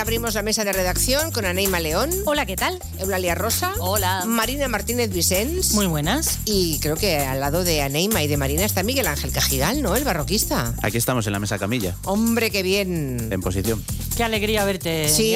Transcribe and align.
Ahora 0.00 0.08
abrimos 0.12 0.32
la 0.34 0.40
mesa 0.40 0.64
de 0.64 0.72
redacción 0.72 1.30
con 1.30 1.44
Aneima 1.44 1.78
León. 1.78 2.08
Hola, 2.24 2.46
¿qué 2.46 2.56
tal? 2.56 2.78
Eulalia 2.98 3.34
Rosa. 3.34 3.74
Hola. 3.80 4.24
Marina 4.24 4.66
Martínez 4.66 5.10
Vicens. 5.12 5.74
Muy 5.74 5.84
buenas. 5.88 6.38
Y 6.46 6.78
creo 6.80 6.96
que 6.96 7.18
al 7.18 7.38
lado 7.38 7.64
de 7.64 7.82
Aneima 7.82 8.22
y 8.22 8.26
de 8.26 8.38
Marina 8.38 8.64
está 8.64 8.82
Miguel 8.82 9.06
Ángel 9.08 9.30
Cajigal, 9.30 9.82
¿no? 9.82 9.94
El 9.94 10.04
barroquista. 10.04 10.72
Aquí 10.80 10.96
estamos 10.96 11.26
en 11.26 11.34
la 11.34 11.38
mesa 11.38 11.58
camilla, 11.58 11.96
Hombre, 12.04 12.50
qué 12.50 12.62
bien. 12.62 13.28
en 13.30 13.40
posición. 13.42 13.84
Qué 14.20 14.24
alegría 14.24 14.66
verte, 14.66 15.08
Sí. 15.08 15.34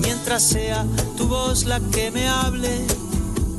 Mientras 0.02 0.42
sea 0.42 0.84
tu 1.16 1.26
voz 1.28 1.64
la 1.64 1.80
que 1.80 2.10
me 2.10 2.28
hable, 2.28 2.86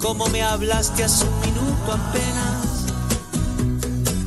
como 0.01 0.27
me 0.27 0.43
hablaste 0.43 1.03
hace 1.03 1.25
un 1.25 1.39
minuto 1.41 1.91
apenas. 1.91 2.85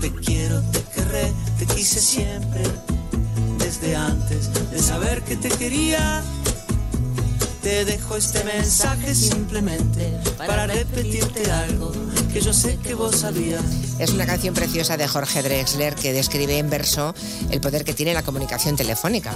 Te 0.01 0.13
quiero, 0.13 0.61
te 0.73 0.83
querré, 0.83 1.33
te 1.59 1.67
quise 1.67 2.01
siempre, 2.01 2.63
desde 3.59 3.97
antes 3.97 4.51
de 4.71 4.79
saber 4.79 5.23
que 5.23 5.37
te 5.37 5.49
quería. 5.49 6.23
Te 7.63 7.85
dejo 7.85 8.17
este 8.17 8.45
mensaje 8.45 9.13
simplemente 9.13 10.17
para 10.39 10.69
repetirte 10.69 11.51
algo 11.51 11.91
que 12.33 12.41
yo 12.41 12.53
sé 12.53 12.77
que 12.77 12.95
vos 12.95 13.17
sabías. 13.17 13.65
Es 13.99 14.11
una 14.11 14.25
canción 14.25 14.55
preciosa 14.55 14.97
de 14.97 15.09
Jorge 15.09 15.43
Drexler 15.43 15.95
que 15.97 16.13
describe 16.13 16.59
en 16.59 16.71
verso 16.71 17.15
el 17.51 17.61
poder 17.61 17.83
que 17.83 17.93
tiene 17.93 18.15
la 18.15 18.23
comunicación 18.23 18.77
telefónica. 18.77 19.35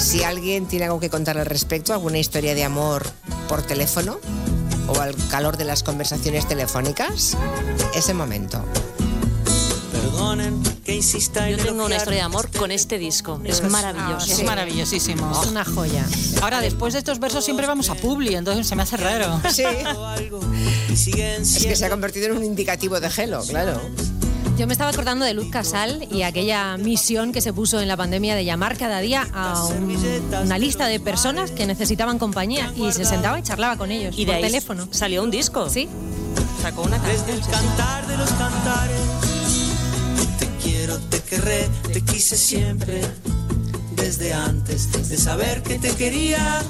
Si 0.00 0.24
alguien 0.24 0.66
tiene 0.66 0.86
algo 0.86 0.98
que 0.98 1.10
contar 1.10 1.38
al 1.38 1.46
respecto, 1.46 1.92
alguna 1.92 2.18
historia 2.18 2.54
de 2.54 2.64
amor 2.64 3.06
por 3.48 3.62
teléfono 3.62 4.18
o 4.88 4.98
al 5.00 5.14
calor 5.28 5.56
de 5.56 5.64
las 5.64 5.82
conversaciones 5.82 6.48
telefónicas, 6.48 7.36
ese 7.94 8.14
momento. 8.14 8.64
Perdonen 9.92 10.62
que 10.84 10.94
insista 10.94 11.48
en 11.48 11.58
Yo 11.58 11.64
tengo 11.64 11.84
una 11.84 11.96
historia 11.96 12.18
de 12.20 12.24
amor 12.24 12.50
con 12.56 12.70
este 12.70 12.98
disco. 12.98 13.40
Es 13.44 13.62
maravilloso. 13.62 14.26
Es 14.30 14.38
Sí. 14.38 14.44
maravillosísimo. 14.44 15.40
Es 15.42 15.48
una 15.48 15.64
joya. 15.64 16.04
Ahora, 16.42 16.60
después 16.60 16.94
de 16.94 17.00
estos 17.00 17.20
versos 17.20 17.44
siempre 17.44 17.66
vamos 17.66 17.90
a 17.90 17.94
Publi, 17.94 18.34
entonces 18.34 18.66
se 18.66 18.74
me 18.74 18.82
hace 18.82 18.96
raro. 18.96 19.40
Sí, 19.52 19.62
es 20.92 21.58
que 21.66 21.76
se 21.76 21.84
ha 21.84 21.90
convertido 21.90 22.26
en 22.26 22.38
un 22.38 22.44
indicativo 22.44 22.98
de 23.00 23.10
gelo, 23.10 23.42
claro. 23.44 23.80
Yo 24.56 24.66
me 24.66 24.72
estaba 24.74 24.90
acordando 24.90 25.24
de 25.24 25.32
Luz 25.32 25.48
Casal 25.50 26.06
y 26.12 26.22
aquella 26.22 26.76
misión 26.76 27.32
que 27.32 27.40
se 27.40 27.52
puso 27.52 27.80
en 27.80 27.88
la 27.88 27.96
pandemia 27.96 28.34
de 28.34 28.44
llamar 28.44 28.76
cada 28.76 29.00
día 29.00 29.26
a 29.32 29.64
un- 29.64 29.96
una 30.44 30.58
lista 30.58 30.86
de 30.86 31.00
personas 31.00 31.50
que 31.50 31.66
necesitaban 31.66 32.18
compañía 32.18 32.70
y 32.76 32.92
se 32.92 33.06
sentaba 33.06 33.38
y 33.38 33.42
charlaba 33.42 33.76
con 33.78 33.90
ellos 33.90 34.14
Y 34.18 34.24
de 34.24 34.26
por 34.26 34.34
ahí 34.36 34.42
teléfono. 34.42 34.86
salió 34.90 35.22
un 35.22 35.30
disco. 35.30 35.68
Sí, 35.70 35.88
Sacó 36.60 36.82
una 36.82 36.98
desde 36.98 37.16
canción. 37.16 37.36
el 37.38 37.42
sí, 37.44 37.50
sí. 37.50 37.50
cantar 37.50 38.06
de 38.06 38.16
los 38.18 38.30
cantares. 38.32 39.00
Te 40.38 40.46
quiero, 40.62 40.98
te 40.98 41.20
querré, 41.22 41.68
te 41.92 42.00
quise 42.02 42.36
siempre, 42.36 43.00
desde 43.96 44.34
antes 44.34 45.08
de 45.08 45.16
saber 45.16 45.62
que 45.62 45.78
te 45.78 45.90
quería. 45.94 46.62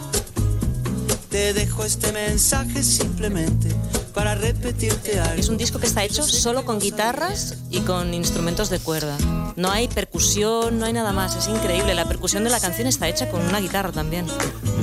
Te 1.31 1.53
dejo 1.53 1.85
este 1.85 2.11
mensaje 2.13 2.83
simplemente 2.83 3.75
para 4.15 4.35
repetirte 4.35 5.21
algo. 5.21 5.41
Es 5.41 5.49
un 5.49 5.57
disco 5.57 5.79
que 5.79 5.87
está 5.87 6.03
hecho 6.05 6.25
solo 6.25 6.65
con 6.65 6.81
guitarras 6.81 7.57
y 7.71 7.81
con 7.81 8.13
instrumentos 8.15 8.69
de 8.69 8.81
cuerda. 8.81 9.17
No 9.57 9.71
hay 9.71 9.87
percusión, 9.87 10.79
no 10.81 10.87
hay 10.87 10.93
nada 10.93 11.13
más. 11.13 11.37
Es 11.37 11.47
increíble. 11.49 11.95
La 11.95 12.07
percusión 12.07 12.43
de 12.43 12.51
la 12.51 12.59
canción 12.59 12.89
está 12.89 13.09
hecha 13.09 13.31
con 13.31 13.43
una 13.43 13.61
guitarra 13.61 13.93
también. 13.93 14.27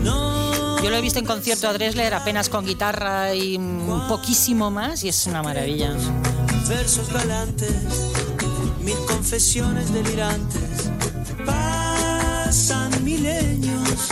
Yo 0.03 0.89
lo 0.89 0.95
he 0.95 1.01
visto 1.01 1.19
en 1.19 1.25
concierto 1.25 1.67
a 1.67 1.73
Drexler 1.73 2.13
apenas 2.13 2.47
con 2.47 2.65
guitarra 2.65 3.33
y 3.33 3.57
mm, 3.57 4.07
poquísimo 4.07 4.71
más 4.71 5.03
y 5.03 5.09
es 5.09 5.27
una 5.27 5.43
maravilla. 5.43 5.93
versos 6.69 7.11
galantes, 7.11 7.73
mil 8.81 8.97
confesiones 9.07 9.91
delirantes. 9.91 10.89
Pasan 11.45 13.03
milenios, 13.03 14.09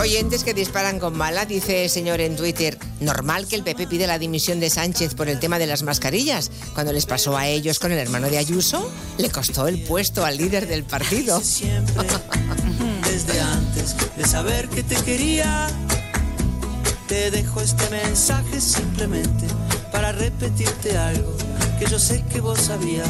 Oyentes 0.00 0.44
que 0.44 0.54
disparan 0.54 0.98
con 0.98 1.18
bala, 1.18 1.46
dice 1.46 1.84
el 1.84 1.90
señor 1.90 2.20
en 2.20 2.36
Twitter. 2.36 2.78
Normal 3.00 3.46
que 3.46 3.56
el 3.56 3.62
PP 3.62 3.86
pide 3.86 4.06
la 4.06 4.18
dimisión 4.18 4.60
de 4.60 4.70
Sánchez 4.70 5.14
por 5.14 5.28
el 5.28 5.40
tema 5.40 5.58
de 5.58 5.66
las 5.66 5.82
mascarillas. 5.82 6.50
Cuando 6.74 6.92
les 6.92 7.06
pasó 7.06 7.36
a 7.36 7.46
ellos 7.46 7.78
con 7.78 7.92
el 7.92 7.98
hermano 7.98 8.28
de 8.28 8.38
Ayuso, 8.38 8.90
le 9.18 9.30
costó 9.30 9.68
el 9.68 9.82
puesto 9.82 10.24
al 10.24 10.36
líder 10.36 10.68
del 10.68 10.84
partido. 10.84 11.40
siempre, 11.40 11.94
desde 13.04 13.40
antes 13.40 13.96
de 14.16 14.26
saber 14.26 14.68
que 14.68 14.82
te 14.82 14.96
quería. 14.96 15.68
Te 17.08 17.30
dejo 17.30 17.60
este 17.60 17.88
mensaje 17.88 18.60
simplemente 18.60 19.46
para 19.92 20.10
repetirte 20.10 20.98
algo 20.98 21.36
que 21.78 21.86
yo 21.86 21.98
sé 21.98 22.24
que 22.32 22.40
vos 22.40 22.58
sabías. 22.58 23.08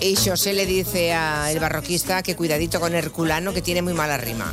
Y 0.00 0.16
José 0.16 0.52
le 0.52 0.66
dice 0.66 1.14
al 1.14 1.58
barroquista 1.60 2.22
que 2.22 2.36
cuidadito 2.36 2.80
con 2.80 2.94
Herculano, 2.94 3.54
que 3.54 3.62
tiene 3.62 3.80
muy 3.80 3.94
mala 3.94 4.18
rima. 4.18 4.52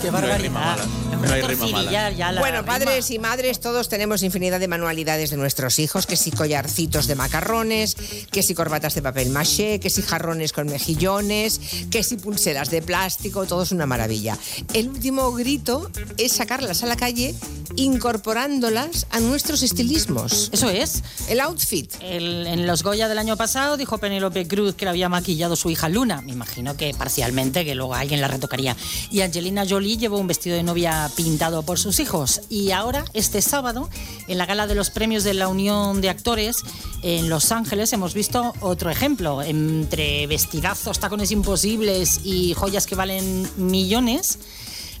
Qué 0.00 0.10
No 0.10 0.16
hay 0.18 0.38
rima 0.38 0.60
barbaridad. 0.60 0.86
mala. 0.86 0.86
No 1.26 1.32
hay 1.34 1.42
rima 1.42 1.66
mala. 1.68 1.90
Ya- 1.90 2.10
ya 2.10 2.32
la 2.32 2.40
Bueno, 2.40 2.60
rima. 2.62 2.72
padres 2.72 3.10
y 3.10 3.18
madres, 3.18 3.60
todos 3.60 3.88
tenemos 3.88 4.22
infinidad 4.22 4.58
de 4.58 4.66
manualidades 4.68 5.30
de 5.30 5.36
nuestros 5.36 5.78
hijos, 5.78 6.06
que 6.06 6.16
si 6.16 6.30
collarcitos 6.30 7.06
de 7.06 7.14
macarrones, 7.16 7.96
que 8.30 8.42
si 8.42 8.54
corbatas 8.54 8.94
de 8.94 9.02
papel 9.02 9.28
maché, 9.30 9.78
que 9.80 9.90
si 9.90 10.00
jarrones 10.02 10.52
con 10.52 10.68
mejillones, 10.68 11.60
que 11.90 12.02
si 12.02 12.16
pulseras 12.16 12.70
de 12.70 12.80
plástico, 12.80 13.44
todo 13.46 13.62
es 13.64 13.72
una 13.72 13.84
maravilla. 13.86 14.38
El 14.72 14.88
último 14.88 15.32
grito 15.32 15.90
es 16.16 16.32
sacarlas 16.32 16.82
a 16.82 16.86
la 16.86 16.96
calle 16.96 17.34
incorporándolas 17.76 19.06
a 19.10 19.20
nuestros 19.20 19.62
estilismos. 19.62 20.48
Eso 20.52 20.70
es. 20.70 21.02
El 21.28 21.40
outfit. 21.40 21.92
El- 22.00 22.46
en 22.46 22.66
los 22.66 22.82
Goya 22.82 23.08
del 23.08 23.18
año 23.18 23.36
pasado 23.36 23.76
dijo 23.76 23.98
Penélope 23.98 24.48
Cruz 24.48 24.74
que 24.74 24.84
le 24.86 24.90
había 24.90 25.08
maquillado 25.08 25.54
su 25.56 25.70
hija 25.70 25.88
Luna. 25.88 26.22
Me 26.22 26.32
imagino 26.32 26.76
que 26.76 26.92
parcialmente, 26.94 27.64
que 27.64 27.74
luego 27.74 27.94
alguien 27.94 28.20
la 28.20 28.28
retocaría. 28.28 28.76
Y 29.10 29.20
Angelina 29.20 29.64
Jolie 29.68 29.89
llevó 29.96 30.18
un 30.18 30.26
vestido 30.26 30.56
de 30.56 30.62
novia 30.62 31.10
pintado 31.16 31.62
por 31.62 31.78
sus 31.78 32.00
hijos. 32.00 32.42
Y 32.48 32.70
ahora, 32.70 33.04
este 33.12 33.42
sábado, 33.42 33.88
en 34.28 34.38
la 34.38 34.46
gala 34.46 34.66
de 34.66 34.74
los 34.74 34.90
premios 34.90 35.24
de 35.24 35.34
la 35.34 35.48
Unión 35.48 36.00
de 36.00 36.08
Actores 36.08 36.58
en 37.02 37.28
Los 37.28 37.52
Ángeles, 37.52 37.92
hemos 37.92 38.14
visto 38.14 38.52
otro 38.60 38.90
ejemplo. 38.90 39.42
Entre 39.42 40.26
vestidazos, 40.26 40.98
tacones 40.98 41.30
imposibles 41.30 42.20
y 42.24 42.54
joyas 42.54 42.86
que 42.86 42.94
valen 42.94 43.48
millones, 43.56 44.38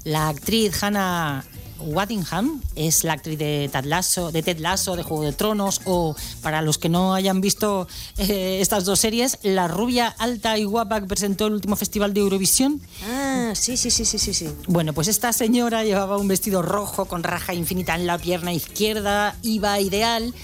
la 0.04 0.28
actriz 0.28 0.82
Hannah 0.82 1.44
Waddingham 1.80 2.60
es 2.74 3.04
la 3.04 3.14
actriz 3.14 3.38
de 3.38 3.68
Ted 3.72 3.84
Lasso, 3.84 4.30
de 4.30 4.42
Ted 4.42 4.58
Lasso, 4.58 4.96
de 4.96 5.02
Juego 5.02 5.24
de 5.24 5.32
Tronos, 5.32 5.80
o 5.84 6.14
para 6.42 6.62
los 6.62 6.78
que 6.78 6.88
no 6.88 7.14
hayan 7.14 7.40
visto 7.40 7.88
eh, 8.18 8.58
estas 8.60 8.84
dos 8.84 9.00
series, 9.00 9.38
la 9.42 9.68
rubia 9.68 10.08
alta 10.08 10.58
y 10.58 10.64
guapa 10.64 11.00
que 11.00 11.06
presentó 11.06 11.46
el 11.46 11.54
último 11.54 11.76
festival 11.76 12.14
de 12.14 12.20
Eurovisión. 12.20 12.80
Ah, 13.04 13.52
sí, 13.54 13.76
sí, 13.76 13.90
sí, 13.90 14.04
sí, 14.04 14.18
sí, 14.18 14.34
sí. 14.34 14.48
Bueno, 14.66 14.92
pues 14.92 15.08
esta 15.08 15.32
señora 15.32 15.84
llevaba 15.84 16.16
un 16.16 16.28
vestido 16.28 16.62
rojo 16.62 17.06
con 17.06 17.22
raja 17.22 17.54
infinita 17.54 17.94
en 17.94 18.06
la 18.06 18.18
pierna 18.18 18.52
izquierda, 18.52 19.36
iba 19.42 19.80
ideal. 19.80 20.34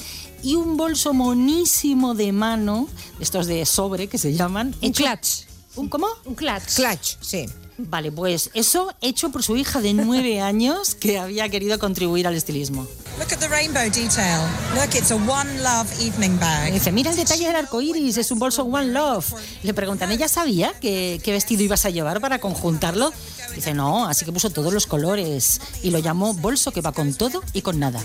Y 0.43 0.55
un 0.55 0.77
bolso 0.77 1.13
monísimo 1.13 2.15
de 2.15 2.31
mano, 2.31 2.89
estos 3.21 3.47
de 3.47 3.65
sobre 3.67 4.07
que 4.07 4.19
se 4.19 4.35
llaman. 4.35 4.75
Un 4.81 4.93
clutch. 4.93 5.47
¿Un 5.75 5.89
cómo? 5.89 6.07
Un 6.25 6.35
clutch. 6.35 6.77
Clutch, 6.77 7.17
sí. 7.21 7.47
Vale, 7.79 8.11
pues 8.11 8.51
eso 8.55 8.95
hecho 9.03 9.31
por 9.31 9.43
su 9.43 9.57
hija 9.57 9.81
de 9.81 9.93
nueve 9.93 10.41
años 10.41 10.95
que 10.95 11.19
había 11.19 11.49
querido 11.49 11.79
contribuir 11.79 12.27
al 12.27 12.35
estilismo. 12.35 12.87
Look 13.19 13.33
at 13.33 13.39
the 13.39 13.49
rainbow 13.49 13.83
detail. 13.85 14.41
Look, 14.75 14.95
it's 14.95 15.11
a 15.11 15.17
one 15.17 15.63
love 15.63 15.87
evening 16.01 16.39
bag. 16.39 16.73
Dice, 16.73 16.93
mira 16.93 17.11
el 17.11 17.17
detalle 17.17 17.47
del 17.47 17.57
arco 17.57 17.81
iris, 17.81 18.17
es 18.19 18.31
un 18.31 18.39
bolso 18.39 18.63
One 18.65 18.93
Love. 18.93 19.27
Le 19.63 19.73
preguntan, 19.75 20.11
¿ella 20.11 20.29
sabía 20.29 20.73
que- 20.81 21.21
qué 21.23 21.33
vestido 21.33 21.63
ibas 21.63 21.85
a 21.85 21.91
llevar 21.91 22.21
para 22.21 22.39
conjuntarlo? 22.41 23.13
Dice, 23.55 23.73
no, 23.73 24.07
así 24.07 24.25
que 24.27 24.33
puso 24.33 24.51
todos 24.51 24.73
los 24.73 24.87
colores 24.87 25.61
y 25.83 25.91
lo 25.91 25.99
llamó 25.99 26.35
bolso 26.35 26.73
que 26.73 26.83
va 26.83 26.93
con 26.93 27.15
todo 27.15 27.43
y 27.55 27.63
con 27.63 27.79
nada. 27.79 28.03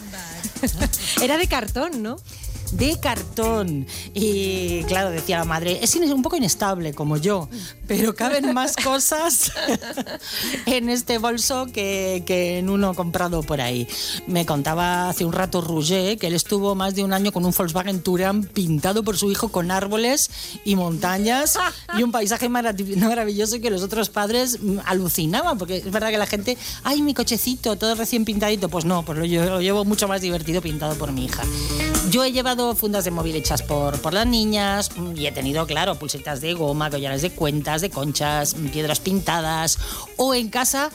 Era 1.21 1.38
de 1.38 1.47
cartón, 1.47 2.01
¿no? 2.03 2.15
De 2.71 2.97
cartón. 3.00 3.85
Y 4.13 4.83
claro, 4.83 5.09
decía 5.12 5.39
la 5.39 5.45
madre, 5.45 5.79
es 5.81 5.95
un 5.95 6.21
poco 6.21 6.38
inestable 6.38 6.94
como 6.94 7.18
yo, 7.18 7.47
pero 7.88 8.15
caben 8.15 8.53
más 8.53 8.75
cosas 8.83 9.51
en 10.65 10.89
este 10.89 11.18
bolso 11.18 11.68
que, 11.71 12.23
que 12.25 12.57
en 12.59 12.69
uno 12.69 12.94
comprado 12.94 13.44
por 13.44 13.62
ahí. 13.62 13.88
Me 14.27 14.45
contaba 14.45 15.09
hace 15.09 15.25
un 15.25 15.33
rato 15.33 15.62
Rouget 15.62 16.18
que 16.19 16.27
él 16.27 16.33
estuvo 16.33 16.75
más 16.75 16.95
de 16.95 17.03
un 17.03 17.13
año 17.13 17.31
con 17.31 17.45
un 17.45 17.53
Volkswagen 17.57 18.01
Touran 18.01 18.44
pintado 18.44 19.03
por 19.03 19.17
su 19.17 19.31
hijo 19.31 19.50
con 19.50 19.69
árboles 19.71 20.29
y 20.65 20.75
montañas 20.75 21.57
y 21.97 22.03
un 22.03 22.12
paisaje 22.12 22.50
marav- 22.50 22.95
maravilloso 22.97 23.59
que 23.62 23.69
los 23.69 23.83
otros 23.83 24.09
padres 24.09 24.59
mm, 24.62 24.79
alucinaban, 24.85 25.57
porque 25.57 25.77
es 25.77 25.91
verdad 25.91 26.09
que 26.09 26.17
la 26.17 26.25
gente, 26.27 26.57
ay, 26.83 27.01
mi 27.01 27.13
cochecito, 27.13 27.75
todo 27.75 27.95
recién 27.95 28.25
pintadito. 28.25 28.69
Pues 28.69 28.85
no, 28.85 29.03
pues 29.03 29.17
lo 29.19 29.25
llevo 29.59 29.85
mucho 29.85 30.07
más 30.07 30.21
divertido 30.21 30.62
pintado 30.62 30.95
por 30.95 31.12
mi 31.12 31.25
hija. 31.25 31.44
Yo 32.11 32.25
he 32.25 32.33
llevado 32.33 32.75
fundas 32.75 33.05
de 33.05 33.11
móvil 33.11 33.37
hechas 33.37 33.61
por, 33.61 33.97
por 34.01 34.13
las 34.13 34.27
niñas 34.27 34.91
mm, 34.97 35.15
y 35.15 35.27
he 35.27 35.31
tenido, 35.31 35.65
claro, 35.65 35.95
pulsetas 35.95 36.41
de 36.41 36.53
goma, 36.53 36.89
collares 36.89 37.21
de 37.21 37.31
cuentas, 37.31 37.79
de 37.79 37.89
conchas, 37.89 38.53
mm, 38.53 38.67
piedras 38.67 38.99
pintadas 38.99 39.79
o 40.17 40.33
en 40.33 40.49
casa. 40.49 40.91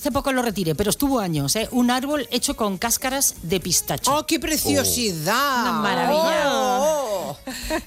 Hace 0.00 0.12
poco 0.12 0.32
lo 0.32 0.40
retiré, 0.40 0.74
pero 0.74 0.88
estuvo 0.88 1.20
años, 1.20 1.54
¿eh? 1.56 1.68
Un 1.72 1.90
árbol 1.90 2.26
hecho 2.30 2.56
con 2.56 2.78
cáscaras 2.78 3.34
de 3.42 3.60
pistacho. 3.60 4.10
¡Oh, 4.16 4.24
qué 4.24 4.40
preciosidad! 4.40 5.60
Una 5.60 5.72
maravilla. 5.72 6.44
Oh. 6.46 7.36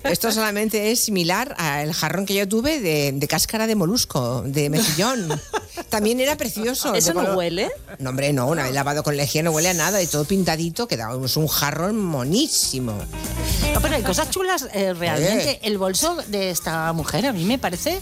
Esto 0.04 0.31
solamente 0.31 0.92
es 0.92 1.00
similar 1.00 1.56
al 1.57 1.92
jarrón 1.92 2.27
que 2.27 2.36
yo 2.36 2.48
tuve 2.48 2.80
de, 2.81 3.13
de 3.13 3.27
cáscara 3.27 3.65
de 3.65 3.74
molusco, 3.74 4.44
de 4.45 4.69
mejillón. 4.69 5.27
También 5.89 6.19
era 6.19 6.38
precioso. 6.38 6.94
¿Eso 6.94 7.15
no 7.15 7.21
color- 7.21 7.36
huele? 7.36 7.71
No, 7.98 8.12
hombre, 8.12 8.31
no, 8.31 8.45
una 8.45 8.62
vez 8.62 8.75
lavado 8.75 9.01
con 9.01 9.18
lejía 9.18 9.42
no 9.42 9.50
huele 9.50 9.69
a 9.69 9.74
nada 9.74 10.00
y 10.00 10.06
todo 10.06 10.24
pintadito, 10.24 10.88
quedábamos 10.88 11.36
un 11.36 11.48
jarrón 11.48 12.00
monísimo. 12.00 12.94
No, 13.74 13.81
pero 13.81 13.95
hay 13.95 14.04
cosas 14.04 14.30
chulas 14.30 14.68
eh, 14.71 14.94
realmente. 14.94 15.62
El 15.63 15.80
bolso 15.80 16.15
de 16.27 16.51
esta 16.51 16.94
mujer 16.94 17.25
a 17.25 17.33
mí 17.33 17.44
me 17.44 17.57
parece... 17.57 18.00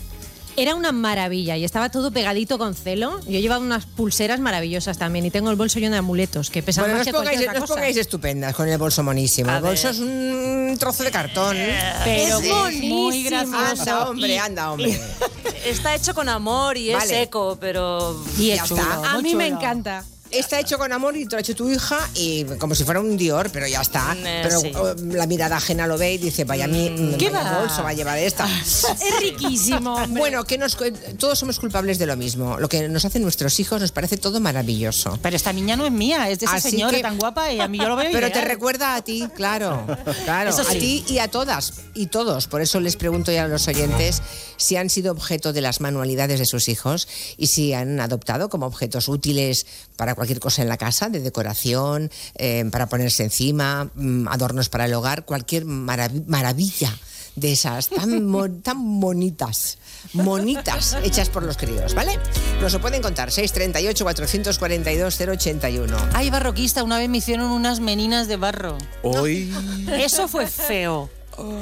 Era 0.57 0.75
una 0.75 0.91
maravilla 0.91 1.55
y 1.57 1.63
estaba 1.63 1.89
todo 1.89 2.11
pegadito 2.11 2.57
con 2.57 2.75
celo. 2.75 3.19
Yo 3.21 3.39
llevaba 3.39 3.63
unas 3.63 3.85
pulseras 3.85 4.39
maravillosas 4.39 4.97
también 4.97 5.25
y 5.25 5.31
tengo 5.31 5.49
el 5.49 5.55
bolso 5.55 5.79
lleno 5.79 5.93
de 5.93 5.99
amuletos 5.99 6.49
que 6.49 6.61
pesan 6.61 6.83
Bueno, 6.83 6.93
no 6.95 6.99
más 6.99 7.07
os 7.07 7.11
que 7.11 7.17
pongáis, 7.17 7.37
cualquier 7.37 7.47
no 7.47 7.51
otra 7.51 7.63
os 7.63 7.69
cosa. 7.69 7.73
pongáis 7.79 7.97
estupendas 7.97 8.55
con 8.55 8.67
el 8.67 8.77
bolso 8.77 9.01
monísimo. 9.03 9.49
el 9.51 9.61
bolso 9.61 9.89
es 9.89 9.99
un 9.99 10.75
trozo 10.79 11.03
de 11.03 11.11
cartón. 11.11 11.57
Pero 12.03 12.39
Ese. 12.39 12.81
muy 12.87 13.23
gracioso. 13.23 13.57
Anda, 13.81 14.09
hombre, 14.09 14.35
Y- 14.35 14.37
anda, 14.37 14.71
hombre. 14.71 15.01
Está 15.65 15.95
hecho 15.95 16.13
con 16.13 16.27
amor 16.27 16.75
y 16.77 16.89
es 16.91 16.97
Vale. 16.97 17.07
seco, 17.21 17.57
pero... 17.59 18.21
Y 18.37 18.51
es 18.51 18.63
chulo, 18.63 18.81
está. 18.81 19.11
A 19.11 19.17
mí 19.21 19.35
me 19.35 19.45
chulo. 19.45 19.57
encanta. 19.57 20.03
Está 20.31 20.59
hecho 20.59 20.77
con 20.77 20.91
amor 20.93 21.17
y 21.17 21.25
te 21.25 21.31
lo 21.31 21.37
ha 21.37 21.41
hecho 21.41 21.55
tu 21.55 21.69
hija 21.69 22.09
y 22.15 22.45
como 22.57 22.73
si 22.73 22.83
fuera 22.83 22.99
un 23.01 23.17
Dior, 23.17 23.49
pero 23.51 23.67
ya 23.67 23.81
está. 23.81 24.15
Eh, 24.17 24.39
pero 24.43 24.59
sí. 24.59 24.71
oh, 24.75 24.93
la 25.13 25.27
mirada 25.27 25.57
ajena 25.57 25.87
lo 25.87 25.97
ve 25.97 26.13
y 26.13 26.17
dice, 26.17 26.45
vaya, 26.45 26.67
mi, 26.67 27.15
¿Qué 27.17 27.29
vaya 27.29 27.51
va? 27.51 27.59
bolso 27.59 27.83
va 27.83 27.89
a 27.89 27.93
llevar 27.93 28.17
esta. 28.17 28.47
Es 28.61 29.19
riquísimo, 29.19 29.95
hombre. 29.95 30.19
bueno, 30.19 30.43
que 30.43 30.57
nos, 30.57 30.77
todos 31.17 31.37
somos 31.37 31.59
culpables 31.59 31.99
de 31.99 32.05
lo 32.05 32.15
mismo. 32.15 32.57
Lo 32.59 32.69
que 32.69 32.87
nos 32.87 33.03
hacen 33.05 33.21
nuestros 33.23 33.59
hijos 33.59 33.81
nos 33.81 33.91
parece 33.91 34.17
todo 34.17 34.39
maravilloso. 34.39 35.19
Pero 35.21 35.35
esta 35.35 35.51
niña 35.53 35.75
no 35.75 35.85
es 35.85 35.91
mía, 35.91 36.29
es 36.29 36.39
de 36.39 36.45
esa 36.45 36.55
Así 36.55 36.71
señora 36.71 36.95
que- 36.97 37.03
tan 37.03 37.17
guapa 37.17 37.51
y 37.51 37.59
a 37.59 37.67
mí 37.67 37.77
yo 37.77 37.87
lo 37.89 37.95
veo 37.95 38.09
Pero 38.11 38.31
te 38.31 38.41
recuerda 38.41 38.95
a 38.95 39.01
ti, 39.01 39.27
claro. 39.35 39.85
Claro, 40.23 40.51
a 40.55 40.65
ti 40.71 41.03
y 41.07 41.17
a 41.19 41.29
todas 41.29 41.73
y 41.93 42.07
todos. 42.07 42.47
Por 42.47 42.61
eso 42.61 42.79
les 42.79 42.95
pregunto 42.95 43.31
ya 43.31 43.43
a 43.43 43.47
los 43.47 43.67
oyentes 43.67 44.21
si 44.57 44.77
han 44.77 44.89
sido 44.89 45.11
objeto 45.11 45.53
de 45.53 45.61
las 45.61 45.81
manualidades 45.81 46.39
de 46.39 46.45
sus 46.45 46.69
hijos 46.69 47.07
y 47.37 47.47
si 47.47 47.73
han 47.73 47.99
adoptado 47.99 48.49
como 48.49 48.65
objetos 48.65 49.07
útiles 49.07 49.65
para 49.95 50.15
cualquier 50.21 50.39
cosa 50.39 50.61
en 50.61 50.69
la 50.69 50.77
casa, 50.77 51.09
de 51.09 51.19
decoración, 51.19 52.11
eh, 52.35 52.63
para 52.71 52.85
ponerse 52.87 53.23
encima, 53.23 53.89
mm, 53.95 54.27
adornos 54.27 54.69
para 54.69 54.85
el 54.85 54.93
hogar, 54.93 55.25
cualquier 55.25 55.65
marav- 55.65 56.25
maravilla 56.27 56.95
de 57.35 57.53
esas 57.53 57.89
tan, 57.89 58.23
mo- 58.27 58.47
tan 58.51 58.99
bonitas, 58.99 59.79
monitas 60.13 60.95
hechas 61.03 61.29
por 61.29 61.41
los 61.41 61.57
críos, 61.57 61.95
¿vale? 61.95 62.19
Nos 62.61 62.71
lo 62.73 62.79
pueden 62.81 63.01
contar, 63.01 63.31
638 63.31 64.03
442 64.03 65.17
081. 65.19 65.97
Ay, 66.13 66.29
barroquista, 66.29 66.83
una 66.83 66.99
vez 66.99 67.09
me 67.09 67.17
hicieron 67.17 67.49
unas 67.49 67.79
meninas 67.79 68.27
de 68.27 68.37
barro. 68.37 68.77
Hoy. 69.01 69.51
Eso 69.91 70.27
fue 70.27 70.45
feo. 70.45 71.09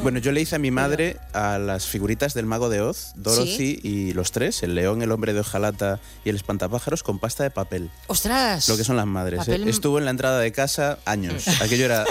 Bueno, 0.03 0.19
yo 0.19 0.31
le 0.31 0.41
hice 0.41 0.55
a 0.55 0.59
mi 0.59 0.71
madre 0.71 1.17
a 1.33 1.57
las 1.57 1.85
figuritas 1.85 2.33
del 2.33 2.45
mago 2.45 2.69
de 2.69 2.81
Oz, 2.81 3.11
Dorothy 3.15 3.79
y 3.83 4.13
los 4.13 4.31
tres, 4.31 4.63
el 4.63 4.75
león, 4.75 5.01
el 5.01 5.11
hombre 5.11 5.33
de 5.33 5.41
hojalata 5.41 5.99
y 6.25 6.29
el 6.29 6.35
espantapájaros, 6.35 7.03
con 7.03 7.19
pasta 7.19 7.43
de 7.43 7.51
papel. 7.51 7.89
¡Ostras! 8.07 8.67
Lo 8.67 8.77
que 8.77 8.83
son 8.83 8.97
las 8.97 9.05
madres. 9.05 9.47
¿eh? 9.47 9.61
Estuvo 9.67 9.99
en 9.99 10.05
la 10.05 10.11
entrada 10.11 10.39
de 10.39 10.51
casa 10.51 10.99
años. 11.05 11.47
Aquello 11.61 11.85
era. 11.85 12.05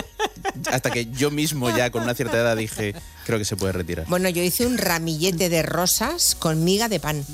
Hasta 0.73 0.91
que 0.91 1.07
yo 1.07 1.31
mismo, 1.31 1.75
ya 1.77 1.91
con 1.91 2.03
una 2.03 2.15
cierta 2.15 2.39
edad, 2.39 2.57
dije: 2.57 2.95
Creo 3.27 3.39
que 3.39 3.45
se 3.45 3.57
puede 3.57 3.73
retirar. 3.73 4.07
Bueno, 4.09 4.29
yo 4.29 4.43
hice 4.43 4.67
un 4.67 4.79
ramillete 4.79 5.49
de 5.49 5.63
rosas 5.63 6.35
con 6.39 6.65
miga 6.65 6.89
de 6.89 7.01
pan. 7.01 7.25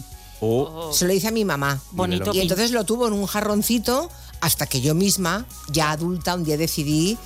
O 0.41 0.93
Se 0.93 1.07
lo 1.07 1.13
hice 1.13 1.29
a 1.29 1.31
mi 1.31 1.45
mamá. 1.45 1.81
Bonito. 1.93 2.33
Y 2.35 2.41
entonces 2.41 2.71
lo 2.71 2.85
tuvo 2.85 3.07
en 3.07 3.13
un 3.13 3.27
jarroncito 3.27 4.11
hasta 4.41 4.67
que 4.67 4.81
yo 4.81 4.95
misma, 4.95 5.47
ya 5.71 5.91
adulta, 5.91 6.35
un 6.35 6.45
día 6.45 6.59
decidí 6.59 7.17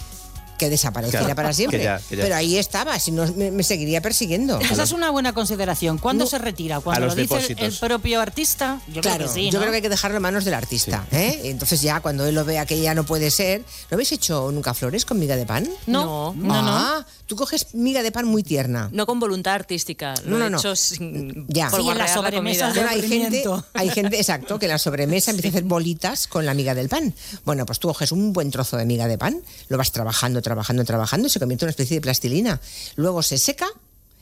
que 0.58 0.68
desapareciera 0.68 1.20
Claro, 1.24 1.36
para 1.36 1.52
siempre. 1.54 1.78
que 1.78 1.84
ya, 1.84 1.98
que 2.06 2.16
ya. 2.16 2.22
Pero 2.24 2.34
ahí 2.36 2.58
estaba, 2.58 2.98
si 2.98 3.10
no 3.12 3.26
me, 3.34 3.50
me 3.50 3.62
seguiría 3.62 4.02
persiguiendo. 4.02 4.58
Esa 4.60 4.82
es 4.82 4.92
una 4.92 5.10
buena 5.10 5.32
consideración. 5.32 5.96
¿Cuándo 5.98 6.24
No. 6.24 6.30
se 6.30 6.38
retira? 6.38 6.80
¿Cuando 6.80 7.06
los 7.06 7.16
lo 7.16 7.22
dice 7.22 7.34
el, 7.36 7.40
depósitos. 7.42 7.74
el 7.82 7.88
propio 7.88 8.20
artista? 8.20 8.80
Yo 8.92 9.00
Claro, 9.00 9.18
creo 9.24 9.28
que 9.28 9.34
sí, 9.34 9.46
yo 9.50 9.52
¿no? 9.58 9.60
creo 9.60 9.70
que 9.70 9.76
hay 9.76 9.82
que 9.82 9.88
dejarlo 9.88 10.16
en 10.18 10.22
manos 10.22 10.44
del 10.44 10.54
artista. 10.54 11.06
¿eh? 11.12 11.40
Entonces 11.44 11.80
ya 11.80 12.00
cuando 12.00 12.26
él 12.26 12.34
lo 12.34 12.44
vea 12.44 12.66
que 12.66 12.78
ya 12.80 12.94
no 12.94 13.04
puede 13.04 13.30
ser, 13.30 13.60
¿no 13.90 13.94
habéis 13.94 14.12
hecho 14.12 14.50
nunca 14.52 14.74
flores 14.74 15.04
con 15.06 15.18
miga 15.18 15.36
de 15.36 15.46
pan? 15.46 15.68
No, 15.86 16.34
no, 16.36 16.62
no. 16.62 16.76
Ah, 16.76 17.06
tú 17.28 17.36
coges 17.36 17.74
miga 17.74 18.02
de 18.02 18.10
pan 18.10 18.26
muy 18.26 18.42
tierna. 18.42 18.88
No 18.90 19.06
con 19.06 19.20
voluntad 19.20 19.54
artística. 19.54 20.14
No, 20.24 20.30
Lo 20.30 20.38
no, 20.38 20.50
no. 20.50 20.58
hecho 20.58 20.74
sin 20.74 21.46
Ya. 21.46 21.70
por 21.70 21.80
Sí, 21.82 21.88
en 21.88 21.98
la. 21.98 22.06
Bueno, 22.16 22.88
hay 22.88 23.02
gente, 23.02 23.44
hay 23.74 23.90
gente, 23.90 24.16
exacto, 24.16 24.58
que 24.58 24.64
en 24.66 24.72
la 24.72 24.78
sobremesa 24.78 25.30
empieza 25.30 25.48
a 25.48 25.52
hacer 25.58 25.64
bolitas 25.64 26.26
con 26.26 26.46
la 26.46 26.54
miga 26.54 26.74
del 26.74 26.88
pan. 26.88 27.14
Bueno, 27.44 27.66
pues 27.66 27.78
tú 27.78 27.88
coges 27.88 28.10
un 28.10 28.32
buen 28.32 28.50
trozo 28.50 28.76
de 28.78 28.86
miga 28.86 29.06
de 29.06 29.18
pan, 29.18 29.40
lo 29.68 29.76
vas 29.76 29.92
trabajando, 29.92 30.40
trabajando, 30.42 30.84
trabajando 30.84 31.26
y 31.28 31.30
se 31.30 31.38
convierte 31.38 31.64
en 31.64 31.68
una 31.68 31.70
especie 31.70 31.98
de 31.98 32.00
plastilina. 32.00 32.60
Luego 32.96 33.22
se 33.22 33.36
seca 33.38 33.68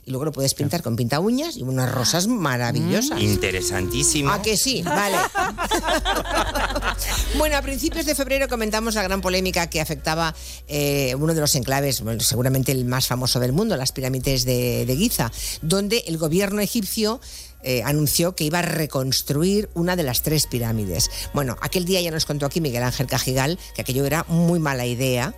y 0.07 0.11
luego 0.11 0.23
lo 0.23 0.31
puedes 0.31 0.53
pintar 0.53 0.81
con 0.81 0.95
pinta 0.95 1.19
uñas 1.19 1.57
y 1.57 1.63
unas 1.63 1.91
rosas 1.91 2.27
maravillosas. 2.27 3.21
Interesantísimo. 3.21 4.31
¿A 4.31 4.41
que 4.41 4.55
sí? 4.55 4.81
Vale. 4.81 5.17
bueno, 7.37 7.57
a 7.57 7.61
principios 7.61 8.05
de 8.05 8.15
febrero 8.15 8.47
comentamos 8.47 8.95
la 8.95 9.03
gran 9.03 9.19
polémica 9.19 9.67
que 9.67 9.81
afectaba 9.81 10.33
eh, 10.69 11.13
uno 11.19 11.33
de 11.33 11.41
los 11.41 11.53
enclaves, 11.55 11.99
bueno, 12.01 12.21
seguramente 12.21 12.71
el 12.71 12.85
más 12.85 13.07
famoso 13.07 13.41
del 13.41 13.51
mundo, 13.51 13.75
las 13.75 13.91
pirámides 13.91 14.45
de, 14.45 14.85
de 14.85 14.95
Giza, 14.95 15.29
donde 15.61 16.05
el 16.07 16.17
gobierno 16.17 16.61
egipcio 16.61 17.19
eh, 17.63 17.81
anunció 17.83 18.35
que 18.35 18.45
iba 18.45 18.59
a 18.59 18.61
reconstruir 18.61 19.69
una 19.73 19.95
de 19.95 20.03
las 20.03 20.21
tres 20.21 20.47
pirámides. 20.47 21.09
Bueno, 21.33 21.57
aquel 21.59 21.85
día 21.85 21.99
ya 21.99 22.11
nos 22.11 22.25
contó 22.25 22.45
aquí 22.45 22.61
Miguel 22.61 22.83
Ángel 22.83 23.07
Cajigal 23.07 23.59
que 23.75 23.81
aquello 23.81 24.05
era 24.05 24.23
muy 24.29 24.59
mala 24.59 24.85
idea 24.85 25.33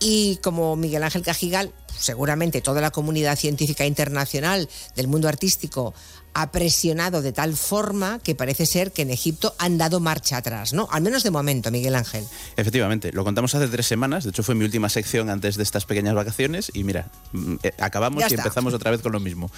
y 0.00 0.36
como 0.36 0.76
Miguel 0.76 1.02
Ángel 1.02 1.22
Cajigal, 1.22 1.72
seguramente 1.98 2.60
toda 2.60 2.80
la 2.80 2.90
comunidad 2.90 3.36
científica 3.36 3.86
internacional 3.86 4.68
del 4.94 5.08
mundo 5.08 5.28
artístico 5.28 5.94
ha 6.40 6.52
presionado 6.52 7.20
de 7.20 7.32
tal 7.32 7.56
forma 7.56 8.20
que 8.20 8.36
parece 8.36 8.64
ser 8.64 8.92
que 8.92 9.02
en 9.02 9.10
Egipto 9.10 9.56
han 9.58 9.76
dado 9.76 9.98
marcha 9.98 10.36
atrás, 10.36 10.72
¿no? 10.72 10.86
Al 10.92 11.02
menos 11.02 11.24
de 11.24 11.32
momento, 11.32 11.72
Miguel 11.72 11.96
Ángel. 11.96 12.24
Efectivamente, 12.56 13.10
lo 13.12 13.24
contamos 13.24 13.56
hace 13.56 13.66
tres 13.66 13.86
semanas, 13.86 14.22
de 14.22 14.30
hecho 14.30 14.44
fue 14.44 14.54
mi 14.54 14.64
última 14.64 14.88
sección 14.88 15.30
antes 15.30 15.56
de 15.56 15.64
estas 15.64 15.84
pequeñas 15.84 16.14
vacaciones 16.14 16.70
y 16.72 16.84
mira, 16.84 17.08
mm, 17.32 17.54
eh, 17.64 17.72
acabamos 17.80 18.20
Ya 18.20 18.26
y 18.26 18.34
está. 18.34 18.42
empezamos 18.42 18.72
otra 18.72 18.92
vez 18.92 19.02
con 19.02 19.10
lo 19.10 19.18
mismo. 19.18 19.50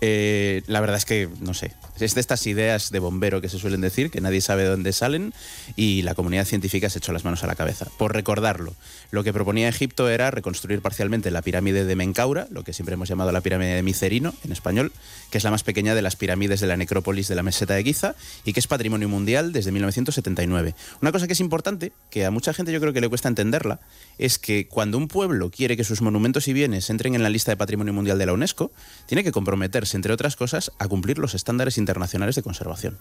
Eh, 0.00 0.62
la 0.68 0.80
verdad 0.80 0.98
es 0.98 1.04
que, 1.04 1.28
no 1.40 1.54
sé, 1.54 1.72
es 1.98 2.14
de 2.14 2.20
estas 2.20 2.46
ideas 2.46 2.92
de 2.92 3.00
bombero 3.00 3.40
que 3.40 3.48
se 3.48 3.58
suelen 3.58 3.80
decir, 3.80 4.12
que 4.12 4.20
nadie 4.20 4.40
sabe 4.40 4.62
de 4.62 4.68
dónde 4.68 4.92
salen 4.92 5.34
y 5.74 6.02
la 6.02 6.14
comunidad 6.14 6.44
científica 6.44 6.88
se 6.88 7.00
echó 7.00 7.12
las 7.12 7.24
manos 7.24 7.42
a 7.42 7.48
la 7.48 7.56
cabeza. 7.56 7.88
Por 7.98 8.14
recordarlo, 8.14 8.74
lo 9.10 9.24
que 9.24 9.32
proponía 9.32 9.68
Egipto 9.68 10.08
era 10.08 10.30
reconstruir 10.30 10.82
parcialmente 10.82 11.32
la 11.32 11.42
pirámide 11.42 11.84
de 11.84 11.96
Menkaura, 11.96 12.46
lo 12.52 12.62
que 12.62 12.72
siempre 12.72 12.94
hemos 12.94 13.08
llamado 13.08 13.32
la 13.32 13.40
pirámide 13.40 13.74
de 13.74 13.82
Micerino 13.82 14.34
en 14.44 14.52
español, 14.52 14.92
que 15.32 15.38
es 15.38 15.44
la 15.44 15.50
más 15.50 15.64
pequeña 15.64 15.96
de 15.96 16.02
las 16.02 16.14
pirámides 16.14 16.27
de 16.36 16.66
la 16.66 16.76
necrópolis 16.76 17.26
de 17.28 17.34
la 17.34 17.42
meseta 17.42 17.74
de 17.74 17.82
Giza 17.82 18.14
y 18.44 18.52
que 18.52 18.60
es 18.60 18.66
patrimonio 18.66 19.08
mundial 19.08 19.50
desde 19.50 19.72
1979. 19.72 20.74
Una 21.00 21.10
cosa 21.10 21.26
que 21.26 21.32
es 21.32 21.40
importante, 21.40 21.92
que 22.10 22.26
a 22.26 22.30
mucha 22.30 22.52
gente 22.52 22.70
yo 22.70 22.80
creo 22.80 22.92
que 22.92 23.00
le 23.00 23.08
cuesta 23.08 23.28
entenderla, 23.28 23.80
es 24.18 24.38
que 24.38 24.68
cuando 24.68 24.98
un 24.98 25.08
pueblo 25.08 25.50
quiere 25.50 25.76
que 25.76 25.84
sus 25.84 26.02
monumentos 26.02 26.46
y 26.46 26.52
bienes 26.52 26.90
entren 26.90 27.14
en 27.14 27.22
la 27.22 27.30
lista 27.30 27.50
de 27.50 27.56
patrimonio 27.56 27.94
mundial 27.94 28.18
de 28.18 28.26
la 28.26 28.34
UNESCO, 28.34 28.72
tiene 29.06 29.24
que 29.24 29.32
comprometerse, 29.32 29.96
entre 29.96 30.12
otras 30.12 30.36
cosas, 30.36 30.70
a 30.78 30.86
cumplir 30.86 31.18
los 31.18 31.34
estándares 31.34 31.78
internacionales 31.78 32.36
de 32.36 32.42
conservación. 32.42 32.98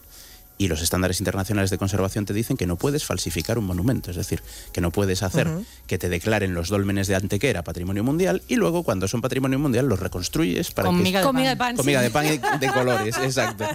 Y 0.60 0.68
los 0.70 0.82
estándares 0.82 1.20
internacionales 1.20 1.70
de 1.70 1.78
conservación 1.78 2.26
te 2.26 2.34
dicen 2.34 2.58
que 2.58 2.66
no 2.66 2.78
puedes 2.78 3.06
falsificar 3.06 3.60
un 3.60 3.66
monumento, 3.66 4.10
es 4.10 4.18
decir, 4.18 4.42
que 4.74 4.82
no 4.82 4.90
puedes 4.92 5.22
hacer 5.22 5.48
que 5.86 5.98
te 6.00 6.10
declaren 6.10 6.54
los 6.56 6.70
dólmenes 6.70 7.08
de 7.08 7.16
Antequera 7.16 7.64
patrimonio 7.64 8.04
mundial 8.04 8.42
y 8.48 8.56
luego 8.56 8.82
cuando 8.84 9.08
son 9.08 9.22
patrimonio 9.22 9.60
mundial 9.60 9.88
los 9.88 10.00
reconstruyes 10.00 10.72
para 10.72 10.88
Con 10.88 10.98
que 10.98 11.04
miga 11.04 11.20
de 11.20 11.26
Comida 11.28 11.56
pan. 11.56 11.76
de 11.76 11.78
pan. 11.78 11.84
sí. 11.84 11.88
miga 11.88 12.02
de 12.02 12.10
pan 12.10 12.26
y 12.26 12.38
de 12.60 12.72
colores, 12.74 13.16
exacto. 13.22 13.66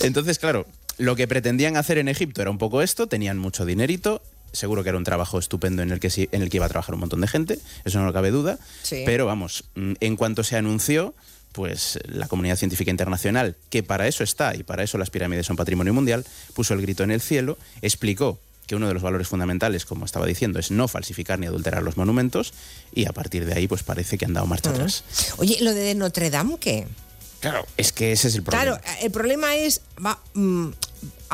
Entonces, 0.00 0.38
claro, 0.38 0.66
lo 0.98 1.16
que 1.16 1.28
pretendían 1.28 1.76
hacer 1.76 1.98
en 1.98 2.08
Egipto 2.08 2.42
era 2.42 2.50
un 2.50 2.58
poco 2.58 2.82
esto, 2.82 3.06
tenían 3.06 3.38
mucho 3.38 3.64
dinerito, 3.64 4.22
seguro 4.52 4.82
que 4.82 4.90
era 4.90 4.98
un 4.98 5.04
trabajo 5.04 5.38
estupendo 5.38 5.82
en 5.82 5.90
el 5.92 6.00
que 6.00 6.10
sí- 6.10 6.28
en 6.32 6.42
el 6.42 6.50
que 6.50 6.58
iba 6.58 6.66
a 6.66 6.68
trabajar 6.68 6.94
un 6.94 7.00
montón 7.00 7.20
de 7.20 7.28
gente, 7.28 7.58
eso 7.84 8.00
no 8.00 8.12
cabe 8.12 8.30
duda, 8.30 8.58
Sí. 8.82 9.02
pero 9.06 9.26
vamos, 9.26 9.64
mm, 9.74 9.92
en 10.00 10.16
cuanto 10.16 10.44
se 10.44 10.56
anunció, 10.56 11.14
pues 11.52 11.98
la 12.06 12.28
comunidad 12.28 12.56
científica 12.56 12.90
internacional, 12.90 13.56
que 13.70 13.82
para 13.82 14.08
eso 14.08 14.24
está 14.24 14.54
y 14.54 14.62
para 14.62 14.82
eso 14.82 14.98
las 14.98 15.10
pirámides 15.10 15.46
son 15.46 15.56
patrimonio 15.56 15.94
mundial, 15.94 16.24
puso 16.54 16.74
el 16.74 16.82
grito 16.82 17.04
en 17.04 17.10
el 17.10 17.20
cielo, 17.20 17.58
explicó 17.82 18.38
que 18.66 18.76
uno 18.76 18.88
de 18.88 18.94
los 18.94 19.02
valores 19.02 19.28
fundamentales, 19.28 19.84
como 19.84 20.04
estaba 20.04 20.26
diciendo, 20.26 20.58
es 20.58 20.70
no 20.70 20.88
falsificar 20.88 21.38
ni 21.38 21.46
adulterar 21.46 21.82
los 21.82 21.96
monumentos 21.96 22.54
y 22.94 23.06
a 23.06 23.12
partir 23.12 23.44
de 23.44 23.54
ahí 23.54 23.68
pues 23.68 23.82
parece 23.82 24.18
que 24.18 24.24
han 24.24 24.32
dado 24.32 24.46
marcha 24.46 24.70
atrás. 24.70 25.04
Oye, 25.38 25.58
lo 25.60 25.74
de 25.74 25.94
Notre 25.94 26.30
Dame, 26.30 26.58
¿qué? 26.58 26.86
Claro, 27.40 27.66
es 27.76 27.92
que 27.92 28.12
ese 28.12 28.28
es 28.28 28.36
el 28.36 28.44
problema. 28.44 28.78
Claro, 28.78 28.96
el 29.02 29.10
problema 29.10 29.56
es, 29.56 29.80
va, 30.04 30.18
mm, 30.34 30.68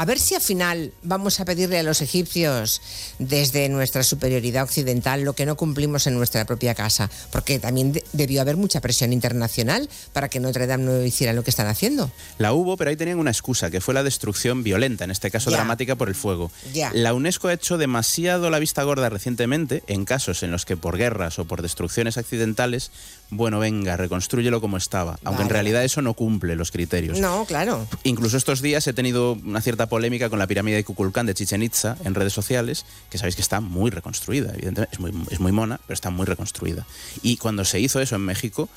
a 0.00 0.04
ver 0.04 0.20
si 0.20 0.36
al 0.36 0.40
final 0.40 0.92
vamos 1.02 1.40
a 1.40 1.44
pedirle 1.44 1.80
a 1.80 1.82
los 1.82 2.00
egipcios 2.02 2.80
desde 3.18 3.68
nuestra 3.68 4.04
superioridad 4.04 4.62
occidental 4.62 5.22
lo 5.22 5.32
que 5.32 5.44
no 5.44 5.56
cumplimos 5.56 6.06
en 6.06 6.14
nuestra 6.14 6.44
propia 6.44 6.72
casa, 6.76 7.10
porque 7.32 7.58
también 7.58 7.90
de- 7.92 8.04
debió 8.12 8.40
haber 8.40 8.56
mucha 8.56 8.80
presión 8.80 9.12
internacional 9.12 9.88
para 10.12 10.28
que 10.28 10.38
Notre 10.38 10.68
Dame 10.68 10.84
no 10.84 11.02
hiciera 11.04 11.32
lo 11.32 11.42
que 11.42 11.50
están 11.50 11.66
haciendo. 11.66 12.12
La 12.38 12.52
hubo, 12.52 12.76
pero 12.76 12.90
ahí 12.90 12.96
tenían 12.96 13.18
una 13.18 13.32
excusa, 13.32 13.72
que 13.72 13.80
fue 13.80 13.92
la 13.92 14.04
destrucción 14.04 14.62
violenta, 14.62 15.02
en 15.02 15.10
este 15.10 15.32
caso 15.32 15.50
Ya. 15.50 15.56
dramática 15.56 15.96
por 15.96 16.08
el 16.08 16.14
fuego. 16.14 16.52
Ya. 16.72 16.92
La 16.94 17.12
UNESCO 17.12 17.48
ha 17.48 17.52
hecho 17.54 17.76
demasiado 17.76 18.50
la 18.50 18.60
vista 18.60 18.84
gorda 18.84 19.08
recientemente 19.08 19.82
en 19.88 20.04
casos 20.04 20.44
en 20.44 20.52
los 20.52 20.64
que 20.64 20.76
por 20.76 20.96
guerras 20.96 21.40
o 21.40 21.44
por 21.44 21.60
destrucciones 21.60 22.18
accidentales, 22.18 22.92
bueno, 23.30 23.58
venga, 23.58 23.96
reconstrúyelo 23.96 24.60
como 24.60 24.76
estaba, 24.76 25.18
aunque 25.24 25.42
en 25.42 25.50
realidad 25.50 25.84
eso 25.84 26.00
no 26.00 26.14
cumple 26.14 26.56
los 26.56 26.70
criterios. 26.70 27.18
No, 27.18 27.44
claro. 27.44 27.86
Incluso 28.04 28.36
estos 28.36 28.62
días 28.62 28.86
he 28.86 28.92
tenido 28.92 29.32
una 29.32 29.60
cierta 29.60 29.86
polémica 29.86 30.30
con 30.30 30.38
la 30.38 30.46
pirámide 30.46 30.76
de 30.76 30.84
Kukulcán 30.84 31.26
de 31.26 31.34
Chichen 31.34 31.62
Itza 31.62 31.96
en 32.04 32.14
redes 32.14 32.32
sociales, 32.32 32.86
que 33.10 33.18
sabéis 33.18 33.36
que 33.36 33.42
está 33.42 33.60
muy 33.60 33.90
reconstruida, 33.90 34.52
evidentemente, 34.54 34.88
es 34.92 35.00
muy, 35.00 35.12
es 35.30 35.40
muy 35.40 35.52
mona, 35.52 35.78
pero 35.86 35.94
está 35.94 36.10
muy 36.10 36.24
reconstruida. 36.24 36.86
Y 37.22 37.36
cuando 37.36 37.64
se 37.64 37.80
hizo 37.80 38.00
eso 38.00 38.16
en 38.16 38.22
México, 38.22 38.68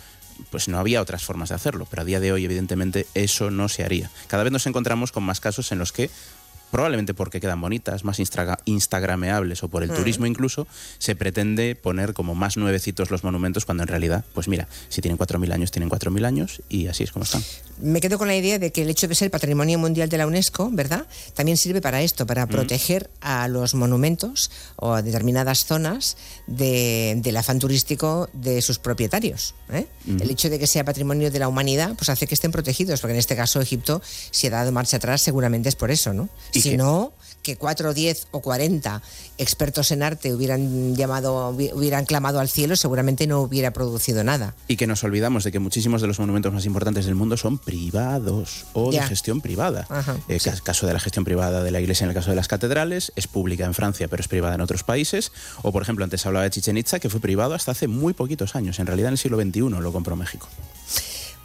pues 0.49 0.67
no 0.67 0.79
había 0.79 1.01
otras 1.01 1.23
formas 1.23 1.49
de 1.49 1.55
hacerlo, 1.55 1.87
pero 1.89 2.01
a 2.01 2.05
día 2.05 2.19
de 2.19 2.31
hoy, 2.31 2.45
evidentemente, 2.45 3.07
eso 3.13 3.51
no 3.51 3.69
se 3.69 3.83
haría. 3.83 4.09
Cada 4.27 4.43
vez 4.43 4.51
nos 4.51 4.65
encontramos 4.67 5.11
con 5.11 5.23
más 5.23 5.39
casos 5.39 5.71
en 5.71 5.79
los 5.79 5.91
que 5.91 6.09
probablemente 6.71 7.13
porque 7.13 7.39
quedan 7.39 7.59
bonitas, 7.61 8.03
más 8.03 8.19
instra- 8.19 8.59
instagrameables 8.65 9.63
o 9.63 9.67
por 9.69 9.83
el 9.83 9.89
turismo 9.91 10.25
incluso, 10.25 10.67
se 10.97 11.15
pretende 11.15 11.75
poner 11.75 12.13
como 12.13 12.35
más 12.35 12.57
nuevecitos 12.57 13.11
los 13.11 13.23
monumentos 13.23 13.65
cuando 13.65 13.83
en 13.83 13.87
realidad, 13.87 14.25
pues 14.33 14.47
mira, 14.47 14.67
si 14.89 15.01
tienen 15.01 15.17
4.000 15.17 15.51
años, 15.53 15.71
tienen 15.71 15.89
4.000 15.89 16.25
años 16.25 16.61
y 16.69 16.87
así 16.87 17.03
es 17.03 17.11
como 17.11 17.23
están. 17.23 17.43
Me 17.81 17.99
quedo 17.99 18.17
con 18.17 18.27
la 18.27 18.35
idea 18.35 18.59
de 18.59 18.71
que 18.71 18.83
el 18.83 18.89
hecho 18.89 19.07
de 19.07 19.15
ser 19.15 19.31
patrimonio 19.31 19.79
mundial 19.79 20.07
de 20.09 20.17
la 20.17 20.27
UNESCO, 20.27 20.69
¿verdad? 20.71 21.07
También 21.33 21.57
sirve 21.57 21.81
para 21.81 22.01
esto, 22.01 22.25
para 22.27 22.45
proteger 22.47 23.09
a 23.21 23.47
los 23.47 23.73
monumentos 23.73 24.51
o 24.75 24.93
a 24.93 25.01
determinadas 25.01 25.65
zonas 25.65 26.15
de- 26.47 27.15
del 27.17 27.37
afán 27.37 27.59
turístico 27.59 28.29
de 28.33 28.61
sus 28.61 28.77
propietarios. 28.79 29.55
¿eh? 29.71 29.87
El 30.07 30.29
hecho 30.29 30.49
de 30.49 30.59
que 30.59 30.67
sea 30.67 30.83
patrimonio 30.83 31.31
de 31.31 31.39
la 31.39 31.47
humanidad, 31.47 31.95
pues 31.97 32.09
hace 32.09 32.27
que 32.27 32.35
estén 32.35 32.51
protegidos, 32.51 33.01
porque 33.01 33.13
en 33.13 33.19
este 33.19 33.35
caso 33.35 33.59
Egipto, 33.61 34.01
si 34.31 34.47
ha 34.47 34.51
dado 34.51 34.71
marcha 34.71 34.97
atrás, 34.97 35.21
seguramente 35.21 35.69
es 35.69 35.75
por 35.75 35.91
eso, 35.91 36.13
¿no? 36.13 36.29
Y 36.53 36.60
Si 36.61 36.71
que- 36.71 36.77
no, 36.77 37.13
que 37.43 37.55
4, 37.57 37.93
10 37.93 38.27
o 38.31 38.39
40 38.41 39.01
expertos 39.39 39.89
en 39.91 40.03
arte 40.03 40.33
hubieran 40.33 40.95
llamado, 40.95 41.51
hubi- 41.51 41.71
hubieran 41.73 42.05
clamado 42.05 42.39
al 42.39 42.49
cielo, 42.49 42.75
seguramente 42.75 43.25
no 43.25 43.41
hubiera 43.41 43.71
producido 43.71 44.23
nada. 44.23 44.53
Y 44.67 44.77
que 44.77 44.85
nos 44.85 45.03
olvidamos 45.03 45.43
de 45.43 45.51
que 45.51 45.57
muchísimos 45.59 46.01
de 46.01 46.07
los 46.07 46.19
monumentos 46.19 46.53
más 46.53 46.65
importantes 46.65 47.05
del 47.05 47.15
mundo 47.15 47.37
son 47.37 47.57
privados 47.57 48.65
o 48.73 48.91
Ya. 48.91 49.01
de 49.01 49.07
gestión 49.07 49.41
privada. 49.41 49.87
Ajá, 49.89 50.17
el 50.27 50.39
sí. 50.39 50.49
caso 50.63 50.85
de 50.85 50.93
la 50.93 50.99
gestión 50.99 51.25
privada 51.25 51.63
de 51.63 51.71
la 51.71 51.79
iglesia 51.81 52.03
en 52.05 52.09
el 52.11 52.15
caso 52.15 52.29
de 52.29 52.35
las 52.35 52.47
catedrales, 52.47 53.11
es 53.15 53.27
pública 53.27 53.65
en 53.65 53.73
Francia, 53.73 54.07
pero 54.07 54.21
es 54.21 54.27
privada 54.27 54.55
en 54.55 54.61
otros 54.61 54.83
países. 54.83 55.31
O, 55.63 55.71
por 55.71 55.81
ejemplo, 55.81 56.03
antes 56.03 56.25
hablaba 56.25 56.43
de 56.43 56.51
Chichen 56.51 56.77
Itza, 56.77 56.99
que 56.99 57.09
fue 57.09 57.19
privado 57.19 57.53
hasta 57.55 57.71
hace 57.71 57.87
muy 57.87 58.13
poquitos 58.13 58.55
años. 58.55 58.79
En 58.79 58.85
realidad, 58.87 59.07
en 59.09 59.13
el 59.13 59.17
siglo 59.17 59.41
XXI 59.41 59.61
lo 59.81 59.91
compró 59.91 60.15
México. 60.15 60.47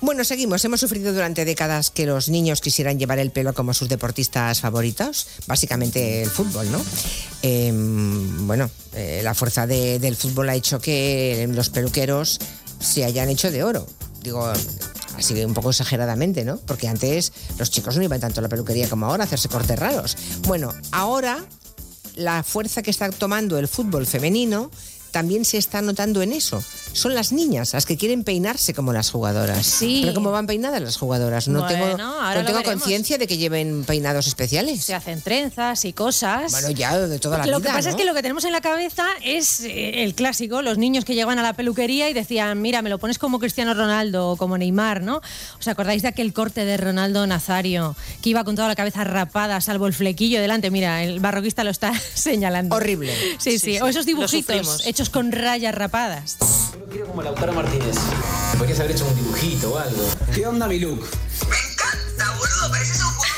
Bueno, 0.01 0.25
seguimos. 0.25 0.65
Hemos 0.65 0.81
sufrido 0.81 1.13
durante 1.13 1.45
décadas 1.45 1.91
que 1.91 2.07
los 2.07 2.29
niños 2.29 2.61
quisieran 2.61 2.99
llevar 2.99 3.19
el 3.19 3.31
pelo 3.31 3.55
como 3.55 3.73
sus 3.73 3.89
deportistas 3.89 4.61
favoritos, 4.61 5.27
básicamente 5.47 6.23
el 6.23 6.31
fútbol, 6.31 6.71
¿no? 6.71 6.81
Eh, 7.43 7.73
bueno, 7.75 8.71
eh, 8.93 9.21
la 9.25 9.35
fuerza 9.35 9.67
de- 9.67 9.99
del 9.99 10.15
fútbol 10.17 10.49
ha 10.51 10.55
hecho 10.55 10.81
que 10.81 11.49
los 11.53 11.71
peluqueros 11.71 12.39
se 12.79 13.05
hayan 13.05 13.31
hecho 13.31 13.51
de 13.51 13.65
oro. 13.65 13.87
Digo, 14.23 14.47
así 15.17 15.35
un 15.45 15.55
poco 15.55 15.71
exageradamente, 15.71 16.45
¿no? 16.45 16.59
Porque 16.59 16.89
antes 16.89 17.33
los 17.59 17.71
chicos 17.71 17.97
no 17.97 18.03
iban 18.03 18.21
tanto 18.21 18.41
a 18.41 18.43
la 18.43 18.49
peluquería 18.51 18.89
como 18.91 19.07
ahora 19.07 19.25
a 19.25 19.27
hacerse 19.27 19.49
cortes 19.49 19.79
raros. 19.79 20.17
Bueno, 20.43 20.75
ahora 20.93 21.43
la 22.17 22.43
fuerza 22.43 22.83
que 22.83 22.91
está 22.91 23.09
tomando 23.11 23.59
el 23.59 23.67
fútbol 23.67 24.07
femenino 24.07 24.71
también 25.11 25.47
se 25.47 25.57
está 25.57 25.81
notando 25.81 26.21
en 26.21 26.33
eso. 26.35 26.63
Son 26.93 27.15
las 27.15 27.33
niñas 27.33 27.73
las 27.75 27.85
que 27.87 27.97
quieren 27.97 28.25
peinarse 28.25 28.75
como 28.75 28.93
las 28.93 29.11
jugadoras. 29.11 29.67
Sí. 29.67 30.01
Pero 30.03 30.15
¿cómo 30.15 30.31
van 30.31 30.47
peinadas 30.47 30.81
las 30.81 30.97
jugadoras? 30.97 31.49
No 31.49 31.61
Bueno, 31.61 31.75
tengo, 31.75 31.99
no 31.99 32.35
lo 32.35 32.45
tengo 32.45 32.63
conciencia 32.63 33.19
de 33.19 33.27
que 33.27 33.37
lleven 33.37 33.85
peinados 33.85 34.27
especiales. 34.27 34.85
Se 34.85 34.95
hacen 34.95 35.21
trenzas 35.21 35.85
y 35.85 35.93
cosas. 35.93 36.53
Bueno, 36.53 36.71
ya 36.71 36.99
de 36.99 37.19
toda 37.19 37.39
la 37.39 37.47
lo 37.47 37.59
vida, 37.59 37.71
que 37.71 37.77
pasa 37.77 37.91
es 37.91 37.97
que 37.97 38.05
lo 38.05 38.15
que 38.15 38.23
tenemos 38.23 38.45
en 38.45 38.53
la 38.53 38.61
cabeza 38.61 39.05
es 39.23 39.61
eh, 39.61 40.05
el 40.05 40.15
clásico, 40.15 40.63
los 40.63 40.79
niños 40.79 41.05
que 41.05 41.15
llegan 41.15 41.39
a 41.39 41.43
la 41.43 41.53
peluquería 41.53 42.09
y 42.09 42.15
decían, 42.15 42.61
mira, 42.63 42.81
me 42.83 42.91
lo 42.91 42.99
pones 42.99 43.19
como 43.19 43.39
Cristiano 43.39 43.75
Ronaldo 43.75 44.31
o 44.31 44.37
como 44.37 44.57
Neymar, 44.57 45.03
¿no? 45.03 45.21
¿Os 45.59 45.69
acordáis 45.69 46.03
de 46.03 46.09
aquel 46.09 46.33
corte 46.33 46.65
de 46.65 46.77
Ronaldo 46.77 47.27
Nazario 47.27 47.95
que 48.23 48.31
iba 48.31 48.45
con 48.45 48.57
toda 48.57 48.69
la 48.69 48.75
cabeza 48.77 49.05
rapada, 49.05 49.61
salvo 49.61 49.87
el 49.87 49.93
flequillo 49.93 50.41
delante? 50.41 50.71
Mira, 50.71 51.03
el 51.03 51.21
barroquista 51.21 51.63
lo 51.65 51.71
está 51.71 51.93
señalando. 52.15 52.75
Horrible. 52.75 53.13
Sí, 53.39 53.59
sí. 53.59 53.67
Sí, 53.67 53.79
O 53.81 53.85
sí, 53.85 53.91
esos 53.91 53.97
lo 53.97 54.05
dibujitos 54.05 54.87
hechos 54.87 55.11
con 55.11 55.33
rayas 55.33 55.75
rapadas. 55.75 56.39
Yo 56.79 56.85
quiero 56.87 57.07
como 57.07 57.23
Lautaro 57.23 57.53
Martínez. 57.55 57.97
Podrías 58.59 58.81
haber 58.81 58.93
hecho 58.93 59.07
un 59.07 59.15
dibujito 59.17 59.73
o 59.73 59.79
algo. 59.79 60.03
¿Qué 60.35 60.47
onda 60.47 60.67
mi 60.69 60.79
look? 60.79 61.01
Me 61.49 61.57
encanta, 61.57 62.37
boludo, 62.37 62.71
pareces 62.71 63.03
un 63.03 63.11
jugador 63.13 63.36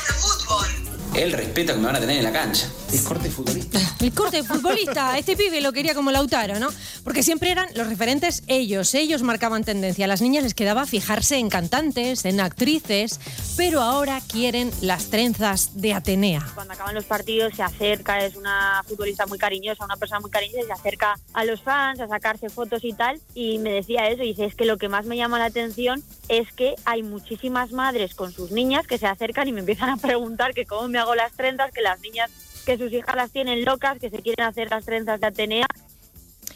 Él 1.15 1.31
respeta 1.33 1.73
que 1.73 1.79
me 1.79 1.87
van 1.87 1.95
a 1.95 1.99
tener 1.99 2.17
en 2.17 2.23
la 2.23 2.31
cancha. 2.31 2.67
Es 2.91 3.01
corte 3.01 3.29
futbolista. 3.29 3.79
El 3.99 4.13
corte 4.13 4.43
futbolista, 4.45 5.17
este 5.17 5.35
pibe 5.35 5.59
lo 5.61 5.73
quería 5.73 5.93
como 5.93 6.11
Lautaro, 6.11 6.59
¿no? 6.59 6.69
Porque 7.03 7.23
siempre 7.23 7.51
eran 7.51 7.67
los 7.75 7.87
referentes 7.87 8.43
ellos, 8.47 8.93
ellos 8.93 9.23
marcaban 9.23 9.63
tendencia. 9.63 10.05
A 10.05 10.07
las 10.07 10.21
niñas 10.21 10.43
les 10.43 10.53
quedaba 10.53 10.85
fijarse 10.85 11.37
en 11.37 11.49
cantantes, 11.49 12.25
en 12.25 12.39
actrices, 12.39 13.19
pero 13.57 13.81
ahora 13.81 14.21
quieren 14.21 14.71
las 14.81 15.09
trenzas 15.09 15.81
de 15.81 15.93
Atenea. 15.93 16.47
Cuando 16.53 16.73
acaban 16.73 16.95
los 16.95 17.05
partidos 17.05 17.53
se 17.55 17.63
acerca, 17.63 18.23
es 18.23 18.35
una 18.35 18.83
futbolista 18.87 19.25
muy 19.25 19.37
cariñosa, 19.37 19.85
una 19.85 19.97
persona 19.97 20.19
muy 20.19 20.31
cariñosa, 20.31 20.65
se 20.67 20.73
acerca 20.73 21.19
a 21.33 21.43
los 21.43 21.61
fans 21.61 21.99
a 21.99 22.07
sacarse 22.07 22.49
fotos 22.49 22.83
y 22.83 22.93
tal. 22.93 23.19
Y 23.33 23.57
me 23.57 23.71
decía 23.71 24.07
eso, 24.07 24.23
y 24.23 24.29
dice, 24.29 24.45
es 24.45 24.55
que 24.55 24.65
lo 24.65 24.77
que 24.77 24.89
más 24.89 25.05
me 25.05 25.17
llama 25.17 25.39
la 25.39 25.45
atención 25.45 26.03
es 26.27 26.51
que 26.53 26.75
hay 26.85 27.03
muchísimas 27.03 27.71
madres 27.71 28.13
con 28.13 28.31
sus 28.31 28.51
niñas 28.51 28.87
que 28.87 28.97
se 28.97 29.07
acercan 29.07 29.47
y 29.47 29.51
me 29.51 29.61
empiezan 29.61 29.89
a 29.89 29.97
preguntar 29.97 30.53
que 30.53 30.65
cómo 30.65 30.87
me 30.87 30.99
hago 30.99 31.08
las 31.15 31.31
trenzas, 31.33 31.71
que 31.71 31.81
las 31.81 31.99
niñas, 32.01 32.31
que 32.65 32.77
sus 32.77 32.91
hijas 32.91 33.15
las 33.15 33.31
tienen 33.31 33.65
locas, 33.65 33.99
que 33.99 34.09
se 34.09 34.21
quieren 34.21 34.45
hacer 34.45 34.69
las 34.69 34.85
trenzas 34.85 35.19
de 35.19 35.27
Atenea. 35.27 35.67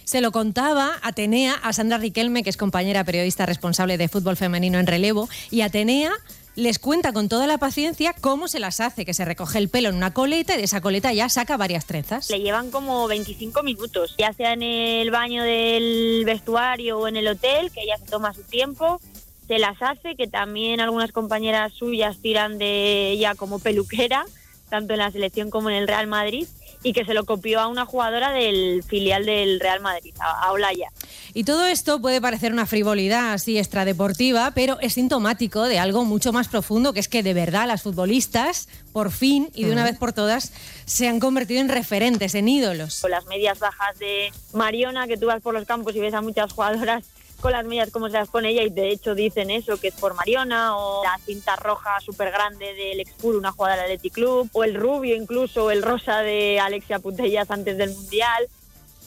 Se 0.03 0.21
lo 0.21 0.31
contaba 0.31 0.99
Atenea 1.01 1.53
a 1.53 1.73
Sandra 1.73 1.97
Riquelme, 1.97 2.43
que 2.43 2.49
es 2.49 2.57
compañera 2.57 3.03
periodista 3.03 3.45
responsable 3.45 3.97
de 3.97 4.07
fútbol 4.07 4.37
femenino 4.37 4.79
en 4.79 4.87
relevo, 4.87 5.29
y 5.49 5.61
Atenea 5.61 6.11
les 6.55 6.77
cuenta 6.77 7.13
con 7.13 7.29
toda 7.29 7.47
la 7.47 7.57
paciencia 7.57 8.13
cómo 8.13 8.47
se 8.47 8.59
las 8.59 8.79
hace, 8.79 9.05
que 9.05 9.13
se 9.13 9.25
recoge 9.25 9.57
el 9.57 9.69
pelo 9.69 9.89
en 9.89 9.95
una 9.95 10.13
coleta 10.13 10.53
y 10.53 10.57
de 10.57 10.63
esa 10.63 10.81
coleta 10.81 11.11
ya 11.13 11.29
saca 11.29 11.57
varias 11.57 11.85
trenzas. 11.85 12.29
Le 12.29 12.41
llevan 12.41 12.69
como 12.69 13.07
25 13.07 13.63
minutos, 13.63 14.15
ya 14.17 14.33
sea 14.33 14.53
en 14.53 14.61
el 14.61 15.09
baño 15.09 15.43
del 15.43 16.23
vestuario 16.25 16.99
o 16.99 17.07
en 17.07 17.17
el 17.17 17.27
hotel, 17.27 17.71
que 17.71 17.81
ella 17.81 17.97
se 17.97 18.05
toma 18.05 18.33
su 18.33 18.43
tiempo, 18.43 18.99
se 19.47 19.57
las 19.57 19.81
hace, 19.81 20.15
que 20.15 20.27
también 20.27 20.79
algunas 20.79 21.11
compañeras 21.11 21.73
suyas 21.73 22.17
tiran 22.21 22.57
de 22.57 23.11
ella 23.11 23.35
como 23.35 23.59
peluquera, 23.59 24.25
tanto 24.73 24.93
en 24.93 24.99
la 24.99 25.11
selección 25.11 25.51
como 25.51 25.69
en 25.69 25.75
el 25.75 25.87
Real 25.87 26.07
Madrid, 26.07 26.47
y 26.81 26.93
que 26.93 27.05
se 27.05 27.13
lo 27.13 27.25
copió 27.25 27.59
a 27.59 27.67
una 27.67 27.85
jugadora 27.85 28.31
del 28.31 28.81
filial 28.81 29.23
del 29.23 29.59
Real 29.59 29.81
Madrid, 29.81 30.15
a 30.19 30.51
Olaya. 30.51 30.89
Y 31.35 31.43
todo 31.43 31.67
esto 31.67 32.01
puede 32.01 32.19
parecer 32.19 32.51
una 32.51 32.65
frivolidad 32.65 33.33
así 33.33 33.59
extradeportiva, 33.59 34.51
pero 34.55 34.79
es 34.81 34.93
sintomático 34.93 35.61
de 35.65 35.77
algo 35.77 36.05
mucho 36.05 36.33
más 36.33 36.47
profundo, 36.47 36.91
que 36.91 37.01
es 37.01 37.07
que 37.07 37.21
de 37.21 37.35
verdad 37.35 37.67
las 37.67 37.83
futbolistas, 37.83 38.67
por 38.93 39.11
fin 39.11 39.51
y 39.53 39.65
de 39.65 39.73
una 39.73 39.83
vez 39.83 39.99
por 39.99 40.11
todas, 40.11 40.51
se 40.85 41.07
han 41.07 41.19
convertido 41.19 41.61
en 41.61 41.69
referentes, 41.69 42.33
en 42.33 42.47
ídolos. 42.47 43.01
Con 43.01 43.11
las 43.11 43.27
medias 43.27 43.59
bajas 43.59 43.99
de 43.99 44.33
Mariona, 44.53 45.05
que 45.05 45.17
tú 45.17 45.27
vas 45.27 45.39
por 45.39 45.53
los 45.53 45.65
campos 45.65 45.95
y 45.95 45.99
ves 45.99 46.15
a 46.15 46.21
muchas 46.21 46.51
jugadoras 46.51 47.05
con 47.43 47.51
las 47.51 47.65
medias 47.65 47.91
como 47.91 48.07
se 48.07 48.13
las 48.13 48.29
pone 48.29 48.51
ella 48.51 48.63
y 48.63 48.69
de 48.69 48.89
hecho 48.89 49.15
dicen 49.15 49.51
eso, 49.51 49.75
que 49.75 49.89
es 49.89 49.93
por 49.95 50.13
Mariona, 50.13 50.77
o 50.77 51.03
la 51.03 51.19
cinta 51.25 51.57
roja 51.57 51.99
súper 51.99 52.31
grande 52.31 52.73
del 52.73 53.01
Expur, 53.01 53.35
una 53.35 53.51
jugada 53.51 53.75
del 53.75 53.83
Athletic 53.83 54.13
Club, 54.13 54.49
o 54.53 54.63
el 54.63 54.75
rubio 54.75 55.13
incluso, 55.13 55.65
o 55.65 55.71
el 55.71 55.83
rosa 55.83 56.19
de 56.19 56.61
Alexia 56.61 56.99
Putellas 56.99 57.51
antes 57.51 57.77
del 57.77 57.89
Mundial. 57.89 58.47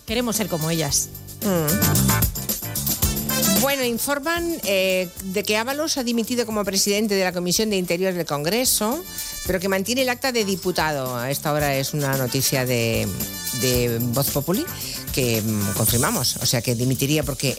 Queremos 0.05 0.37
ser 0.37 0.49
como 0.49 0.69
ellas. 0.69 1.09
Bueno, 3.63 3.85
informan 3.85 4.45
eh, 4.65 5.09
de 5.25 5.43
que 5.43 5.57
Ábalos 5.57 5.97
ha 5.97 6.05
dimitido 6.05 6.45
como 6.45 6.63
presidente 6.63 7.15
de 7.15 7.25
la 7.25 7.33
Comisión 7.33 7.71
de 7.71 7.77
Interior 7.77 8.13
del 8.13 8.27
Congreso, 8.27 9.03
pero 9.47 9.61
que 9.61 9.71
mantiene 9.71 10.03
el 10.03 10.11
acta 10.11 10.31
de 10.31 10.45
diputado. 10.45 11.17
A 11.17 11.31
esta 11.31 11.55
hora 11.55 11.75
es 11.75 11.95
una 11.95 12.19
noticia 12.19 12.67
de, 12.67 13.09
de 13.63 13.99
Voz 13.99 14.31
Populi 14.31 14.67
que 15.15 15.41
mm, 15.41 15.73
confirmamos. 15.73 16.37
O 16.37 16.45
sea, 16.45 16.61
que 16.61 16.75
dimitiría 16.75 17.23
porque 17.23 17.57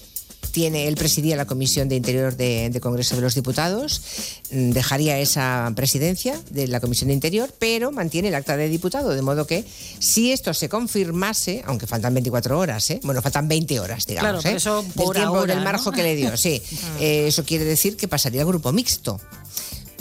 tiene, 0.58 0.88
él 0.88 0.96
presidía 0.96 1.36
la 1.36 1.46
Comisión 1.46 1.88
de 1.88 1.96
Interior 1.96 2.36
de, 2.36 2.72
de 2.72 2.80
Congreso 2.82 3.16
de 3.16 3.22
los 3.22 3.36
Diputados, 3.36 4.02
mm, 4.50 4.72
dejaría 4.72 5.20
esa 5.20 5.72
presidencia 5.76 6.42
de 6.50 6.68
la 6.68 6.80
Comisión 6.80 7.10
de 7.10 7.14
Interior, 7.14 7.54
pero 7.60 7.92
mantiene 7.92 8.30
el 8.30 8.34
acta 8.34 8.58
de 8.58 8.68
diputado, 8.68 9.12
de 9.12 9.22
modo 9.22 9.46
que 9.46 9.64
si 10.00 10.32
esto 10.32 10.56
se 10.56 10.68
confirmase, 10.68 11.62
aunque 11.68 11.86
faltan 11.86 12.16
24 12.16 12.58
horas, 12.58 12.90
¿eh? 12.90 13.00
bueno, 13.04 13.22
faltan 13.22 13.48
20 13.48 13.80
horas, 13.80 14.08
digamos, 14.08 14.42
Claro, 14.42 14.56
¿eh? 14.56 14.58
eso 14.58 14.82
del 14.82 14.92
por 14.94 15.16
tiempo 15.16 15.38
ahora, 15.38 15.54
del 15.54 15.94
que 15.94 16.02
le 16.02 16.16
dio, 16.16 16.36
sí. 16.36 16.60
Eh, 17.00 17.28
eso 17.28 17.44
quiere 17.44 17.66
decir 17.66 17.96
que 17.96 18.08
pasaría 18.08 18.42
al 18.42 18.48
grupo 18.48 18.72
mixto 18.72 19.20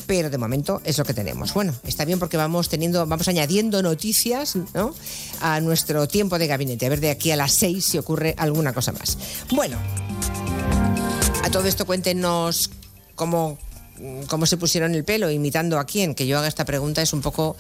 pero 0.07 0.31
de 0.31 0.39
momento 0.39 0.81
es 0.85 0.99
lo 0.99 1.05
que 1.05 1.15
tenemos. 1.15 1.53
Bueno, 1.53 1.75
está 1.85 2.05
bien 2.05 2.19
porque 2.19 2.37
vamos 2.37 2.69
teniendo, 2.69 3.05
vamos 3.07 3.29
añadiendo 3.29 3.83
noticias 3.83 4.57
¿no? 4.75 4.95
a 5.41 5.61
nuestro 5.61 6.07
tiempo 6.09 6.39
de 6.39 6.47
gabinete. 6.47 6.87
A 6.87 6.89
ver 6.89 7.01
de 7.01 7.11
aquí 7.11 7.31
a 7.31 7.37
las 7.37 7.53
seis 7.53 7.85
si 7.85 7.99
ocurre 7.99 8.35
alguna 8.39 8.73
cosa 8.73 8.93
más. 8.93 9.19
Bueno, 9.51 9.79
a 11.47 11.51
todo 11.51 11.69
esto 11.69 11.87
cuéntenos 11.87 12.71
cómo, 13.15 13.57
cómo 14.29 14.47
se 14.47 14.57
pusieron 14.57 14.95
el 14.95 15.05
pelo, 15.05 15.31
imitando 15.31 15.79
a 15.79 15.85
quién. 15.85 16.15
Que 16.15 16.27
yo 16.27 16.39
haga 16.39 16.49
esta 16.49 16.65
pregunta 16.65 17.03
es 17.03 17.13
un 17.13 17.23
poco. 17.23 17.57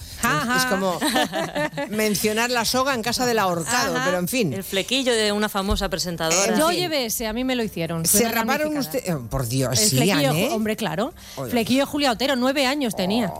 Es 0.56 0.64
como 0.66 0.98
mencionar 1.90 2.50
la 2.50 2.64
soga 2.64 2.94
en 2.94 3.02
casa 3.02 3.26
del 3.26 3.38
ahorcado, 3.38 3.96
Ajá. 3.96 4.04
pero 4.04 4.18
en 4.18 4.28
fin. 4.28 4.52
El 4.52 4.64
flequillo 4.64 5.12
de 5.14 5.32
una 5.32 5.48
famosa 5.48 5.88
presentadora. 5.88 6.58
Yo 6.58 6.68
fin. 6.68 6.78
llevé 6.78 7.06
ese, 7.06 7.26
a 7.26 7.32
mí 7.32 7.44
me 7.44 7.54
lo 7.56 7.62
hicieron. 7.62 8.04
Se 8.06 8.28
raparon 8.28 8.76
ustedes. 8.76 9.14
oh, 9.14 9.20
por 9.28 9.46
Dios, 9.48 9.78
El 9.80 9.88
sí, 9.88 9.96
flequillo, 9.96 10.30
Anne. 10.30 10.48
hombre, 10.52 10.76
claro. 10.76 11.12
Oye. 11.36 11.50
Flequillo 11.50 11.80
de 11.80 11.86
Julia 11.86 12.12
Otero, 12.12 12.36
nueve 12.36 12.66
años 12.66 12.94
tenía. 12.96 13.32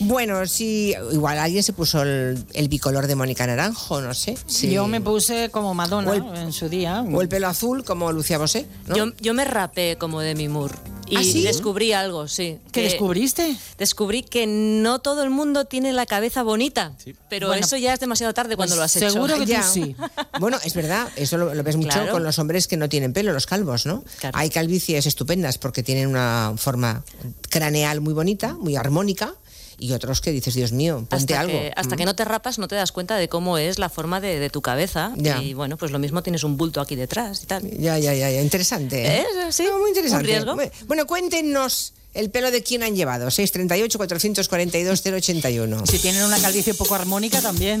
Bueno, 0.00 0.46
sí, 0.46 0.94
igual 1.12 1.38
alguien 1.38 1.62
se 1.62 1.72
puso 1.72 2.02
el, 2.02 2.44
el 2.54 2.68
bicolor 2.68 3.06
de 3.06 3.14
Mónica 3.16 3.46
Naranjo, 3.46 4.00
no 4.00 4.14
sé. 4.14 4.36
sí. 4.46 4.70
Yo 4.70 4.86
me 4.86 5.00
puse 5.00 5.50
como 5.50 5.74
Madonna 5.74 6.12
el- 6.14 6.24
en 6.36 6.52
su 6.52 6.68
día. 6.68 7.04
O 7.12 7.20
el 7.22 7.28
pelo 7.28 7.48
azul 7.48 7.84
como 7.84 8.12
Lucía 8.12 8.38
Bosé. 8.38 8.66
¿no? 8.86 8.96
Yo, 8.96 9.06
yo 9.20 9.34
me 9.34 9.44
rapé 9.44 9.96
como 9.98 10.20
Demi 10.20 10.48
Moore. 10.48 10.74
Y 11.10 11.16
¿Ah, 11.16 11.22
sí? 11.24 11.42
descubrí 11.42 11.92
algo, 11.92 12.28
sí. 12.28 12.58
¿Qué 12.72 12.82
que- 12.82 12.88
descubriste? 12.88 13.56
Descubrí 13.78 14.22
que 14.22 14.46
no 14.46 15.00
todo 15.00 15.22
el 15.22 15.30
mundo 15.30 15.64
tiene 15.64 15.92
la 15.92 16.06
cabeza 16.06 16.42
bonita. 16.42 16.92
Pero 17.28 17.48
Bueno, 17.48 17.64
eso 17.66 17.76
ya 17.76 17.92
es 17.92 18.00
demasiado 18.00 18.32
tarde 18.32 18.56
cuando 18.56 18.76
lo 18.76 18.82
has 18.82 18.94
hecho. 18.96 19.10
seguro 19.10 19.36
que 19.38 19.46
tú 19.46 19.62
sí. 19.72 19.96
Bueno, 20.40 20.58
es 20.64 20.74
verdad, 20.74 21.08
eso 21.16 21.36
lo, 21.36 21.54
lo 21.54 21.62
ves 21.62 21.76
mucho 21.76 21.90
Claro. 21.90 22.12
con 22.12 22.22
los 22.22 22.38
hombres 22.38 22.66
que 22.68 22.76
no 22.76 22.88
tienen 22.88 23.12
pelo, 23.12 23.32
los 23.32 23.46
calvos, 23.46 23.86
¿no? 23.86 24.04
Claro. 24.20 24.38
Hay 24.38 24.50
calvicies 24.50 25.06
estupendas 25.06 25.58
porque 25.58 25.82
tienen 25.82 26.06
una 26.06 26.54
forma 26.56 27.02
craneal 27.48 28.00
muy 28.00 28.14
bonita, 28.14 28.54
muy 28.54 28.76
armónica, 28.76 29.34
y 29.80 29.92
otros 29.92 30.20
que 30.20 30.30
dices, 30.30 30.54
Dios 30.54 30.72
mío, 30.72 30.98
ponte 31.08 31.16
hasta 31.16 31.40
algo. 31.40 31.52
Que, 31.58 31.72
hasta 31.74 31.94
Mm. 31.94 31.98
que 31.98 32.04
no 32.04 32.14
te 32.14 32.24
rapas 32.24 32.58
no 32.58 32.68
te 32.68 32.74
das 32.74 32.92
cuenta 32.92 33.16
de 33.16 33.28
cómo 33.28 33.56
es 33.58 33.78
la 33.78 33.88
forma 33.88 34.20
de, 34.20 34.38
de 34.38 34.50
tu 34.50 34.60
cabeza. 34.62 35.12
Ya. 35.16 35.42
Y 35.42 35.54
bueno, 35.54 35.76
pues 35.76 35.90
lo 35.90 35.98
mismo 35.98 36.22
tienes 36.22 36.44
un 36.44 36.56
bulto 36.56 36.80
aquí 36.80 36.96
detrás 36.96 37.42
y 37.42 37.46
tal. 37.46 37.62
Ya, 37.78 37.98
ya, 37.98 38.12
ya, 38.14 38.30
ya. 38.30 38.42
interesante. 38.42 39.04
¿eh? 39.06 39.20
¿Eh? 39.22 39.52
Sí, 39.52 39.64
No, 39.64 39.78
muy 39.78 39.88
interesante. 39.90 40.38
un 40.38 40.58
riesgo. 40.58 40.76
Bueno, 40.86 41.06
cuéntenos 41.06 41.94
el 42.12 42.30
pelo 42.30 42.50
de 42.50 42.62
quién 42.62 42.82
han 42.82 42.94
llevado. 42.94 43.30
638 43.30 43.96
442 43.98 45.00
081. 45.02 45.86
Si 45.86 45.98
tienen 45.98 46.24
una 46.24 46.38
calvicie 46.40 46.74
poco 46.74 46.94
armónica 46.94 47.40
también. 47.40 47.78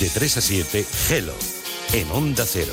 De 0.00 0.08
3 0.08 0.36
a 0.36 0.40
7, 0.40 0.84
Hello, 1.10 1.34
en 1.92 2.10
Onda 2.12 2.46
Cero. 2.46 2.72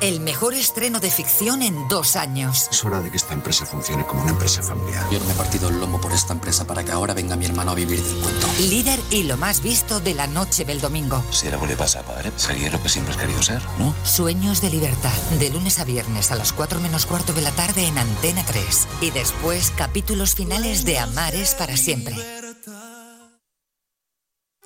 El 0.00 0.20
mejor 0.20 0.54
estreno 0.54 1.00
de 1.00 1.10
ficción 1.10 1.60
en 1.60 1.88
dos 1.88 2.14
años. 2.14 2.68
Es 2.70 2.84
hora 2.84 3.00
de 3.00 3.10
que 3.10 3.16
esta 3.16 3.34
empresa 3.34 3.66
funcione 3.66 4.06
como 4.06 4.22
una 4.22 4.30
empresa 4.30 4.62
familiar. 4.62 5.04
Yo 5.10 5.18
no 5.18 5.24
me 5.24 5.32
he 5.32 5.34
partido 5.34 5.68
el 5.68 5.80
lomo 5.80 6.00
por 6.00 6.12
esta 6.12 6.32
empresa 6.32 6.64
para 6.64 6.84
que 6.84 6.92
ahora 6.92 7.14
venga 7.14 7.34
mi 7.34 7.46
hermano 7.46 7.72
a 7.72 7.74
vivir 7.74 8.00
del 8.00 8.16
cuento. 8.22 8.46
Líder 8.60 9.00
y 9.10 9.24
lo 9.24 9.36
más 9.36 9.60
visto 9.60 9.98
de 9.98 10.14
la 10.14 10.28
noche 10.28 10.64
del 10.64 10.80
domingo. 10.80 11.24
Si 11.32 11.48
algo 11.48 11.66
le 11.66 11.76
pasa 11.76 12.00
a 12.00 12.02
padre, 12.04 12.30
sería 12.36 12.70
lo 12.70 12.80
que 12.80 12.88
siempre 12.88 13.12
has 13.12 13.20
querido 13.20 13.42
ser, 13.42 13.60
¿no? 13.78 13.92
Sueños 14.04 14.60
de 14.60 14.70
libertad. 14.70 15.16
De 15.40 15.50
lunes 15.50 15.80
a 15.80 15.84
viernes 15.84 16.30
a 16.30 16.36
las 16.36 16.52
4 16.52 16.78
menos 16.78 17.04
cuarto 17.04 17.32
de 17.32 17.42
la 17.42 17.50
tarde 17.50 17.86
en 17.86 17.98
Antena 17.98 18.44
3. 18.46 18.88
Y 19.00 19.10
después 19.10 19.72
capítulos 19.76 20.36
finales 20.36 20.84
de 20.84 21.00
Amares 21.00 21.56
para 21.56 21.76
siempre. 21.76 22.14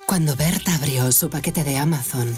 Cuando 0.05 0.35
Berta 0.35 0.75
abrió 0.75 1.11
su 1.11 1.29
paquete 1.29 1.63
de 1.63 1.77
Amazon, 1.77 2.37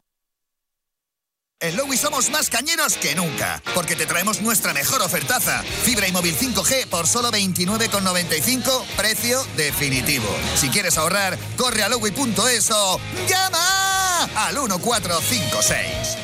En 1.61 1.77
Lowy 1.77 1.95
somos 1.95 2.31
más 2.31 2.49
cañeros 2.49 2.97
que 2.97 3.13
nunca, 3.13 3.61
porque 3.75 3.95
te 3.95 4.07
traemos 4.07 4.41
nuestra 4.41 4.73
mejor 4.73 5.03
ofertaza. 5.03 5.61
Fibra 5.61 6.07
y 6.07 6.11
móvil 6.11 6.35
5G 6.35 6.87
por 6.87 7.05
solo 7.05 7.29
29,95, 7.29 8.83
precio 8.97 9.45
definitivo. 9.55 10.25
Si 10.55 10.69
quieres 10.69 10.97
ahorrar, 10.97 11.37
corre 11.57 11.83
a 11.83 11.89
lowy.es 11.89 12.71
o 12.71 12.99
llama 13.27 14.23
al 14.47 14.55
1456. 14.55 16.17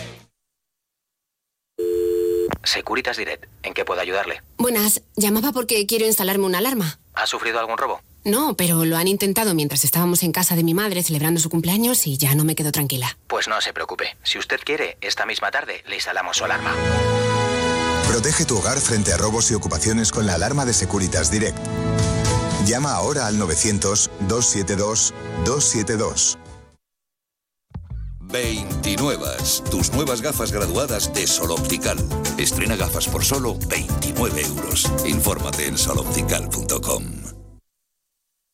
Securitas 2.63 3.17
Direct, 3.17 3.45
¿en 3.61 3.75
qué 3.75 3.85
puedo 3.85 4.01
ayudarle? 4.01 4.41
Buenas, 4.57 5.03
llamaba 5.15 5.51
porque 5.51 5.85
quiero 5.85 6.07
instalarme 6.07 6.45
una 6.45 6.57
alarma. 6.57 6.99
¿Ha 7.13 7.27
sufrido 7.27 7.59
algún 7.59 7.77
robo? 7.77 8.01
No, 8.27 8.55
pero 8.57 8.83
lo 8.83 8.97
han 8.97 9.07
intentado 9.07 9.53
mientras 9.53 9.85
estábamos 9.85 10.21
en 10.21 10.33
casa 10.33 10.57
de 10.57 10.63
mi 10.63 10.73
madre 10.73 11.01
celebrando 11.01 11.39
su 11.39 11.49
cumpleaños 11.49 12.05
y 12.07 12.17
ya 12.17 12.35
no 12.35 12.43
me 12.43 12.55
quedo 12.55 12.73
tranquila. 12.73 13.17
Pues 13.25 13.47
no 13.47 13.61
se 13.61 13.71
preocupe. 13.71 14.17
Si 14.21 14.37
usted 14.37 14.59
quiere, 14.65 14.97
esta 14.99 15.25
misma 15.25 15.49
tarde 15.49 15.81
le 15.87 15.95
instalamos 15.95 16.35
su 16.35 16.43
alarma. 16.43 16.75
Protege 18.05 18.43
tu 18.43 18.57
hogar 18.57 18.79
frente 18.79 19.13
a 19.13 19.17
robos 19.17 19.49
y 19.51 19.53
ocupaciones 19.53 20.11
con 20.11 20.25
la 20.25 20.33
alarma 20.33 20.65
de 20.65 20.73
Securitas 20.73 21.31
Direct. 21.31 21.57
Llama 22.65 22.91
ahora 22.91 23.27
al 23.27 23.39
900-272-272. 23.39 26.37
29. 28.23 29.25
Tus 29.71 29.93
nuevas 29.93 30.21
gafas 30.21 30.51
graduadas 30.51 31.13
de 31.13 31.27
Sol 31.27 31.51
Optical. 31.51 31.97
Estrena 32.37 32.75
gafas 32.75 33.07
por 33.07 33.23
solo 33.23 33.57
29 33.69 34.41
euros. 34.41 34.91
Infórmate 35.05 35.67
en 35.67 35.77
soloptical.com. 35.77 37.36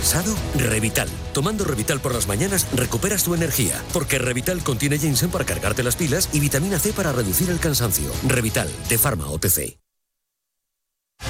¿Cansado? 0.00 0.34
Revital. 0.56 1.10
Tomando 1.34 1.62
Revital 1.62 2.00
por 2.00 2.14
las 2.14 2.26
mañanas 2.26 2.66
recuperas 2.74 3.22
tu 3.22 3.34
energía, 3.34 3.84
porque 3.92 4.18
Revital 4.18 4.62
contiene 4.64 4.98
ginseng 4.98 5.30
para 5.30 5.44
cargarte 5.44 5.82
las 5.82 5.94
pilas 5.94 6.30
y 6.32 6.40
vitamina 6.40 6.78
C 6.78 6.94
para 6.94 7.12
reducir 7.12 7.50
el 7.50 7.60
cansancio. 7.60 8.10
Revital, 8.26 8.70
de 8.88 8.96
Pharma 8.96 9.28
OTC. 9.28 9.78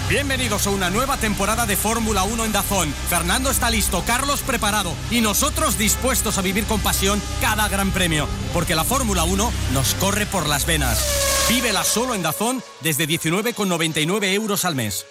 Bienvenidos 0.08 0.68
a 0.68 0.70
una 0.70 0.88
nueva 0.88 1.16
temporada 1.16 1.66
de 1.66 1.74
Fórmula 1.74 2.22
1 2.22 2.44
en 2.44 2.52
Dazón. 2.52 2.94
Fernando 3.08 3.50
está 3.50 3.70
listo, 3.70 4.04
Carlos 4.06 4.40
preparado 4.42 4.92
y 5.10 5.20
nosotros 5.20 5.76
dispuestos 5.76 6.38
a 6.38 6.42
vivir 6.42 6.62
con 6.64 6.78
pasión 6.80 7.20
cada 7.40 7.68
gran 7.68 7.90
premio, 7.90 8.28
porque 8.54 8.76
la 8.76 8.84
Fórmula 8.84 9.24
1 9.24 9.50
nos 9.72 9.94
corre 9.94 10.26
por 10.26 10.48
las 10.48 10.64
venas. 10.64 11.04
Vívela 11.48 11.82
solo 11.82 12.14
en 12.14 12.22
Dazón 12.22 12.62
desde 12.82 13.08
19,99 13.08 14.32
euros 14.32 14.64
al 14.64 14.76
mes. 14.76 15.06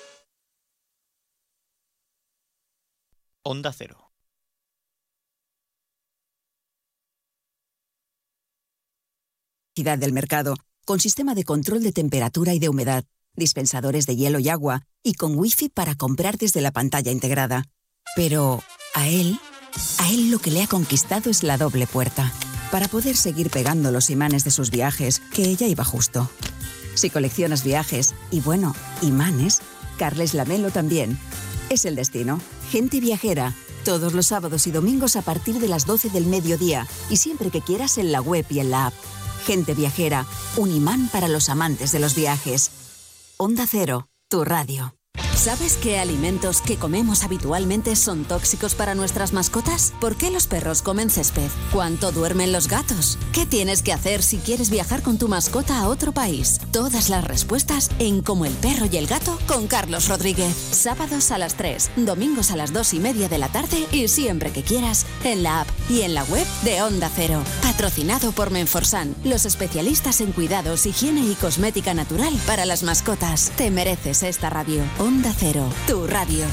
Onda 3.44 3.72
Cero. 3.74 4.10
del 9.84 10.12
mercado, 10.12 10.56
con 10.86 11.00
sistema 11.00 11.36
de 11.36 11.46
control 11.46 11.82
de 11.84 11.94
temperatura 11.94 12.54
y 12.54 12.60
de 12.60 12.68
humedad, 12.68 13.06
dispensadores 13.34 14.06
de 14.06 14.18
hielo 14.18 14.40
y 14.40 14.50
agua, 14.50 14.84
y 15.04 15.14
con 15.14 15.38
wifi 15.38 15.70
para 15.70 15.96
comprar 15.96 16.38
desde 16.38 16.60
la 16.60 16.72
pantalla 16.72 17.12
integrada. 17.12 17.64
Pero 18.16 18.62
a 18.94 19.08
él, 19.08 19.40
a 20.00 20.12
él 20.12 20.32
lo 20.32 20.40
que 20.40 20.52
le 20.52 20.64
ha 20.64 20.68
conquistado 20.68 21.30
es 21.30 21.44
la 21.44 21.58
doble 21.58 21.88
puerta, 21.88 22.34
para 22.72 22.90
poder 22.90 23.16
seguir 23.16 23.50
pegando 23.50 23.92
los 23.92 24.10
imanes 24.10 24.44
de 24.44 24.52
sus 24.52 24.70
viajes, 24.70 25.22
que 25.34 25.44
ella 25.44 25.68
iba 25.68 25.86
justo. 25.86 26.30
Si 26.96 27.10
coleccionas 27.10 27.64
viajes, 27.64 28.16
y 28.32 28.42
bueno, 28.42 28.76
imanes, 29.02 29.62
Carles 29.98 30.34
Lamelo 30.34 30.72
también. 30.72 31.18
Es 31.70 31.86
el 31.86 31.96
destino. 31.96 32.42
Gente 32.72 33.00
viajera. 33.00 33.54
Todos 33.86 34.14
los 34.14 34.28
sábados 34.28 34.68
y 34.68 34.72
domingos 34.72 35.16
a 35.16 35.22
partir 35.22 35.60
de 35.60 35.68
las 35.68 35.86
12 35.86 36.10
del 36.10 36.26
mediodía 36.26 36.88
y 37.10 37.18
siempre 37.18 37.50
que 37.50 37.62
quieras 37.62 37.98
en 37.98 38.12
la 38.12 38.22
web 38.22 38.46
y 38.50 38.60
en 38.60 38.72
la 38.72 38.88
app. 38.88 38.94
Gente 39.46 39.74
viajera. 39.74 40.26
Un 40.58 40.72
imán 40.72 41.10
para 41.10 41.28
los 41.28 41.50
amantes 41.50 41.92
de 41.92 42.00
los 42.00 42.16
viajes. 42.16 42.72
Onda 43.38 43.66
Cero, 43.68 44.10
tu 44.28 44.44
radio. 44.44 44.99
¿Sabes 45.40 45.78
qué 45.78 45.98
alimentos 45.98 46.60
que 46.60 46.76
comemos 46.76 47.24
habitualmente 47.24 47.96
son 47.96 48.26
tóxicos 48.26 48.76
para 48.76 48.94
nuestras 48.94 49.32
mascotas? 49.32 49.94
¿Por 50.02 50.18
qué 50.18 50.32
los 50.32 50.48
perros 50.48 50.82
comen 50.82 51.10
césped? 51.10 51.50
¿Cuánto 51.72 52.12
duermen 52.12 52.52
los 52.52 52.68
gatos? 52.68 53.18
¿Qué 53.32 53.46
tienes 53.46 53.82
que 53.82 53.94
hacer 53.94 54.22
si 54.22 54.40
quieres 54.40 54.70
viajar 54.70 55.02
con 55.02 55.18
tu 55.18 55.30
mascota 55.30 55.80
a 55.80 55.88
otro 55.88 56.12
país? 56.12 56.60
Todas 56.74 57.08
las 57.08 57.24
respuestas 57.24 57.90
en 58.00 58.22
Como 58.22 58.44
el 58.44 58.52
perro 58.52 58.88
y 58.92 58.98
el 58.98 59.08
gato 59.08 59.40
con 59.48 59.68
Carlos 59.68 60.10
Rodríguez. 60.10 60.54
Sábados 60.72 61.32
a 61.32 61.38
las 61.38 61.56
3, 61.56 61.92
domingos 61.96 62.52
a 62.52 62.58
las 62.58 62.74
2 62.74 62.96
y 62.96 63.00
media 63.00 63.30
de 63.30 63.38
la 63.38 63.48
tarde 63.48 63.88
y 63.94 64.10
siempre 64.10 64.52
que 64.52 64.64
quieras 64.64 65.06
en 65.24 65.44
la 65.44 65.62
app 65.62 65.70
y 65.90 66.02
en 66.02 66.14
la 66.14 66.24
web 66.26 66.46
de 66.64 66.82
Onda 66.82 67.10
Cero. 67.14 67.44
Patrocinado 67.62 68.32
por 68.32 68.52
Menforsan, 68.52 69.16
los 69.24 69.46
especialistas 69.46 70.22
en 70.22 70.32
cuidados, 70.32 70.86
higiene 70.86 71.22
y 71.22 71.36
cosmética 71.36 71.94
natural 71.94 72.34
para 72.46 72.66
las 72.66 72.84
mascotas. 72.84 73.52
Te 73.58 73.72
mereces 73.72 74.24
esta 74.24 74.50
radio. 74.50 74.84
Onda 75.00 75.34
Cero, 75.38 75.68
tu 75.88 76.08
radio. 76.08 76.46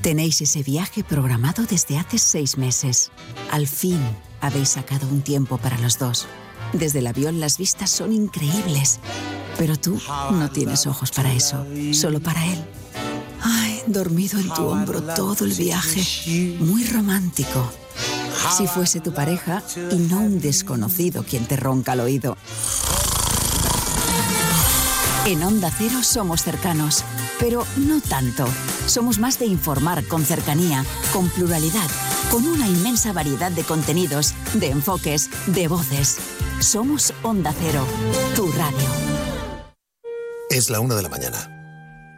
Tenéis 0.00 0.40
ese 0.40 0.62
viaje 0.62 1.02
programado 1.02 1.64
desde 1.64 1.98
hace 1.98 2.18
seis 2.18 2.58
meses. 2.58 3.10
Al 3.50 3.66
fin 3.66 3.98
habéis 4.40 4.68
sacado 4.70 5.08
un 5.08 5.22
tiempo 5.22 5.58
para 5.58 5.78
los 5.78 5.98
dos. 5.98 6.26
Desde 6.72 7.00
el 7.00 7.08
avión 7.08 7.40
las 7.40 7.58
vistas 7.58 7.90
son 7.90 8.12
increíbles. 8.12 9.00
Pero 9.58 9.76
tú 9.76 10.00
no 10.32 10.50
tienes 10.50 10.86
ojos 10.86 11.10
para 11.10 11.32
eso, 11.32 11.66
solo 11.92 12.20
para 12.20 12.44
él. 12.46 12.64
Dormido 13.86 14.38
en 14.38 14.48
tu 14.48 14.66
hombro 14.66 15.02
todo 15.14 15.44
el 15.44 15.52
viaje. 15.52 16.56
Muy 16.60 16.84
romántico. 16.84 17.70
Si 18.56 18.66
fuese 18.66 19.00
tu 19.00 19.12
pareja 19.12 19.62
y 19.90 19.96
no 19.96 20.20
un 20.20 20.40
desconocido 20.40 21.24
quien 21.24 21.46
te 21.46 21.56
ronca 21.56 21.92
al 21.92 22.00
oído. 22.00 22.36
En 25.24 25.42
Onda 25.42 25.72
Cero 25.76 26.02
somos 26.02 26.42
cercanos, 26.42 27.04
pero 27.40 27.66
no 27.76 28.00
tanto. 28.00 28.46
Somos 28.86 29.18
más 29.18 29.38
de 29.38 29.46
informar 29.46 30.04
con 30.06 30.24
cercanía, 30.24 30.84
con 31.12 31.28
pluralidad, 31.28 31.88
con 32.30 32.46
una 32.46 32.68
inmensa 32.68 33.12
variedad 33.12 33.50
de 33.50 33.64
contenidos, 33.64 34.34
de 34.54 34.70
enfoques, 34.70 35.30
de 35.46 35.66
voces. 35.66 36.18
Somos 36.60 37.12
Onda 37.22 37.52
Cero, 37.60 37.84
tu 38.36 38.46
radio. 38.52 38.86
Es 40.50 40.70
la 40.70 40.78
una 40.78 40.94
de 40.94 41.02
la 41.02 41.08
mañana. 41.08 41.55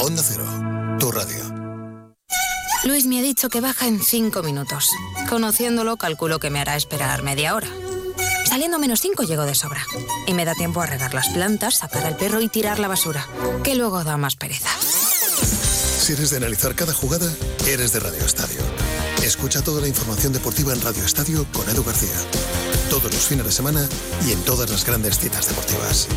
Onda 0.00 0.22
Cero, 0.24 0.44
tu 1.00 1.10
radio. 1.10 1.42
Luis 2.84 3.06
me 3.06 3.18
ha 3.18 3.22
dicho 3.22 3.48
que 3.48 3.60
baja 3.60 3.88
en 3.88 4.00
cinco 4.00 4.44
minutos. 4.44 4.90
Conociéndolo, 5.28 5.96
calculo 5.96 6.38
que 6.38 6.50
me 6.50 6.60
hará 6.60 6.76
esperar 6.76 7.22
media 7.24 7.56
hora. 7.56 7.68
Saliendo 8.46 8.78
menos 8.78 9.00
5 9.00 9.24
llego 9.24 9.44
de 9.44 9.54
sobra. 9.54 9.84
Y 10.26 10.34
me 10.34 10.44
da 10.44 10.54
tiempo 10.54 10.80
a 10.80 10.86
regar 10.86 11.14
las 11.14 11.28
plantas, 11.28 11.78
sacar 11.78 12.06
al 12.06 12.16
perro 12.16 12.40
y 12.40 12.48
tirar 12.48 12.78
la 12.78 12.88
basura, 12.88 13.26
que 13.62 13.74
luego 13.74 14.04
da 14.04 14.16
más 14.16 14.36
pereza. 14.36 14.70
Si 14.80 16.12
eres 16.12 16.30
de 16.30 16.38
analizar 16.38 16.74
cada 16.74 16.94
jugada, 16.94 17.30
eres 17.66 17.92
de 17.92 18.00
Radio 18.00 18.24
Estadio. 18.24 18.60
Escucha 19.22 19.62
toda 19.62 19.80
la 19.82 19.88
información 19.88 20.32
deportiva 20.32 20.72
en 20.72 20.80
Radio 20.80 21.04
Estadio 21.04 21.44
con 21.52 21.68
Edu 21.68 21.84
García. 21.84 22.16
Todos 22.88 23.12
los 23.12 23.26
fines 23.26 23.44
de 23.44 23.52
semana 23.52 23.86
y 24.26 24.32
en 24.32 24.42
todas 24.44 24.70
las 24.70 24.84
grandes 24.86 25.18
citas 25.18 25.48
deportivas. 25.48 26.08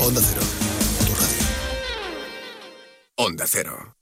Onda 0.00 0.20
Cero. 0.22 0.71
Onda 3.16 3.44
Cero. 3.46 3.94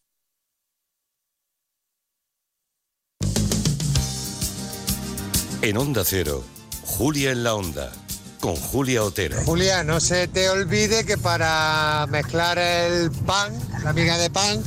En 5.62 5.76
Onda 5.76 6.04
Cero, 6.04 6.44
Julia 6.84 7.32
en 7.32 7.42
la 7.42 7.56
Onda, 7.56 7.90
con 8.38 8.54
Julia 8.54 9.02
Otero. 9.02 9.42
Julia, 9.44 9.82
no 9.82 9.98
se 9.98 10.28
te 10.28 10.48
olvide 10.48 11.04
que 11.04 11.18
para 11.18 12.06
mezclar 12.08 12.58
el 12.58 13.10
pan, 13.10 13.52
la 13.82 13.92
miga 13.92 14.16
de 14.16 14.30
pan, 14.30 14.62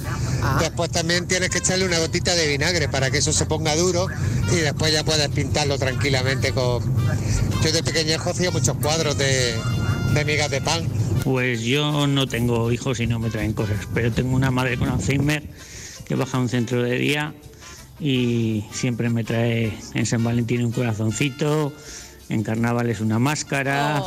después 0.59 0.91
también 0.91 1.25
tienes 1.25 1.49
que 1.49 1.59
echarle 1.59 1.85
una 1.85 1.99
gotita 1.99 2.35
de 2.35 2.45
vinagre 2.45 2.89
para 2.89 3.09
que 3.09 3.19
eso 3.19 3.31
se 3.31 3.45
ponga 3.45 3.73
duro 3.77 4.07
y 4.51 4.57
después 4.57 4.91
ya 4.91 5.05
puedes 5.05 5.29
pintarlo 5.29 5.79
tranquilamente 5.79 6.51
con... 6.51 6.83
Yo 7.63 7.71
de 7.71 7.81
pequeñejo 7.81 8.31
hacía 8.31 8.51
muchos 8.51 8.75
cuadros 8.75 9.17
de, 9.17 9.57
de 10.13 10.25
migas 10.25 10.51
de 10.51 10.59
pan. 10.59 10.85
Pues 11.23 11.61
yo 11.61 12.05
no 12.07 12.27
tengo 12.27 12.71
hijos 12.71 12.99
y 12.99 13.07
no 13.07 13.17
me 13.17 13.29
traen 13.29 13.53
cosas, 13.53 13.87
pero 13.93 14.11
tengo 14.11 14.35
una 14.35 14.51
madre 14.51 14.77
con 14.77 14.89
Alzheimer 14.89 15.43
que 16.05 16.15
baja 16.15 16.37
a 16.37 16.41
un 16.41 16.49
centro 16.49 16.83
de 16.83 16.97
día 16.97 17.33
y 17.99 18.65
siempre 18.71 19.09
me 19.09 19.23
trae 19.23 19.73
en 19.93 20.05
San 20.05 20.23
Valentín 20.23 20.65
un 20.65 20.71
corazoncito, 20.71 21.71
en 22.27 22.43
carnavales 22.43 22.99
una 22.99 23.19
máscara 23.19 24.01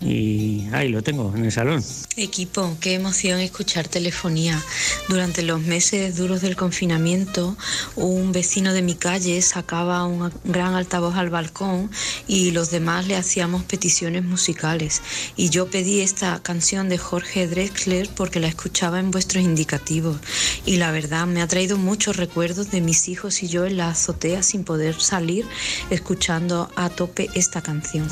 y 0.00 0.68
ahí 0.72 0.88
lo 0.88 1.02
tengo 1.02 1.32
en 1.34 1.44
el 1.44 1.52
salón. 1.52 1.82
Equipo, 2.16 2.76
qué 2.80 2.94
emoción 2.94 3.40
escuchar 3.40 3.88
telefonía. 3.88 4.62
Durante 5.08 5.42
los 5.42 5.60
meses 5.60 6.16
duros 6.16 6.42
del 6.42 6.56
confinamiento, 6.56 7.56
un 7.94 8.32
vecino 8.32 8.72
de 8.72 8.82
mi 8.82 8.94
calle 8.94 9.40
sacaba 9.42 10.04
un 10.04 10.32
gran 10.44 10.74
altavoz 10.74 11.16
al 11.16 11.30
balcón 11.30 11.90
y 12.28 12.50
los 12.50 12.70
demás 12.70 13.06
le 13.06 13.16
hacíamos 13.16 13.64
peticiones 13.64 14.24
musicales. 14.24 15.02
Y 15.36 15.50
yo 15.50 15.68
pedí 15.68 16.00
esta 16.00 16.42
canción 16.42 16.88
de 16.88 16.98
Jorge 16.98 17.46
Drexler 17.46 18.08
porque 18.14 18.40
la 18.40 18.48
escuchaba 18.48 19.00
en 19.00 19.10
vuestros 19.10 19.44
indicativos. 19.44 20.18
Y 20.64 20.76
la 20.76 20.90
verdad 20.90 21.26
me 21.26 21.42
ha 21.42 21.48
traído 21.48 21.78
muchos 21.78 22.16
recuerdos 22.16 22.70
de 22.70 22.80
mis 22.80 23.08
hijos 23.08 23.42
y 23.42 23.48
yo 23.48 23.64
en 23.64 23.78
la 23.78 23.90
azotea 23.90 24.42
sin 24.42 24.64
poder 24.64 25.00
salir 25.00 25.46
escuchando 25.90 26.70
a 26.76 26.90
tope 26.90 27.30
esta 27.34 27.62
canción. 27.62 28.08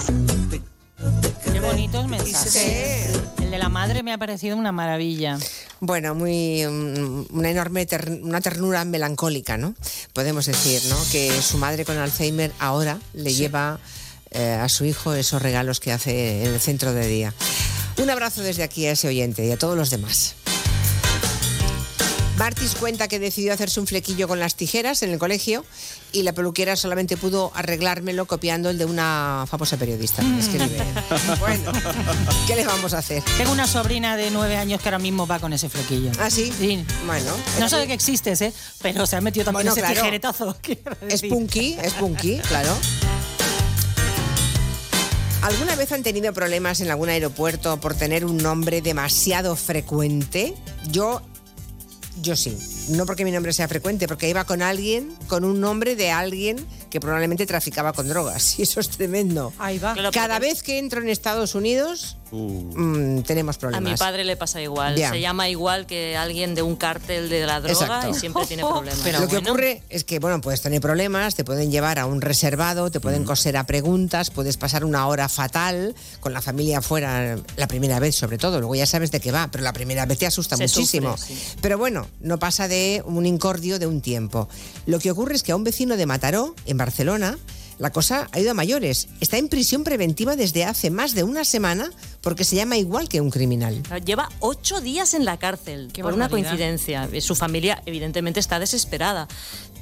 Qué 1.53 1.61
bonitos 1.61 2.07
mensajes. 2.09 3.09
El 3.43 3.51
de 3.51 3.59
la 3.59 3.69
madre 3.69 4.03
me 4.03 4.13
ha 4.13 4.19
parecido 4.19 4.57
una 4.57 4.73
maravilla. 4.73 5.39
Bueno, 5.81 6.15
muy 6.15 6.65
mm, 6.67 7.27
una 7.37 7.51
enorme 7.51 7.87
ter- 7.87 8.21
una 8.23 8.41
ternura 8.41 8.85
melancólica, 8.85 9.57
¿no? 9.57 9.75
Podemos 10.13 10.47
decir, 10.47 10.83
¿no? 10.89 10.97
Que 11.13 11.31
su 11.43 11.59
madre 11.59 11.85
con 11.85 11.97
Alzheimer 11.99 12.53
ahora 12.59 12.99
le 13.13 13.35
lleva 13.35 13.79
eh, 14.31 14.53
a 14.61 14.69
su 14.69 14.85
hijo 14.85 15.15
esos 15.15 15.43
regalos 15.43 15.81
que 15.81 15.93
hace 15.93 16.45
en 16.45 16.53
el 16.55 16.61
centro 16.61 16.93
de 16.93 17.07
día. 17.07 17.35
Un 18.03 18.11
abrazo 18.11 18.43
desde 18.43 18.63
aquí 18.65 18.87
a 18.87 18.93
ese 18.93 19.07
oyente 19.09 19.47
y 19.47 19.53
a 19.53 19.59
todos 19.59 19.77
los 19.77 19.91
demás. 19.91 20.35
Martis 22.45 22.75
cuenta 22.75 23.09
que 23.09 23.19
decidió 23.19 23.55
hacerse 23.55 23.81
un 23.81 23.87
flequillo 23.87 24.29
con 24.29 24.39
las 24.39 24.55
tijeras 24.55 25.03
en 25.03 25.11
el 25.11 25.19
colegio 25.19 25.65
y 26.13 26.25
la 26.25 26.35
peluquera 26.35 26.77
solamente 26.77 27.17
pudo 27.17 27.51
arreglármelo 27.55 28.27
copiando 28.27 28.69
el 28.69 28.77
de 28.77 28.85
una 28.85 29.47
famosa 29.49 29.79
periodista. 29.79 30.23
Es 30.39 30.49
que 30.49 30.59
Bueno, 31.41 31.73
¿qué 32.47 32.55
le 32.55 32.67
vamos 32.67 32.93
a 32.93 32.99
hacer? 32.99 33.23
Tengo 33.39 33.51
una 33.51 33.67
sobrina 33.67 34.19
de 34.19 34.31
nueve 34.31 34.59
años 34.59 34.83
que 34.83 34.89
ahora 34.91 34.99
mismo 34.99 35.27
va 35.27 35.39
con 35.39 35.55
ese 35.55 35.71
flequillo. 35.71 36.11
¿Ah, 36.21 36.29
sí? 36.29 36.53
Sí. 36.59 36.85
Bueno. 37.07 37.33
No 37.59 37.71
sabe 37.71 37.87
que 37.87 37.95
existes, 37.95 38.43
¿eh? 38.43 38.53
Pero 38.83 39.07
se 39.07 39.17
ha 39.17 39.23
metido 39.23 39.47
también 39.47 39.69
Bueno, 39.69 39.73
ese 39.73 39.81
claro. 39.81 39.95
tijeretazo. 39.95 40.57
Es 41.09 41.23
punky, 41.23 41.79
es 41.83 41.95
punky, 41.95 42.41
claro. 42.41 42.77
¿Alguna 45.41 45.77
vez 45.77 45.93
han 45.93 46.03
tenido 46.03 46.33
problemas 46.35 46.81
en 46.81 46.91
algún 46.91 47.09
aeropuerto 47.09 47.81
por 47.81 47.95
tener 47.95 48.27
un 48.27 48.37
nombre 48.37 48.83
demasiado 48.83 49.57
frecuente? 49.57 50.55
Yo, 50.91 51.23
yo 52.21 52.37
sí. 52.37 52.57
No 52.91 53.07
porque 53.07 53.25
mi 53.25 53.31
nombre 53.33 53.53
sea 53.53 53.69
frecuente, 53.69 54.07
porque 54.07 54.29
iba 54.29 54.45
con 54.45 54.63
alguien, 54.63 55.15
con 55.27 55.45
un 55.45 55.61
nombre 55.61 55.97
de 55.97 56.11
alguien 56.11 56.65
que 56.91 57.01
probablemente 57.01 57.47
traficaba 57.47 57.93
con 57.93 58.09
drogas. 58.09 58.59
Y 58.59 58.63
eso 58.63 58.81
es 58.81 58.89
tremendo. 58.89 59.53
Ahí 59.59 59.79
va. 59.79 59.95
Cada 60.13 60.39
vez 60.39 60.63
que 60.63 60.79
entro 60.79 61.01
en 61.01 61.09
Estados 61.09 61.55
Unidos, 61.55 62.17
mm, 62.35 63.23
tenemos 63.23 63.57
A 63.57 63.59
problemas. 63.61 63.93
mi 63.93 63.97
padre 63.97 64.25
le 64.25 64.37
pasa 64.37 64.61
igual. 64.61 64.97
Se 64.97 65.21
llama 65.21 65.49
igual 65.49 65.87
que 65.87 66.17
alguien 66.17 66.55
de 66.55 66.63
un 66.63 66.77
cártel 66.77 67.29
de 67.29 67.47
la 67.47 67.61
droga 67.61 67.73
Exacto. 67.85 68.11
y 68.11 68.15
siempre 68.15 68.47
tiene 68.47 68.63
problemas. 68.65 69.21
Lo 69.21 69.29
que 69.29 69.37
ocurre 69.39 69.83
es 69.89 70.05
que, 70.05 70.19
bueno, 70.19 70.41
puedes 70.41 70.61
tener 70.61 70.81
problemas, 70.81 71.35
te 71.35 71.45
pueden 71.45 71.71
llevar 71.71 71.99
a 71.99 72.07
un 72.07 72.21
reservado, 72.21 72.91
te 72.91 73.01
pueden 73.01 73.25
coser 73.25 73.57
a 73.57 73.65
preguntas, 73.65 74.31
puedes 74.31 74.57
pasar 74.57 74.85
una 74.85 75.07
hora 75.07 75.29
fatal 75.29 75.95
con 76.21 76.33
la 76.33 76.41
familia 76.43 76.79
afuera, 76.79 77.39
la 77.57 77.69
primera 77.69 77.99
vez 78.01 78.15
sobre 78.17 78.39
todo, 78.39 78.59
luego 78.59 78.75
ya 78.75 78.87
sabes 78.87 79.11
de 79.11 79.21
qué 79.21 79.33
va, 79.33 79.49
pero 79.51 79.63
la 79.65 79.73
primera 79.73 80.07
vez 80.07 80.19
te 80.19 80.27
asusta 80.27 80.57
Se 80.57 80.65
muchísimo. 80.65 81.17
sufre, 81.17 81.35
sí. 81.35 81.57
Pero 81.61 81.79
bueno, 81.79 82.07
no 82.21 82.39
pasa 82.39 82.69
de 82.69 83.03
un 83.07 83.27
incordio 83.27 83.79
de 83.79 83.87
un 83.87 84.01
tiempo. 84.01 84.49
Lo 84.87 84.99
que 84.99 85.11
ocurre 85.11 85.35
es 85.35 85.43
que 85.43 85.53
a 85.53 85.57
un 85.57 85.65
vecino 85.65 85.97
de 85.97 86.07
Mataró, 86.07 86.55
en 86.67 86.77
Barcelona, 86.77 87.39
la 87.79 87.91
cosa 87.91 88.29
ha 88.33 88.41
ido 88.41 88.51
a 88.51 88.55
mayores. 88.55 89.09
Está 89.21 89.39
en 89.39 89.49
prisión 89.49 89.85
preventiva 89.85 90.37
desde 90.37 90.65
hace 90.65 90.91
más 90.91 91.15
de 91.15 91.23
una 91.23 91.45
semana 91.45 91.91
porque 92.21 92.45
se 92.45 92.57
llama 92.57 92.77
igual 92.77 93.09
que 93.09 93.21
un 93.21 93.31
criminal. 93.31 93.83
Lleva 94.05 94.29
ocho 94.41 94.81
días 94.81 95.15
en 95.15 95.25
la 95.25 95.39
cárcel 95.39 95.91
por 96.01 96.15
una 96.15 96.29
coincidencia. 96.29 97.09
Su 97.21 97.35
familia, 97.35 97.83
evidentemente, 97.87 98.41
está 98.41 98.59
desesperada. 98.59 99.29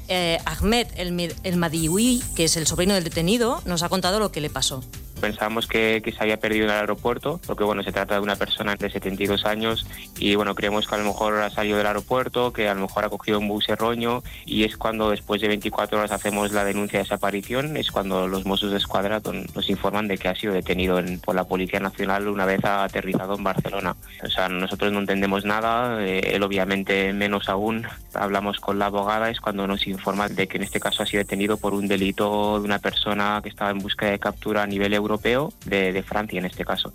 Eh, 0.09 0.39
Ahmed 0.45 0.89
El, 0.97 1.35
el 1.43 1.57
Madioui, 1.57 2.23
que 2.35 2.45
es 2.45 2.57
el 2.57 2.67
sobrino 2.67 2.95
del 2.95 3.05
detenido, 3.05 3.63
nos 3.67 3.83
ha 3.83 3.89
contado 3.89 4.19
lo 4.19 4.33
que 4.33 4.41
le 4.41 4.51
pasó. 4.51 4.83
Pensábamos 5.23 5.69
que, 5.69 6.03
que 6.05 6.11
se 6.13 6.19
había 6.21 6.37
perdido 6.39 6.65
en 6.67 6.73
el 6.73 6.77
aeropuerto, 6.81 7.41
porque 7.47 7.63
bueno, 7.65 7.83
se 7.85 7.93
trata 7.93 8.17
de 8.17 8.21
una 8.21 8.35
persona 8.37 8.75
de 8.75 8.91
72 8.91 9.47
años 9.47 9.87
y 10.19 10.35
bueno, 10.35 10.55
creemos 10.57 10.87
que 10.89 10.97
a 10.97 10.99
lo 10.99 11.05
mejor 11.05 11.39
ha 11.41 11.49
salido 11.49 11.79
del 11.79 11.87
aeropuerto, 11.87 12.53
que 12.53 12.69
a 12.69 12.75
lo 12.75 12.83
mejor 12.83 13.05
ha 13.05 13.09
cogido 13.09 13.39
un 13.39 13.47
bus 13.47 13.69
erróneo 13.69 14.25
y 14.45 14.65
es 14.65 14.77
cuando 14.77 15.11
después 15.11 15.41
de 15.41 15.47
24 15.49 15.97
horas 15.99 16.11
hacemos 16.11 16.51
la 16.53 16.65
denuncia 16.65 16.99
de 16.99 17.05
desaparición, 17.05 17.77
es 17.77 17.93
cuando 17.93 18.27
los 18.27 18.45
Mossos 18.45 18.73
de 18.73 18.79
Escuadra 18.79 19.21
nos 19.55 19.71
informan 19.71 20.09
de 20.09 20.19
que 20.19 20.29
ha 20.29 20.35
sido 20.35 20.53
detenido 20.53 20.99
en- 20.99 21.21
por 21.21 21.37
la 21.37 21.45
Policía 21.45 21.79
Nacional 21.79 22.27
una 22.27 22.45
vez 22.45 22.65
ha 22.65 22.83
aterrizado 22.83 23.37
en 23.37 23.45
Barcelona. 23.45 23.95
O 24.25 24.29
sea, 24.29 24.49
nosotros 24.49 24.91
no 24.93 24.99
entendemos 24.99 25.45
nada, 25.45 26.05
eh, 26.05 26.33
él 26.35 26.43
obviamente 26.43 27.13
menos 27.13 27.49
aún. 27.49 27.87
Hablamos 28.15 28.59
con 28.59 28.79
la 28.81 28.87
abogada, 28.87 29.31
es 29.31 29.41
cuando 29.41 29.67
nos 29.69 29.87
informa 29.87 30.29
de 30.29 30.49
que 30.49 30.57
en 30.57 30.65
este 30.65 30.81
caso 30.81 31.03
ha 31.05 31.07
sido 31.07 31.23
detenido 31.23 31.57
por 31.59 31.75
un 31.75 31.87
delito 31.87 32.59
de 32.59 32.65
una 32.65 32.81
persona 32.81 33.39
que 33.43 33.49
estaba 33.49 33.71
en 33.71 33.79
busca 33.79 34.07
de 34.07 34.19
captura 34.19 34.63
a 34.63 34.67
nivel 34.67 34.93
europeo, 34.95 35.12
de, 35.19 35.93
de 35.93 36.03
Francia 36.03 36.39
en 36.39 36.47
este 36.47 36.65
caso. 36.65 36.93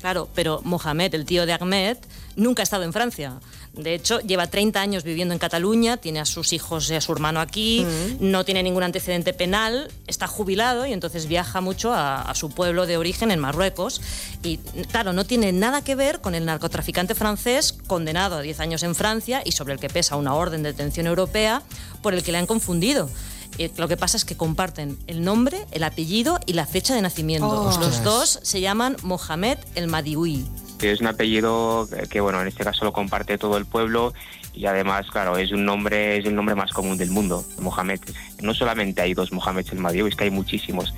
Claro, 0.00 0.28
pero 0.34 0.60
Mohamed, 0.62 1.14
el 1.14 1.24
tío 1.24 1.44
de 1.44 1.52
Ahmed, 1.52 1.96
nunca 2.36 2.62
ha 2.62 2.64
estado 2.64 2.84
en 2.84 2.92
Francia. 2.92 3.40
De 3.72 3.94
hecho, 3.94 4.20
lleva 4.20 4.46
30 4.46 4.80
años 4.80 5.02
viviendo 5.02 5.34
en 5.34 5.40
Cataluña, 5.40 5.96
tiene 5.96 6.20
a 6.20 6.24
sus 6.24 6.52
hijos 6.52 6.88
y 6.90 6.94
a 6.94 7.00
su 7.00 7.12
hermano 7.12 7.40
aquí, 7.40 7.84
no 8.20 8.44
tiene 8.44 8.62
ningún 8.62 8.82
antecedente 8.82 9.32
penal, 9.32 9.90
está 10.06 10.26
jubilado 10.26 10.86
y 10.86 10.92
entonces 10.92 11.26
viaja 11.26 11.60
mucho 11.60 11.92
a, 11.92 12.22
a 12.22 12.34
su 12.34 12.50
pueblo 12.50 12.86
de 12.86 12.96
origen 12.96 13.30
en 13.30 13.40
Marruecos. 13.40 14.00
Y 14.42 14.58
claro, 14.90 15.12
no 15.12 15.24
tiene 15.24 15.52
nada 15.52 15.82
que 15.82 15.96
ver 15.96 16.20
con 16.20 16.34
el 16.34 16.44
narcotraficante 16.44 17.14
francés 17.14 17.72
condenado 17.86 18.36
a 18.36 18.40
10 18.40 18.60
años 18.60 18.82
en 18.84 18.94
Francia 18.94 19.42
y 19.44 19.52
sobre 19.52 19.74
el 19.74 19.80
que 19.80 19.88
pesa 19.88 20.16
una 20.16 20.34
orden 20.34 20.62
de 20.62 20.72
detención 20.72 21.06
europea 21.06 21.62
por 22.02 22.14
el 22.14 22.22
que 22.22 22.32
le 22.32 22.38
han 22.38 22.46
confundido. 22.46 23.08
Eh, 23.56 23.70
lo 23.76 23.88
que 23.88 23.96
pasa 23.96 24.16
es 24.16 24.24
que 24.24 24.36
comparten 24.36 24.98
el 25.06 25.24
nombre, 25.24 25.66
el 25.72 25.84
apellido 25.84 26.38
y 26.46 26.52
la 26.52 26.66
fecha 26.66 26.94
de 26.94 27.02
nacimiento. 27.02 27.48
Oh. 27.48 27.80
Los 27.80 28.04
dos 28.04 28.40
se 28.42 28.60
llaman 28.60 28.96
Mohamed 29.02 29.58
el 29.74 29.88
Madioui. 29.88 30.46
Es 30.80 31.00
un 31.00 31.08
apellido 31.08 31.88
que, 32.08 32.20
bueno, 32.20 32.40
en 32.40 32.46
este 32.46 32.62
caso 32.62 32.84
lo 32.84 32.92
comparte 32.92 33.36
todo 33.36 33.56
el 33.56 33.66
pueblo 33.66 34.14
y 34.54 34.66
además, 34.66 35.06
claro, 35.10 35.36
es 35.36 35.52
un 35.52 35.64
nombre, 35.64 36.18
es 36.18 36.26
el 36.26 36.34
nombre 36.34 36.54
más 36.54 36.72
común 36.72 36.96
del 36.96 37.10
mundo, 37.10 37.44
Mohamed. 37.60 38.00
No 38.42 38.54
solamente 38.54 39.02
hay 39.02 39.14
dos 39.14 39.32
Mohamed 39.32 39.66
el 39.72 39.78
Madioui, 39.78 40.10
es 40.10 40.16
que 40.16 40.24
hay 40.24 40.30
muchísimos. 40.30 40.94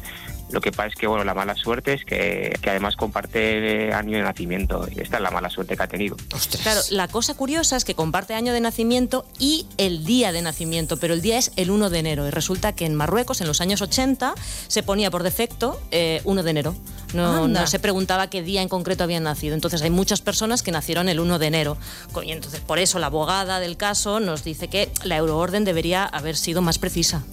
Lo 0.50 0.60
que 0.60 0.72
pasa 0.72 0.88
es 0.88 0.94
que, 0.94 1.06
bueno, 1.06 1.24
la 1.24 1.34
mala 1.34 1.54
suerte 1.54 1.94
es 1.94 2.04
que, 2.04 2.56
que 2.60 2.70
además 2.70 2.96
comparte 2.96 3.92
año 3.92 4.16
de 4.16 4.22
nacimiento. 4.22 4.86
Esta 4.96 5.16
es 5.16 5.22
la 5.22 5.30
mala 5.30 5.50
suerte 5.50 5.76
que 5.76 5.82
ha 5.82 5.88
tenido. 5.88 6.16
Claro, 6.62 6.80
la 6.90 7.08
cosa 7.08 7.34
curiosa 7.34 7.76
es 7.76 7.84
que 7.84 7.94
comparte 7.94 8.34
año 8.34 8.52
de 8.52 8.60
nacimiento 8.60 9.24
y 9.38 9.66
el 9.76 10.04
día 10.04 10.32
de 10.32 10.42
nacimiento, 10.42 10.96
pero 10.96 11.14
el 11.14 11.22
día 11.22 11.38
es 11.38 11.52
el 11.56 11.70
1 11.70 11.90
de 11.90 11.98
enero. 11.98 12.26
Y 12.26 12.30
resulta 12.30 12.74
que 12.74 12.86
en 12.86 12.94
Marruecos, 12.94 13.40
en 13.40 13.46
los 13.46 13.60
años 13.60 13.82
80, 13.82 14.34
se 14.68 14.82
ponía 14.82 15.10
por 15.10 15.22
defecto 15.22 15.80
eh, 15.90 16.20
1 16.24 16.42
de 16.42 16.50
enero. 16.50 16.76
No, 17.14 17.48
no 17.48 17.66
se 17.66 17.78
preguntaba 17.78 18.30
qué 18.30 18.42
día 18.42 18.62
en 18.62 18.68
concreto 18.68 19.04
habían 19.04 19.24
nacido. 19.24 19.54
Entonces 19.54 19.82
hay 19.82 19.90
muchas 19.90 20.20
personas 20.20 20.62
que 20.62 20.70
nacieron 20.70 21.08
el 21.08 21.20
1 21.20 21.38
de 21.38 21.46
enero. 21.46 21.76
Y 22.22 22.32
entonces 22.32 22.60
por 22.60 22.78
eso 22.78 22.98
la 22.98 23.06
abogada 23.06 23.60
del 23.60 23.76
caso 23.76 24.20
nos 24.20 24.44
dice 24.44 24.68
que 24.68 24.92
la 25.04 25.16
euroorden 25.16 25.64
debería 25.64 26.04
haber 26.04 26.36
sido 26.36 26.62
más 26.62 26.78
precisa. 26.78 27.24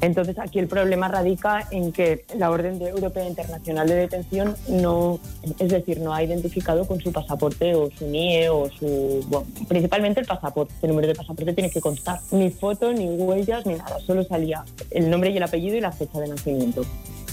Entonces 0.00 0.38
aquí 0.38 0.58
el 0.58 0.68
problema 0.68 1.08
radica 1.08 1.66
en 1.70 1.92
que 1.92 2.24
la 2.36 2.50
Orden 2.50 2.78
de 2.78 2.90
Europea 2.90 3.26
Internacional 3.26 3.88
de 3.88 3.94
Detención 3.94 4.56
no, 4.68 5.18
es 5.58 5.70
decir, 5.70 6.00
no 6.00 6.12
ha 6.12 6.22
identificado 6.22 6.86
con 6.86 7.00
su 7.00 7.12
pasaporte 7.12 7.74
o 7.74 7.90
su 7.90 8.06
NIE 8.06 8.48
o 8.50 8.68
su, 8.70 9.24
bueno, 9.28 9.46
principalmente 9.68 10.20
el 10.20 10.26
pasaporte, 10.26 10.74
el 10.82 10.88
número 10.90 11.08
de 11.08 11.14
pasaporte 11.14 11.52
tiene 11.52 11.70
que 11.70 11.80
constar. 11.80 12.20
Ni 12.30 12.50
foto, 12.50 12.92
ni 12.92 13.06
huellas, 13.08 13.66
ni 13.66 13.74
nada, 13.74 13.98
solo 14.00 14.24
salía 14.24 14.64
el 14.90 15.10
nombre 15.10 15.30
y 15.30 15.36
el 15.36 15.42
apellido 15.42 15.76
y 15.76 15.80
la 15.80 15.92
fecha 15.92 16.20
de 16.20 16.28
nacimiento. 16.28 16.84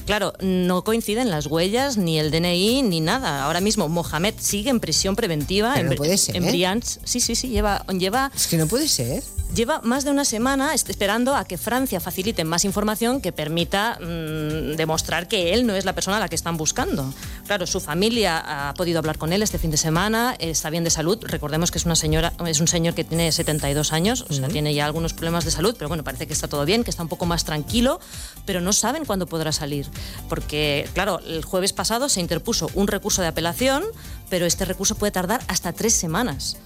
Claro, 0.05 0.33
no 0.41 0.83
coinciden 0.83 1.29
las 1.29 1.47
huellas, 1.47 1.97
ni 1.97 2.19
el 2.19 2.31
DNI, 2.31 2.83
ni 2.83 3.01
nada. 3.01 3.45
Ahora 3.45 3.61
mismo 3.61 3.87
Mohamed 3.87 4.33
sigue 4.37 4.69
en 4.69 4.79
prisión 4.79 5.15
preventiva 5.15 5.73
Pero 5.75 5.87
en, 5.87 5.89
no 5.91 5.95
puede 5.95 6.17
ser, 6.17 6.35
en 6.35 6.43
¿eh? 6.43 6.79
Sí, 6.81 7.19
sí, 7.19 7.35
sí, 7.35 7.49
lleva, 7.49 7.85
lleva... 7.87 8.31
Es 8.35 8.47
que 8.47 8.57
no 8.57 8.67
puede 8.67 8.87
ser. 8.87 9.23
Lleva 9.53 9.81
más 9.83 10.05
de 10.05 10.11
una 10.11 10.23
semana 10.23 10.73
esperando 10.73 11.35
a 11.35 11.43
que 11.43 11.57
Francia 11.57 11.99
facilite 11.99 12.45
más 12.45 12.63
información 12.63 13.19
que 13.19 13.33
permita 13.33 13.99
mm, 13.99 14.77
demostrar 14.77 15.27
que 15.27 15.53
él 15.53 15.67
no 15.67 15.75
es 15.75 15.83
la 15.83 15.93
persona 15.93 16.17
a 16.17 16.19
la 16.21 16.29
que 16.29 16.35
están 16.35 16.55
buscando. 16.55 17.13
Claro, 17.47 17.67
su 17.67 17.81
familia 17.81 18.69
ha 18.69 18.73
podido 18.75 18.99
hablar 18.99 19.17
con 19.17 19.33
él 19.33 19.41
este 19.41 19.59
fin 19.59 19.69
de 19.69 19.75
semana, 19.75 20.37
está 20.39 20.69
bien 20.69 20.85
de 20.85 20.89
salud. 20.89 21.19
Recordemos 21.23 21.69
que 21.69 21.79
es 21.79 21.85
una 21.85 21.97
señora, 21.97 22.31
es 22.47 22.61
un 22.61 22.69
señor 22.69 22.93
que 22.93 23.03
tiene 23.03 23.29
72 23.29 23.91
años, 23.91 24.25
o 24.29 24.33
sea, 24.33 24.47
tiene 24.47 24.73
ya 24.73 24.85
algunos 24.85 25.13
problemas 25.13 25.43
de 25.43 25.51
salud, 25.51 25.75
pero 25.77 25.89
bueno, 25.89 26.05
parece 26.05 26.27
que 26.27 26.33
está 26.33 26.47
todo 26.47 26.63
bien, 26.63 26.85
que 26.85 26.89
está 26.89 27.03
un 27.03 27.09
poco 27.09 27.25
más 27.25 27.43
tranquilo, 27.43 27.99
pero 28.45 28.61
no 28.61 28.71
saben 28.71 29.03
cuándo 29.03 29.27
podrá 29.27 29.51
salir. 29.51 29.85
Porque, 30.29 30.87
claro, 30.93 31.19
el 31.27 31.43
jueves 31.43 31.73
pasado 31.73 32.07
se 32.07 32.21
interpuso 32.21 32.69
un 32.73 32.87
recurso 32.87 33.21
de 33.21 33.27
apelación, 33.27 33.83
pero 34.31 34.45
este 34.45 34.63
recurso 34.63 34.95
puede 34.95 35.11
tardar 35.11 35.41
hasta 35.49 35.73
tres 35.73 35.93
semanas, 35.93 36.57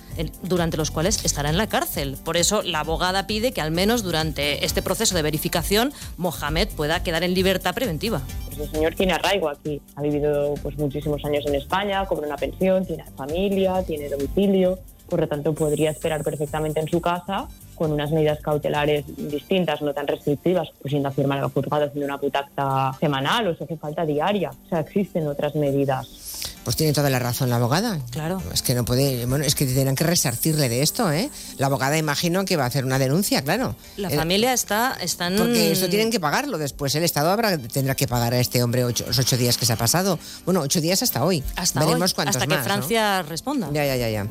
durante 0.44 0.78
los 0.78 0.92
cuales 0.92 1.26
estará 1.26 1.50
en 1.50 1.58
la 1.58 1.68
cárcel. 1.68 2.16
Por 2.24 2.38
eso 2.38 2.62
la 2.62 2.82
abogada 2.82 3.26
pide 3.26 3.52
que 3.52 3.60
al 3.60 3.72
menos 3.72 4.04
durante 4.04 4.64
este 4.64 4.84
proceso 4.84 5.16
de 5.16 5.24
verificación 5.24 5.92
Mohamed 6.18 6.70
pueda 6.78 7.02
quedar 7.02 7.24
en 7.24 7.34
libertad 7.34 7.74
preventiva. 7.74 8.22
Pues 8.46 8.60
el 8.60 8.72
señor 8.72 8.94
tiene 8.94 9.14
arraigo 9.14 9.50
aquí, 9.50 9.82
ha 9.96 10.04
vivido 10.04 10.54
pues 10.62 10.78
muchísimos 10.78 11.26
años 11.26 11.44
en 11.48 11.56
España, 11.56 12.06
cobra 12.06 12.28
una 12.28 12.38
pensión, 12.38 12.86
tiene 12.86 13.04
familia, 13.18 13.84
tiene 13.84 14.10
domicilio, 14.10 14.78
por 15.10 15.20
lo 15.20 15.28
tanto 15.28 15.54
podría 15.54 15.90
esperar 15.90 16.24
perfectamente 16.24 16.80
en 16.80 16.88
su 16.88 17.02
casa 17.02 17.48
con 17.74 17.92
unas 17.92 18.12
medidas 18.12 18.40
cautelares 18.40 19.06
distintas, 19.18 19.82
no 19.82 19.94
tan 19.94 20.08
restrictivas, 20.08 20.70
pues 20.82 20.94
yendo 20.94 21.10
a 21.10 21.12
firmar 21.12 21.40
al 21.40 21.50
juzgado 21.50 21.86
haciendo 21.86 22.06
una 22.06 22.20
putacta 22.20 22.96
semanal 23.00 23.48
o 23.48 23.56
si 23.56 23.64
hace 23.64 23.76
falta 23.76 24.06
diaria. 24.06 24.52
O 24.52 24.70
sea, 24.70 24.80
existen 24.80 25.28
otras 25.28 25.56
medidas. 25.56 26.25
Pues 26.64 26.76
tiene 26.76 26.94
toda 26.94 27.10
la 27.10 27.20
razón 27.20 27.50
la 27.50 27.58
abogada. 27.58 28.00
Claro. 28.12 28.42
Es 28.54 28.62
que 28.62 28.74
no 28.74 28.86
puede, 28.86 29.26
bueno, 29.26 29.46
es 29.46 29.56
que 29.56 29.66
tendrán 29.66 29.96
que 29.96 30.04
resarcirle 30.04 30.70
de 30.70 30.82
esto, 30.82 31.12
¿eh? 31.12 31.30
La 31.58 31.68
abogada 31.68 31.98
imagino 31.98 32.46
que 32.46 32.58
va 32.58 32.64
a 32.64 32.68
hacer 32.68 32.86
una 32.86 33.00
denuncia, 33.00 33.42
claro. 33.42 33.76
La 33.98 34.10
familia 34.10 34.54
está 34.54 34.98
están 35.02 35.36
Porque 35.38 35.72
eso 35.72 35.88
tienen 35.90 36.12
que 36.12 36.20
pagarlo 36.20 36.58
después. 36.58 36.94
El 36.96 37.04
Estado 37.04 37.30
habrá, 37.30 37.58
tendrá 37.58 37.96
que 37.96 38.08
pagar 38.08 38.34
a 38.34 38.40
este 38.40 38.64
hombre 38.64 38.84
ocho, 38.84 39.06
los 39.08 39.20
ocho 39.20 39.38
días 39.38 39.58
que 39.58 39.66
se 39.66 39.74
ha 39.74 39.78
pasado. 39.78 40.20
Bueno, 40.46 40.62
ocho 40.62 40.82
días 40.82 41.04
hasta 41.04 41.24
hoy. 41.24 41.44
hasta 41.56 41.80
Veremos 41.82 42.12
hoy, 42.12 42.16
cuántos 42.16 42.36
hasta 42.38 42.48
que 42.48 42.56
más, 42.56 42.68
¿no? 42.68 42.74
Francia 42.74 43.22
responda. 43.24 43.70
Ya, 43.72 43.86
ya, 43.86 43.96
ya, 43.96 44.10
ya. 44.10 44.28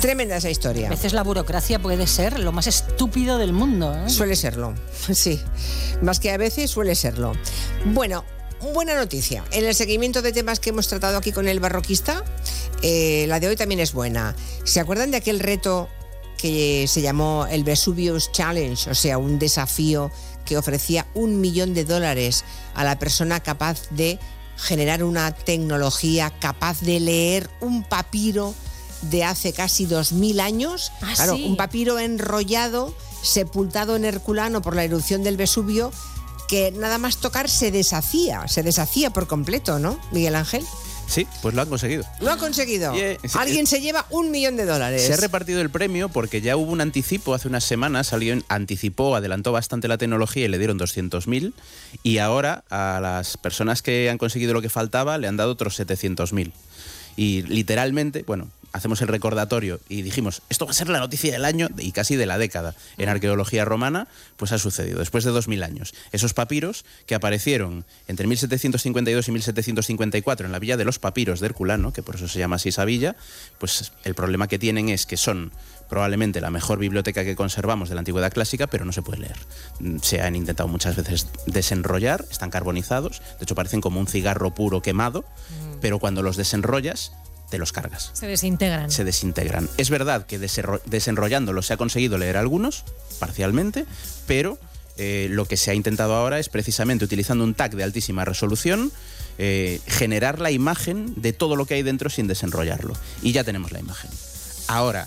Tremenda 0.00 0.36
esa 0.36 0.50
historia. 0.50 0.86
A 0.86 0.90
veces 0.90 1.12
la 1.12 1.22
burocracia 1.22 1.80
puede 1.80 2.06
ser 2.06 2.38
lo 2.38 2.52
más 2.52 2.66
estúpido 2.66 3.38
del 3.38 3.52
mundo. 3.52 3.94
¿eh? 3.94 4.08
Suele 4.08 4.36
serlo, 4.36 4.74
sí. 5.12 5.40
Más 6.02 6.20
que 6.20 6.30
a 6.30 6.36
veces 6.36 6.70
suele 6.70 6.94
serlo. 6.94 7.32
Bueno, 7.86 8.24
buena 8.60 8.94
noticia. 8.94 9.44
En 9.52 9.64
el 9.64 9.74
seguimiento 9.74 10.22
de 10.22 10.32
temas 10.32 10.60
que 10.60 10.70
hemos 10.70 10.88
tratado 10.88 11.18
aquí 11.18 11.32
con 11.32 11.48
el 11.48 11.60
barroquista, 11.60 12.24
eh, 12.82 13.26
la 13.28 13.40
de 13.40 13.48
hoy 13.48 13.56
también 13.56 13.80
es 13.80 13.92
buena. 13.92 14.34
¿Se 14.64 14.80
acuerdan 14.80 15.10
de 15.10 15.18
aquel 15.18 15.40
reto 15.40 15.88
que 16.38 16.86
se 16.88 17.02
llamó 17.02 17.46
el 17.50 17.64
Vesuvius 17.64 18.32
Challenge, 18.32 18.90
o 18.90 18.94
sea, 18.94 19.18
un 19.18 19.38
desafío 19.38 20.10
que 20.46 20.56
ofrecía 20.56 21.06
un 21.14 21.40
millón 21.40 21.74
de 21.74 21.84
dólares 21.84 22.44
a 22.74 22.84
la 22.84 22.98
persona 22.98 23.40
capaz 23.40 23.90
de 23.90 24.18
generar 24.56 25.04
una 25.04 25.32
tecnología 25.32 26.32
capaz 26.40 26.80
de 26.80 27.00
leer 27.00 27.50
un 27.60 27.84
papiro 27.84 28.54
de 29.02 29.24
hace 29.24 29.52
casi 29.52 29.86
2000 29.86 30.40
años. 30.40 30.92
Ah, 31.02 31.12
claro, 31.14 31.36
sí. 31.36 31.44
un 31.44 31.56
papiro 31.56 31.98
enrollado, 31.98 32.94
sepultado 33.22 33.96
en 33.96 34.04
Herculano 34.04 34.62
por 34.62 34.74
la 34.74 34.84
erupción 34.84 35.22
del 35.22 35.36
Vesubio, 35.36 35.92
que 36.48 36.72
nada 36.72 36.98
más 36.98 37.18
tocar 37.18 37.48
se 37.48 37.70
deshacía, 37.70 38.48
se 38.48 38.62
deshacía 38.62 39.10
por 39.10 39.26
completo, 39.26 39.78
¿no, 39.78 40.00
Miguel 40.12 40.34
Ángel? 40.34 40.64
Sí, 41.06 41.26
pues 41.40 41.54
lo 41.54 41.62
han 41.62 41.68
conseguido. 41.70 42.04
Lo 42.20 42.30
ha 42.30 42.36
conseguido. 42.36 42.92
Yeah. 42.94 43.16
Alguien 43.38 43.66
se 43.66 43.80
lleva 43.80 44.04
un 44.10 44.30
millón 44.30 44.56
de 44.56 44.66
dólares. 44.66 45.02
Se 45.06 45.14
ha 45.14 45.16
repartido 45.16 45.62
el 45.62 45.70
premio 45.70 46.10
porque 46.10 46.42
ya 46.42 46.54
hubo 46.58 46.70
un 46.70 46.82
anticipo 46.82 47.32
hace 47.32 47.48
unas 47.48 47.64
semanas, 47.64 48.08
salió, 48.08 48.34
en- 48.34 48.44
anticipó, 48.48 49.16
adelantó 49.16 49.50
bastante 49.50 49.88
la 49.88 49.96
tecnología 49.96 50.44
y 50.44 50.48
le 50.48 50.58
dieron 50.58 50.78
200.000 50.78 51.54
y 52.02 52.18
ahora 52.18 52.62
a 52.68 52.98
las 53.00 53.38
personas 53.38 53.80
que 53.80 54.10
han 54.10 54.18
conseguido 54.18 54.52
lo 54.52 54.60
que 54.60 54.68
faltaba 54.68 55.16
le 55.16 55.28
han 55.28 55.38
dado 55.38 55.52
otros 55.52 55.80
700.000. 55.80 56.52
Y 57.16 57.40
literalmente, 57.42 58.22
bueno, 58.26 58.48
hacemos 58.72 59.00
el 59.02 59.08
recordatorio 59.08 59.80
y 59.88 60.02
dijimos, 60.02 60.42
esto 60.48 60.64
va 60.66 60.72
a 60.72 60.74
ser 60.74 60.88
la 60.88 60.98
noticia 60.98 61.32
del 61.32 61.44
año 61.44 61.68
y 61.78 61.92
casi 61.92 62.16
de 62.16 62.26
la 62.26 62.38
década. 62.38 62.74
En 62.96 63.08
arqueología 63.08 63.64
romana, 63.64 64.08
pues 64.36 64.52
ha 64.52 64.58
sucedido, 64.58 64.98
después 64.98 65.24
de 65.24 65.30
2000 65.30 65.62
años. 65.62 65.94
Esos 66.12 66.34
papiros 66.34 66.84
que 67.06 67.14
aparecieron 67.14 67.84
entre 68.06 68.26
1752 68.26 69.28
y 69.28 69.32
1754 69.32 70.46
en 70.46 70.52
la 70.52 70.58
villa 70.58 70.76
de 70.76 70.84
los 70.84 70.98
papiros 70.98 71.40
de 71.40 71.46
Herculano, 71.46 71.92
que 71.92 72.02
por 72.02 72.16
eso 72.16 72.28
se 72.28 72.38
llama 72.38 72.56
así 72.56 72.70
esa 72.70 72.84
villa, 72.84 73.16
pues 73.58 73.92
el 74.04 74.14
problema 74.14 74.48
que 74.48 74.58
tienen 74.58 74.88
es 74.88 75.06
que 75.06 75.16
son 75.16 75.52
probablemente 75.88 76.40
la 76.40 76.50
mejor 76.50 76.78
biblioteca 76.78 77.24
que 77.24 77.34
conservamos 77.34 77.88
de 77.88 77.94
la 77.94 78.00
antigüedad 78.00 78.32
clásica, 78.32 78.66
pero 78.66 78.84
no 78.84 78.92
se 78.92 79.02
puede 79.02 79.20
leer. 79.20 79.36
Mm, 79.80 79.98
Se 80.02 80.20
han 80.20 80.36
intentado 80.36 80.68
muchas 80.68 80.96
veces 80.96 81.28
desenrollar, 81.46 82.24
están 82.30 82.50
carbonizados, 82.50 83.20
de 83.20 83.44
hecho 83.44 83.54
parecen 83.54 83.80
como 83.80 83.98
un 84.00 84.06
cigarro 84.06 84.54
puro 84.54 84.82
quemado, 84.82 85.24
pero 85.80 85.98
cuando 85.98 86.22
los 86.22 86.36
desenrollas, 86.36 87.12
te 87.50 87.58
los 87.58 87.72
cargas 87.72 88.10
Se 88.14 88.26
desintegran. 88.26 88.90
se 88.90 89.04
desintegran. 89.04 89.68
Es 89.76 89.90
verdad 89.90 90.26
que 90.26 90.38
desenro- 90.40 90.80
desenrollándolos 90.86 91.66
se 91.66 91.72
ha 91.74 91.76
conseguido 91.76 92.18
leer 92.18 92.36
algunos, 92.36 92.84
parcialmente, 93.18 93.84
pero 94.26 94.58
eh, 94.96 95.28
lo 95.30 95.44
que 95.46 95.56
se 95.56 95.70
ha 95.70 95.74
intentado 95.74 96.14
ahora 96.14 96.38
es 96.38 96.48
precisamente 96.48 97.04
utilizando 97.04 97.44
un 97.44 97.54
tag 97.54 97.74
de 97.74 97.84
altísima 97.84 98.24
resolución, 98.24 98.90
eh, 99.38 99.80
generar 99.86 100.40
la 100.40 100.50
imagen 100.50 101.14
de 101.16 101.32
todo 101.32 101.54
lo 101.56 101.66
que 101.66 101.74
hay 101.74 101.82
dentro 101.82 102.10
sin 102.10 102.26
desenrollarlo. 102.26 102.94
Y 103.22 103.32
ya 103.32 103.44
tenemos 103.44 103.70
la 103.72 103.78
imagen. 103.80 104.10
Ahora, 104.66 105.06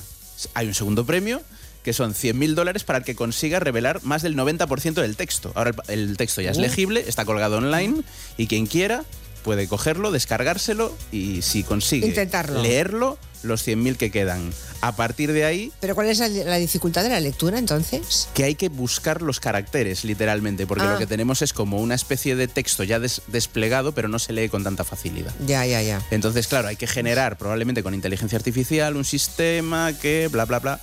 hay 0.54 0.68
un 0.68 0.74
segundo 0.74 1.06
premio 1.06 1.42
que 1.84 1.94
son 1.94 2.14
100.000 2.14 2.54
dólares 2.54 2.84
para 2.84 3.00
el 3.00 3.04
que 3.06 3.16
consiga 3.16 3.60
revelar 3.60 4.02
más 4.04 4.22
del 4.22 4.36
90% 4.38 4.94
del 5.02 5.16
texto. 5.18 5.52
Ahora 5.56 5.72
el, 5.88 6.00
el 6.12 6.18
texto 6.18 6.40
ya 6.42 6.52
es 6.52 6.58
Uh. 6.58 6.62
legible, 6.62 7.04
está 7.08 7.26
colgado 7.26 7.58
online 7.58 8.04
y 8.38 8.48
quien 8.48 8.68
quiera 8.68 9.04
puede 9.44 9.68
cogerlo, 9.68 10.12
descargárselo 10.12 10.96
y 11.12 11.42
si 11.42 11.64
consigue 11.64 12.08
Intentarlo. 12.08 12.62
leerlo, 12.62 13.18
los 13.44 13.68
100.000 13.68 13.98
que 13.98 14.12
quedan. 14.12 14.54
A 14.82 14.96
partir 14.96 15.32
de 15.32 15.46
ahí, 15.46 15.72
¿Pero 15.80 15.96
cuál 15.96 16.08
es 16.08 16.20
la, 16.20 16.28
la 16.28 16.58
dificultad 16.58 17.02
de 17.04 17.10
la 17.10 17.20
lectura 17.20 17.58
entonces? 17.58 18.30
que 18.36 18.44
hay 18.44 18.56
que 18.56 18.70
buscar 18.70 19.22
los 19.24 19.40
caracteres, 19.40 20.04
literalmente, 20.04 20.68
porque 20.68 20.84
Ah. 20.86 20.94
lo 20.94 20.98
que 21.00 21.08
tenemos 21.08 21.42
es 21.42 21.52
como 21.54 21.78
una 21.80 21.96
especie 21.96 22.36
de 22.36 22.48
texto 22.48 22.84
ya 22.84 23.00
des- 23.00 23.22
desplegado, 23.28 23.94
pero 23.94 24.08
no 24.08 24.20
se 24.20 24.34
lee 24.34 24.50
con 24.50 24.64
tanta 24.64 24.84
facilidad. 24.84 25.34
Ya, 25.48 25.66
ya, 25.66 25.82
ya. 25.82 26.02
Entonces, 26.12 26.48
claro, 26.48 26.68
hay 26.68 26.76
que 26.76 26.88
generar 26.88 27.38
probablemente 27.38 27.82
con 27.84 27.94
inteligencia 27.96 28.38
artificial 28.38 28.96
un 28.96 29.06
sistema 29.06 29.92
que, 30.00 30.28
bla, 30.32 30.46
bla, 30.46 30.60
bla, 30.60 30.80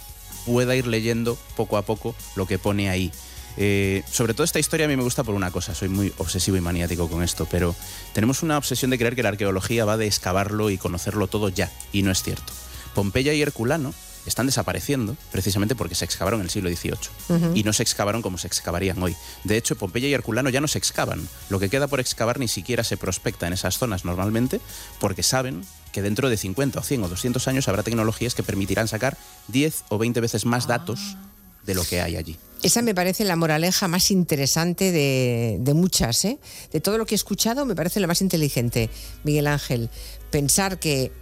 pueda 0.47 0.75
ir 0.75 0.87
leyendo 0.87 1.39
poco 1.57 1.77
a 1.77 1.83
poco 1.83 2.15
lo 2.37 2.47
que 2.47 2.59
pone 2.59 2.89
ahí. 2.91 3.13
Eh, 3.61 4.05
sobre 4.09 4.35
todo 4.35 4.45
esta 4.45 4.61
historia 4.61 4.87
a 4.87 4.89
mí 4.89 4.97
me 4.97 5.03
gusta 5.03 5.25
por 5.25 5.35
una 5.35 5.51
cosa, 5.51 5.75
soy 5.75 5.89
muy 5.89 6.13
obsesivo 6.19 6.57
y 6.57 6.61
maniático 6.61 7.09
con 7.09 7.25
esto, 7.25 7.47
pero 7.51 7.75
tenemos 8.13 8.45
una 8.45 8.57
obsesión 8.57 8.93
de 8.93 8.99
creer 8.99 9.17
que 9.17 9.25
la 9.25 9.31
arqueología 9.31 9.85
va 9.85 9.97
de 9.97 10.07
excavarlo 10.07 10.71
y 10.71 10.79
conocerlo 10.79 11.27
todo 11.27 11.49
ya, 11.49 11.71
y 11.93 12.03
no 12.03 12.13
es 12.13 12.23
cierto. 12.23 12.53
Pompeya 12.95 13.35
y 13.35 13.43
Herculano 13.43 13.93
están 14.27 14.47
desapareciendo 14.47 15.17
precisamente 15.33 15.75
porque 15.75 15.97
se 15.97 16.05
excavaron 16.05 16.41
en 16.41 16.47
el 16.47 16.51
siglo 16.51 16.71
XVIII 16.71 17.53
y 17.55 17.65
no 17.65 17.73
se 17.73 17.83
excavaron 17.83 18.23
como 18.23 18.39
se 18.39 18.47
excavarían 18.47 19.03
hoy. 19.03 19.17
De 19.43 19.57
hecho, 19.57 19.77
Pompeya 19.77 20.09
y 20.09 20.15
Herculano 20.15 20.51
ya 20.51 20.61
no 20.61 20.69
se 20.69 20.79
excavan. 20.79 21.27
Lo 21.49 21.59
que 21.59 21.69
queda 21.69 21.89
por 21.89 21.99
excavar 21.99 22.39
ni 22.39 22.47
siquiera 22.47 22.85
se 22.85 22.97
prospecta 22.97 23.47
en 23.47 23.55
esas 23.55 23.79
zonas 23.79 24.05
normalmente 24.05 24.61
porque 25.01 25.23
saben 25.23 25.65
que 25.93 26.03
dentro 26.03 26.29
de 26.29 26.37
50 26.37 26.79
o 26.79 26.83
100 26.83 27.03
o 27.05 27.09
200 27.09 27.49
años 27.49 27.69
habrá 27.69 27.83
tecnologías 27.83 28.35
que 28.35 28.43
permitirán 28.43 28.87
sacar 28.87 29.17
10 29.49 29.85
o 29.89 29.99
20 29.99 30.21
veces 30.21 30.45
más 30.45 30.67
datos 30.67 31.17
de 31.65 31.75
lo 31.75 31.85
que 31.85 32.01
hay 32.01 32.17
allí. 32.17 32.39
Esa 32.63 32.83
me 32.83 32.95
parece 32.95 33.25
la 33.25 33.37
moraleja 33.37 33.87
más 33.87 34.11
interesante 34.11 34.91
de, 34.91 35.59
de 35.61 35.75
muchas, 35.75 36.25
¿eh? 36.25 36.39
De 36.73 36.81
todo 36.81 36.99
lo 36.99 37.07
que 37.07 37.15
he 37.15 37.17
escuchado, 37.17 37.65
me 37.65 37.77
parece 37.77 38.01
lo 38.01 38.09
más 38.09 38.21
inteligente, 38.21 38.91
Miguel 39.23 39.47
Ángel. 39.47 39.91
Pensar 40.31 40.81
que 40.81 41.13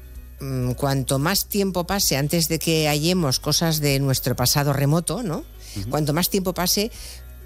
mm, 0.41 0.73
cuanto 0.73 1.19
más 1.19 1.47
tiempo 1.47 1.87
pase 1.87 2.17
antes 2.17 2.49
de 2.49 2.59
que 2.59 2.89
hallemos 2.89 3.39
cosas 3.39 3.81
de 3.81 4.01
nuestro 4.01 4.35
pasado 4.35 4.73
remoto, 4.73 5.23
¿no? 5.23 5.45
Cuanto 5.91 6.15
más 6.15 6.31
tiempo 6.31 6.55
pase, 6.55 6.91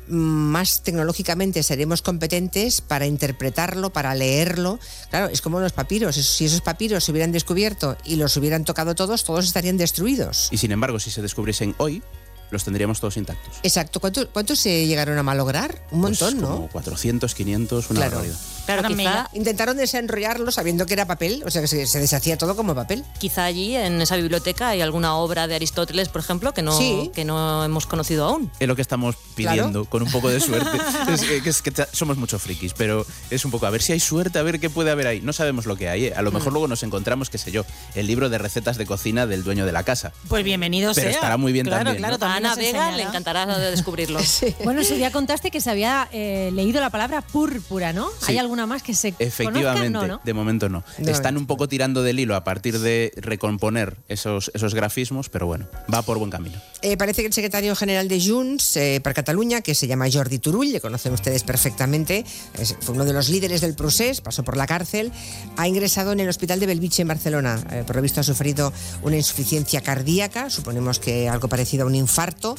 mm, 0.06 0.14
más 0.14 0.82
tecnológicamente 0.82 1.64
seremos 1.64 2.00
competentes 2.00 2.80
para 2.80 3.06
interpretarlo, 3.06 3.92
para 3.92 4.14
leerlo. 4.14 4.78
Claro, 5.10 5.26
es 5.26 5.40
como 5.40 5.58
los 5.58 5.72
papiros. 5.72 6.14
Si 6.14 6.44
esos 6.44 6.60
papiros 6.60 7.02
se 7.02 7.10
hubieran 7.10 7.32
descubierto 7.32 7.96
y 8.04 8.14
los 8.16 8.36
hubieran 8.36 8.64
tocado 8.64 8.94
todos, 8.94 9.24
todos 9.24 9.46
estarían 9.46 9.78
destruidos. 9.78 10.48
Y 10.52 10.58
sin 10.58 10.70
embargo, 10.70 11.00
si 11.00 11.10
se 11.10 11.22
descubriesen 11.22 11.74
hoy, 11.78 12.04
los 12.50 12.64
tendríamos 12.64 13.00
todos 13.00 13.16
intactos. 13.16 13.56
Exacto. 13.62 14.00
¿Cuántos 14.00 14.26
cuántos 14.32 14.58
se 14.58 14.86
llegaron 14.86 15.16
a 15.18 15.22
malograr? 15.22 15.82
Un 15.90 16.00
montón, 16.00 16.32
Pues 16.34 16.42
¿no? 16.42 16.54
Como 16.56 16.68
400, 16.68 17.34
500, 17.34 17.90
una 17.90 18.00
Claro. 18.00 18.12
barbaridad. 18.16 18.38
Claro, 18.66 18.88
quizá, 18.88 19.28
Intentaron 19.32 19.76
desenrollarlo 19.76 20.52
sabiendo 20.52 20.86
que 20.86 20.92
era 20.94 21.04
papel, 21.06 21.42
o 21.44 21.50
sea 21.50 21.60
que 21.60 21.66
se, 21.66 21.86
se 21.86 21.98
deshacía 21.98 22.38
todo 22.38 22.54
como 22.54 22.74
papel. 22.74 23.04
quizá 23.18 23.44
allí 23.44 23.74
en 23.74 24.00
esa 24.00 24.14
biblioteca 24.16 24.68
hay 24.68 24.80
alguna 24.80 25.16
obra 25.16 25.48
de 25.48 25.56
Aristóteles, 25.56 26.08
por 26.08 26.20
ejemplo, 26.20 26.52
que 26.54 26.62
no, 26.62 26.76
Sí. 26.78 27.10
que 27.14 27.24
no 27.24 27.64
hemos 27.64 27.86
conocido 27.86 28.26
aún. 28.26 28.50
Es 28.60 28.68
lo 28.68 28.76
que 28.76 28.82
estamos 28.82 29.16
pidiendo, 29.34 29.86
con 29.86 30.02
un 30.02 30.10
poco 30.10 30.28
de 30.28 30.38
suerte. 30.40 30.68
es, 31.12 31.22
que- 31.22 31.42
que 31.42 31.50
es 31.50 31.62
que 31.62 31.70
ta- 31.72 31.88
somos 31.92 32.16
muchos 32.16 32.40
frikis, 32.42 32.74
pero 32.74 33.04
es 33.30 33.44
un 33.44 33.50
poco 33.50 33.66
a 33.66 33.70
ver 33.70 33.82
si 33.82 33.92
hay 33.92 34.00
suerte, 34.00 34.38
a 34.38 34.42
ver 34.42 34.60
qué 34.60 34.70
puede 34.70 34.90
haber 34.90 35.06
ahí. 35.08 35.20
No 35.20 35.32
sabemos 35.32 35.66
lo 35.66 35.76
que 35.76 35.88
hay. 35.88 36.06
¿eh? 36.06 36.14
A 36.14 36.22
lo 36.22 36.30
mejor 36.30 36.52
luego 36.52 36.68
nos 36.68 36.82
encontramos, 36.84 37.28
qué 37.30 37.38
sé 37.38 37.50
yo, 37.50 37.64
el 37.96 38.06
libro 38.06 38.28
de 38.28 38.38
recetas 38.38 38.76
de 38.76 38.86
cocina 38.86 39.26
del 39.26 39.42
dueño 39.42 39.66
de 39.66 39.72
la 39.72 39.82
casa. 39.82 40.12
Pues 40.28 40.44
bienvenido 40.44 40.92
Pero 40.94 41.08
sea. 41.08 41.14
estará 41.14 41.36
muy 41.36 41.52
bien 41.52 41.66
claro, 41.66 41.84
también, 41.84 41.98
Claro, 42.02 42.14
¿no? 42.14 42.18
también 42.18 42.39
Ana 42.46 42.54
Vega 42.56 42.90
le 42.92 43.02
encantará 43.04 43.46
descubrirlo. 43.70 44.18
Bueno, 44.64 44.80
ese 44.82 44.96
día 44.96 45.10
contaste 45.12 45.50
que 45.50 45.60
se 45.60 45.70
había 45.70 46.08
eh, 46.12 46.50
leído 46.52 46.80
la 46.80 46.90
palabra 46.90 47.20
púrpura, 47.22 47.92
¿no? 47.92 48.08
Sí. 48.20 48.32
¿Hay 48.32 48.38
alguna 48.38 48.66
más 48.66 48.82
que 48.82 48.94
se 48.94 49.14
Efectivamente, 49.18 49.88
conozca? 49.88 50.06
No, 50.06 50.06
¿no? 50.16 50.20
de 50.24 50.34
momento 50.34 50.68
no. 50.68 50.84
De 50.98 51.10
Están 51.12 51.36
un 51.36 51.46
poco 51.46 51.68
tirando 51.68 52.02
del 52.02 52.18
hilo 52.20 52.34
a 52.36 52.44
partir 52.44 52.78
de 52.78 53.12
recomponer 53.16 53.96
esos, 54.08 54.50
esos 54.54 54.74
grafismos, 54.74 55.28
pero 55.28 55.46
bueno, 55.46 55.66
va 55.92 56.02
por 56.02 56.18
buen 56.18 56.30
camino. 56.30 56.58
Eh, 56.82 56.96
parece 56.96 57.22
que 57.22 57.26
el 57.28 57.32
secretario 57.32 57.74
general 57.76 58.08
de 58.08 58.20
Junts 58.24 58.76
eh, 58.76 59.00
para 59.02 59.14
Cataluña, 59.14 59.60
que 59.60 59.74
se 59.74 59.86
llama 59.86 60.06
Jordi 60.12 60.38
Turull, 60.38 60.72
le 60.72 60.80
conocen 60.80 61.12
ustedes 61.12 61.42
perfectamente, 61.44 62.24
es- 62.58 62.76
fue 62.80 62.94
uno 62.94 63.04
de 63.04 63.12
los 63.12 63.28
líderes 63.28 63.60
del 63.60 63.74
procés, 63.74 64.20
pasó 64.20 64.42
por 64.44 64.56
la 64.56 64.66
cárcel, 64.66 65.12
ha 65.56 65.68
ingresado 65.68 66.12
en 66.12 66.20
el 66.20 66.28
hospital 66.28 66.60
de 66.60 66.66
Belviche 66.66 67.02
en 67.02 67.08
Barcelona. 67.08 67.60
Eh, 67.70 67.84
por 67.86 67.96
lo 67.96 68.02
visto 68.02 68.20
ha 68.20 68.24
sufrido 68.24 68.72
una 69.02 69.16
insuficiencia 69.16 69.80
cardíaca, 69.80 70.50
suponemos 70.50 70.98
que 70.98 71.28
algo 71.28 71.48
parecido 71.48 71.84
a 71.84 71.86
un 71.86 71.94
infarto 71.94 72.29
parto 72.30 72.54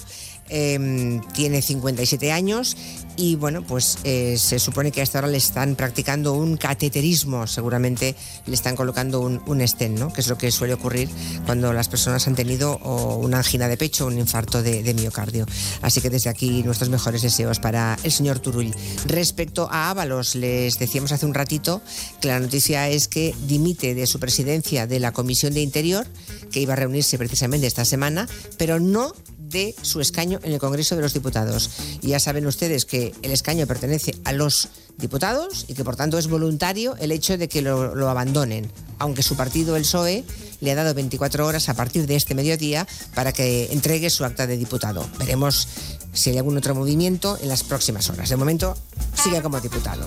eh, 0.54 1.22
tiene 1.34 1.62
57 1.62 2.32
años 2.32 2.76
y 3.16 3.36
bueno, 3.36 3.64
pues 3.66 4.00
eh, 4.04 4.38
se 4.38 4.60
supone 4.60 4.92
que 4.92 5.00
a 5.00 5.04
esta 5.04 5.20
hora 5.20 5.28
le 5.28 5.38
están 5.38 5.76
practicando 5.76 6.34
un 6.34 6.58
cateterismo, 6.58 7.48
seguramente 7.48 8.16
le 8.46 8.54
están 8.54 8.76
colocando 8.76 9.22
un, 9.22 9.42
un 9.46 9.66
stent, 9.66 9.98
¿no? 9.98 10.12
que 10.12 10.20
es 10.20 10.28
lo 10.28 10.38
que 10.38 10.52
suele 10.52 10.74
ocurrir 10.74 11.10
cuando 11.46 11.72
las 11.72 11.88
personas 11.88 12.28
han 12.28 12.36
tenido 12.36 12.78
una 12.80 13.38
angina 13.38 13.68
de 13.68 13.78
pecho 13.78 14.06
o 14.06 14.08
un 14.08 14.20
infarto 14.20 14.62
de, 14.62 14.84
de 14.84 14.94
miocardio. 14.94 15.46
Así 15.82 16.02
que 16.02 16.10
desde 16.10 16.30
aquí 16.30 16.64
nuestros 16.64 16.90
mejores 16.90 17.22
deseos 17.22 17.60
para 17.60 17.98
el 18.04 18.12
señor 18.12 18.40
Turull. 18.40 18.74
Respecto 19.06 19.70
a 19.72 19.90
Ábalos, 19.90 20.36
les 20.36 20.80
decíamos 20.80 21.12
hace 21.12 21.26
un 21.26 21.34
ratito 21.34 21.82
que 22.20 22.28
la 22.28 22.40
noticia 22.40 22.90
es 22.90 23.08
que 23.08 23.34
dimite 23.48 23.96
de 23.96 24.06
su 24.08 24.20
presidencia 24.20 24.88
de 24.88 25.00
la 25.00 25.12
Comisión 25.12 25.54
de 25.54 25.62
Interior, 25.62 26.06
que 26.52 26.60
iba 26.60 26.74
a 26.74 26.78
reunirse 26.78 27.18
precisamente 27.18 27.68
esta 27.68 27.86
semana, 27.86 28.28
pero 28.58 28.80
no 28.80 29.14
de 29.52 29.76
su 29.82 30.02
escaño 30.02 30.40
en 30.44 30.54
el 30.54 30.60
Congreso 30.60 30.96
de 30.96 31.02
los 31.02 31.14
Diputados. 31.14 31.70
Y 32.02 32.10
ya 32.10 32.20
saben 32.20 32.46
ustedes 32.46 32.86
que 32.86 33.14
el 33.22 33.32
escaño 33.32 33.68
pertenece 33.68 34.16
a 34.24 34.34
los 34.34 34.70
diputados 34.98 35.66
y 35.68 35.74
que 35.74 35.84
por 35.84 35.96
tanto 35.96 36.18
es 36.18 36.28
voluntario 36.28 36.96
el 36.98 37.12
hecho 37.12 37.38
de 37.38 37.48
que 37.48 37.62
lo, 37.62 38.10
abandonen, 38.10 38.72
aunque 39.00 39.24
su 39.24 39.36
partido, 39.36 39.76
el 39.76 39.84
PSOE, 39.84 40.24
le 40.60 40.72
ha 40.72 40.76
dado 40.76 40.94
24 40.94 41.46
horas 41.46 41.70
a 41.70 41.74
partir 41.74 42.06
de 42.06 42.16
este 42.16 42.36
mediodía 42.36 42.88
para 43.16 43.32
que 43.34 43.72
entregue 43.72 44.10
su 44.10 44.24
acta 44.26 44.48
de 44.48 44.58
diputado. 44.58 45.08
Veremos 45.18 45.68
si 46.14 46.30
hay 46.30 46.38
algún 46.38 46.58
otro 46.58 46.76
movimiento 46.76 47.38
en 47.42 47.50
las 47.50 47.64
próximas 47.64 48.10
horas. 48.10 48.30
De 48.30 48.36
momento 48.36 48.78
sigue 49.16 49.42
como 49.42 49.60
diputado. 49.60 50.06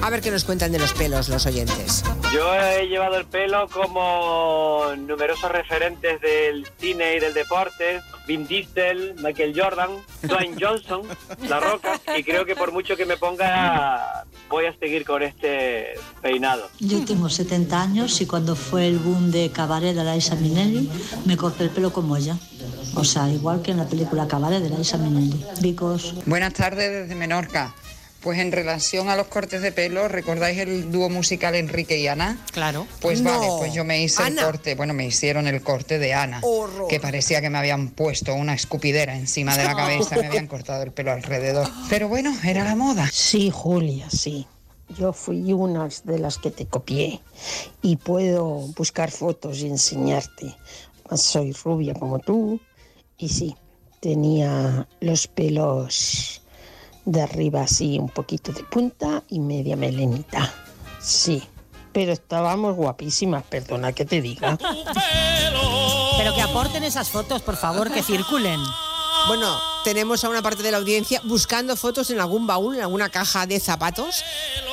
A 0.00 0.10
ver 0.10 0.20
qué 0.20 0.30
nos 0.30 0.44
cuentan 0.44 0.70
de 0.70 0.78
los 0.78 0.92
pelos 0.92 1.28
los 1.28 1.44
oyentes. 1.44 2.04
Yo 2.32 2.54
he 2.54 2.86
llevado 2.86 3.16
el 3.16 3.26
pelo 3.26 3.68
como 3.68 4.84
numerosos 4.96 5.50
referentes 5.50 6.20
del 6.20 6.66
cine 6.78 7.16
y 7.16 7.20
del 7.20 7.34
deporte, 7.34 8.00
Vin 8.26 8.46
Diesel, 8.46 9.16
Michael 9.22 9.60
Jordan, 9.60 9.90
Dwayne 10.22 10.56
Johnson, 10.60 11.02
La 11.48 11.58
Roca, 11.58 12.00
y 12.16 12.22
creo 12.22 12.46
que 12.46 12.54
por 12.54 12.70
mucho 12.72 12.96
que 12.96 13.06
me 13.06 13.16
ponga 13.16 14.24
voy 14.48 14.66
a 14.66 14.78
seguir 14.78 15.04
con 15.04 15.22
este 15.22 15.94
peinado. 16.22 16.68
Yo 16.78 17.04
tengo 17.04 17.28
70 17.28 17.82
años 17.82 18.20
y 18.20 18.26
cuando 18.26 18.54
fue 18.54 18.86
el 18.86 18.98
boom 18.98 19.30
de 19.30 19.50
Cabaret 19.50 19.96
de 19.96 20.14
Liza 20.14 20.36
Minnelli, 20.36 20.90
me 21.24 21.36
corté 21.36 21.64
el 21.64 21.70
pelo 21.70 21.92
como 21.92 22.16
ella. 22.16 22.36
O 22.94 23.04
sea, 23.04 23.28
igual 23.28 23.62
que 23.62 23.72
en 23.72 23.78
la 23.78 23.86
película 23.86 24.28
Cabaret 24.28 24.62
de 24.62 24.70
Liza 24.70 24.96
Minnelli. 24.96 25.44
Because 25.60 26.14
Buenas 26.24 26.54
tardes 26.54 26.90
desde 26.92 27.14
Menorca. 27.14 27.74
Pues 28.28 28.40
en 28.40 28.52
relación 28.52 29.08
a 29.08 29.16
los 29.16 29.28
cortes 29.28 29.62
de 29.62 29.72
pelo, 29.72 30.06
¿recordáis 30.06 30.58
el 30.58 30.92
dúo 30.92 31.08
musical 31.08 31.54
Enrique 31.54 31.96
y 31.98 32.08
Ana? 32.08 32.36
Claro. 32.52 32.86
Pues 33.00 33.22
No. 33.22 33.30
vale, 33.30 33.46
pues 33.56 33.72
yo 33.72 33.84
me 33.84 34.02
hice 34.02 34.22
Ana. 34.22 34.42
el 34.42 34.46
corte, 34.48 34.74
bueno, 34.74 34.92
me 34.92 35.06
hicieron 35.06 35.46
el 35.46 35.62
corte 35.62 35.98
de 35.98 36.12
Ana, 36.12 36.40
Horror. 36.42 36.88
que 36.88 37.00
parecía 37.00 37.40
que 37.40 37.48
me 37.48 37.56
habían 37.56 37.88
puesto 37.88 38.34
una 38.34 38.52
escupidera 38.52 39.16
encima 39.16 39.56
de 39.56 39.64
la 39.64 39.74
cabeza, 39.74 40.16
me 40.16 40.26
habían 40.26 40.46
cortado 40.46 40.82
el 40.82 40.92
pelo 40.92 41.10
alrededor. 41.12 41.66
Pero 41.88 42.08
bueno, 42.08 42.36
era 42.44 42.64
la 42.64 42.76
moda. 42.76 43.08
Sí, 43.10 43.50
Julia, 43.50 44.10
sí. 44.10 44.46
Yo 44.98 45.14
fui 45.14 45.50
una 45.54 45.88
de 46.04 46.18
las 46.18 46.36
que 46.36 46.50
te 46.50 46.66
copié 46.66 47.22
y 47.80 47.96
puedo 47.96 48.44
buscar 48.76 49.10
fotos 49.10 49.60
y 49.60 49.68
enseñarte. 49.68 50.54
Soy 51.16 51.52
rubia 51.52 51.94
como 51.94 52.18
tú 52.18 52.60
y 53.16 53.30
sí, 53.30 53.56
tenía 54.00 54.86
los 55.00 55.26
pelos 55.28 56.37
de 57.08 57.22
arriba 57.22 57.62
así 57.62 57.98
un 57.98 58.10
poquito 58.10 58.52
de 58.52 58.62
punta 58.64 59.22
y 59.30 59.40
media 59.40 59.76
melenita. 59.76 60.52
Sí, 61.00 61.42
pero 61.90 62.12
estábamos 62.12 62.76
guapísimas, 62.76 63.44
perdona 63.44 63.92
que 63.92 64.04
te 64.04 64.20
diga. 64.20 64.58
Pero 66.18 66.34
que 66.34 66.42
aporten 66.42 66.84
esas 66.84 67.08
fotos, 67.08 67.40
por 67.40 67.56
favor, 67.56 67.90
que 67.90 68.02
circulen. 68.02 68.60
Bueno, 69.26 69.60
tenemos 69.84 70.24
a 70.24 70.28
una 70.28 70.42
parte 70.42 70.62
de 70.62 70.70
la 70.70 70.78
audiencia 70.78 71.20
buscando 71.24 71.76
fotos 71.76 72.10
en 72.10 72.20
algún 72.20 72.46
baúl, 72.46 72.76
en 72.76 72.82
alguna 72.82 73.08
caja 73.08 73.46
de 73.46 73.58
zapatos. 73.60 74.22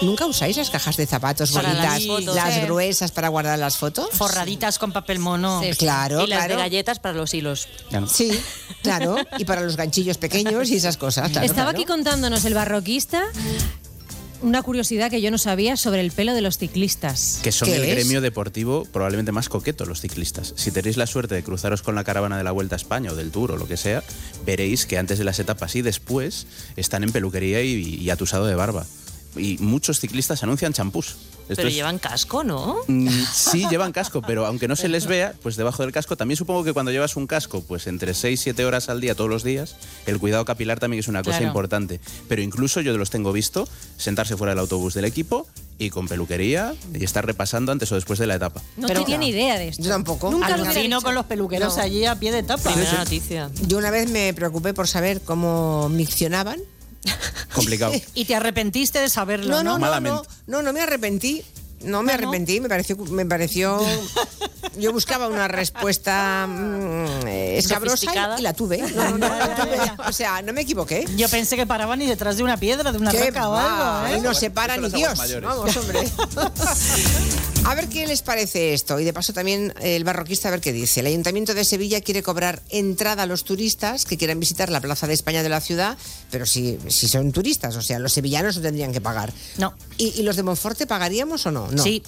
¿Nunca 0.01 0.25
usáis 0.25 0.55
las 0.57 0.69
cajas 0.69 0.97
de 0.97 1.05
zapatos 1.07 1.51
Para 1.51 1.73
las 1.73 2.05
bonitas, 2.05 2.05
fotos. 2.07 2.35
las 2.35 2.63
gruesas 2.65 3.11
para 3.11 3.29
guardar 3.29 3.59
las 3.59 3.77
fotos? 3.77 4.09
Forraditas 4.11 4.77
con 4.79 4.91
papel 4.91 5.19
mono. 5.19 5.61
Sí. 5.61 5.71
Claro, 5.77 6.23
y 6.23 6.27
las 6.27 6.47
de 6.47 6.55
galletas 6.55 6.99
para 6.99 7.15
los 7.15 7.33
hilos. 7.33 7.67
Sí, 8.07 8.39
claro. 8.81 9.15
Y 9.37 9.45
para 9.45 9.61
los 9.61 9.75
ganchillos 9.75 10.17
pequeños 10.17 10.69
y 10.69 10.77
esas 10.77 10.97
cosas. 10.97 11.29
claro, 11.31 11.45
Estaba 11.45 11.71
claro. 11.71 11.77
aquí 11.77 11.85
contándonos 11.85 12.45
el 12.45 12.53
barroquista 12.53 13.23
una 14.45 14.61
curiosidad 14.61 15.09
que 15.09 15.21
yo 15.21 15.31
no 15.31 15.37
sabía 15.37 15.75
sobre 15.75 16.01
el 16.01 16.11
pelo 16.11 16.33
de 16.33 16.41
los 16.41 16.57
ciclistas. 16.57 17.39
Que 17.43 17.51
son 17.51 17.67
¿Qué 17.67 17.77
el 17.77 17.83
es? 17.83 17.95
gremio 17.95 18.21
deportivo 18.21 18.85
probablemente 18.85 19.31
más 19.31 19.49
coqueto 19.49 19.85
los 19.85 20.01
ciclistas. 20.01 20.53
Si 20.55 20.71
tenéis 20.71 20.97
la 20.97 21.07
suerte 21.07 21.33
de 21.35 21.43
cruzaros 21.43 21.81
con 21.81 21.95
la 21.95 22.03
caravana 22.03 22.37
de 22.37 22.43
la 22.43 22.51
Vuelta 22.51 22.75
a 22.75 22.77
España 22.77 23.11
o 23.11 23.15
del 23.15 23.31
Tour 23.31 23.51
o 23.53 23.57
lo 23.57 23.67
que 23.67 23.75
sea, 23.75 24.03
veréis 24.45 24.85
que 24.85 24.97
antes 24.99 25.17
de 25.17 25.23
las 25.23 25.39
etapas 25.39 25.75
y 25.75 25.81
después 25.81 26.45
están 26.75 27.03
en 27.03 27.11
peluquería 27.11 27.61
y, 27.63 27.73
y 27.95 28.09
atusado 28.11 28.45
de 28.45 28.55
barba. 28.55 28.85
Y 29.35 29.57
muchos 29.59 29.99
ciclistas 29.99 30.43
anuncian 30.43 30.73
champús. 30.73 31.15
Esto 31.45 31.55
Pero 31.57 31.67
es- 31.69 31.75
llevan 31.75 31.99
casco, 31.99 32.43
¿no? 32.43 32.77
Mm, 32.87 33.07
Sí, 33.33 33.67
llevan 33.69 33.91
casco, 33.91 34.21
pero 34.21 34.45
aunque 34.47 34.67
no 34.67 34.75
se 34.75 34.87
les 34.87 35.05
vea, 35.05 35.33
pues 35.43 35.55
debajo 35.55 35.83
del 35.83 35.91
casco, 35.91 36.17
también 36.17 36.37
supongo 36.37 36.63
que 36.63 36.73
cuando 36.73 36.91
llevas 36.91 37.15
un 37.15 37.27
casco, 37.27 37.61
pues 37.67 37.85
entre 37.87 38.13
6 38.15 38.39
y 38.39 38.43
7 38.43 38.65
horas 38.65 38.89
al 38.89 38.99
día 38.99 39.13
todos 39.15 39.29
los 39.29 39.43
días, 39.43 39.75
el 40.07 40.17
cuidado 40.19 40.43
capilar 40.45 40.79
también 40.79 40.99
es 41.01 41.07
una 41.07 41.21
cosa 41.21 41.37
Claro. 41.37 41.47
importante. 41.47 41.99
Pero 42.27 42.41
incluso 42.41 42.81
yo 42.81 42.97
los 42.97 43.09
tengo 43.11 43.31
visto 43.31 43.67
sentarse 43.97 44.35
fuera 44.37 44.51
del 44.51 44.59
autobús 44.59 44.93
del 44.95 45.05
equipo 45.05 45.47
y 45.77 45.89
con 45.91 46.07
peluquería 46.07 46.73
y 46.93 47.03
estar 47.03 47.25
repasando 47.25 47.71
antes 47.71 47.91
o 47.91 47.95
después 47.95 48.17
de 48.17 48.27
la 48.27 48.35
etapa. 48.35 48.61
No 48.77 48.87
Pero- 48.87 49.01
tenía 49.03 49.17
ni 49.17 49.29
idea 49.29 49.57
de 49.59 49.67
esto. 49.67 49.83
Yo 49.83 49.89
tampoco. 49.89 50.31
Nunca 50.31 50.57
lo 50.57 50.65
con 51.01 51.13
los 51.15 51.25
peluqueros 51.25 51.77
No. 51.77 51.83
allí 51.83 52.05
a 52.05 52.15
pie 52.19 52.31
de 52.31 52.43
tapa. 52.43 52.71
Primera 52.71 52.93
noticia. 52.97 53.49
Yo 53.67 53.77
una 53.77 53.91
vez 53.91 54.09
me 54.09 54.33
preocupé 54.33 54.73
por 54.73 54.87
saber 54.87 55.21
cómo 55.21 55.89
miccionaban. 55.89 56.59
Complicado. 57.53 57.93
Y 58.14 58.26
te 58.26 58.36
arrepentiste 58.36 58.99
de 58.99 59.10
saberlo, 59.10 59.49
No, 59.49 59.64
¿no? 59.64 59.78
no, 59.80 59.99
no, 59.99 59.99
no, 60.01 60.24
no, 60.47 60.62
no 60.62 60.74
me 60.74 60.82
arrepentí. 60.82 61.43
No 61.82 62.01
me 62.01 62.14
¿no? 62.14 62.18
arrepentí, 62.18 62.60
me 62.62 62.70
pareció, 62.70 62.95
me 62.97 63.26
pareció. 63.26 63.80
Yo 64.80 64.91
buscaba 64.91 65.28
una 65.28 65.47
respuesta 65.47 66.47
mm, 66.49 67.28
eh, 67.28 67.58
escabrosa 67.58 68.08
y, 68.38 68.39
y 68.39 68.41
la 68.43 68.53
tuve. 68.53 68.78
No, 68.80 69.10
no, 69.12 69.18
no, 69.18 69.38
la 69.38 69.56
tuve. 69.56 69.78
O 70.08 70.12
sea, 70.12 70.41
no 70.41 70.51
me 70.53 70.62
equivoqué. 70.62 71.06
Yo 71.16 71.30
pensé 71.30 71.56
que 71.56 71.68
paraban 71.68 72.01
y 72.01 72.08
detrás 72.08 72.38
de 72.38 72.43
una 72.43 72.58
piedra, 72.58 72.91
de 72.91 72.97
una 72.97 73.12
¿Qué 73.12 73.28
roca 73.28 73.49
o 73.49 73.56
algo, 73.56 74.06
Ahí 74.08 74.14
¿eh? 74.16 74.22
no 74.22 74.34
se 74.34 74.49
para 74.49 74.78
ni 74.78 74.89
Dios. 74.89 75.18
mayores. 75.18 75.47
Vamos, 75.47 75.78
hombre. 75.78 75.99
A 77.66 77.74
ver 77.74 77.89
qué 77.89 78.05
les 78.05 78.22
parece 78.22 78.76
esto. 78.76 78.99
Y 78.99 79.05
de 79.05 79.11
paso 79.11 79.34
también 79.34 79.74
el 79.82 80.03
barroquista 80.03 80.49
a 80.49 80.51
ver 80.51 80.61
qué 80.61 80.72
dice. 80.72 80.99
El 80.99 81.07
Ayuntamiento 81.07 81.55
de 81.55 81.66
Sevilla 81.66 81.99
quiere 81.99 82.22
cobrar 82.22 82.61
entrada 82.70 83.24
a 83.24 83.26
los 83.26 83.43
turistas 83.43 84.05
que 84.05 84.18
quieran 84.18 84.39
visitar 84.39 84.70
la 84.70 84.80
Plaza 84.82 85.07
de 85.07 85.16
España 85.16 85.41
de 85.41 85.49
la 85.49 85.59
ciudad, 85.61 85.97
pero 86.30 86.45
si, 86.45 86.78
si 86.89 87.07
son 87.07 87.32
turistas, 87.32 87.76
o 87.76 87.82
sea, 87.82 87.97
los 87.97 88.13
sevillanos 88.13 88.57
no 88.57 88.61
tendrían 88.61 88.93
que 88.93 89.01
pagar. 89.01 89.34
No. 89.57 89.74
¿Y, 89.97 90.20
y 90.20 90.22
los 90.22 90.36
de 90.36 90.43
Monforte 90.43 90.86
pagaríamos 90.86 91.47
o 91.47 91.51
no? 91.51 91.72
no. 91.72 91.82
Sí. 91.82 92.03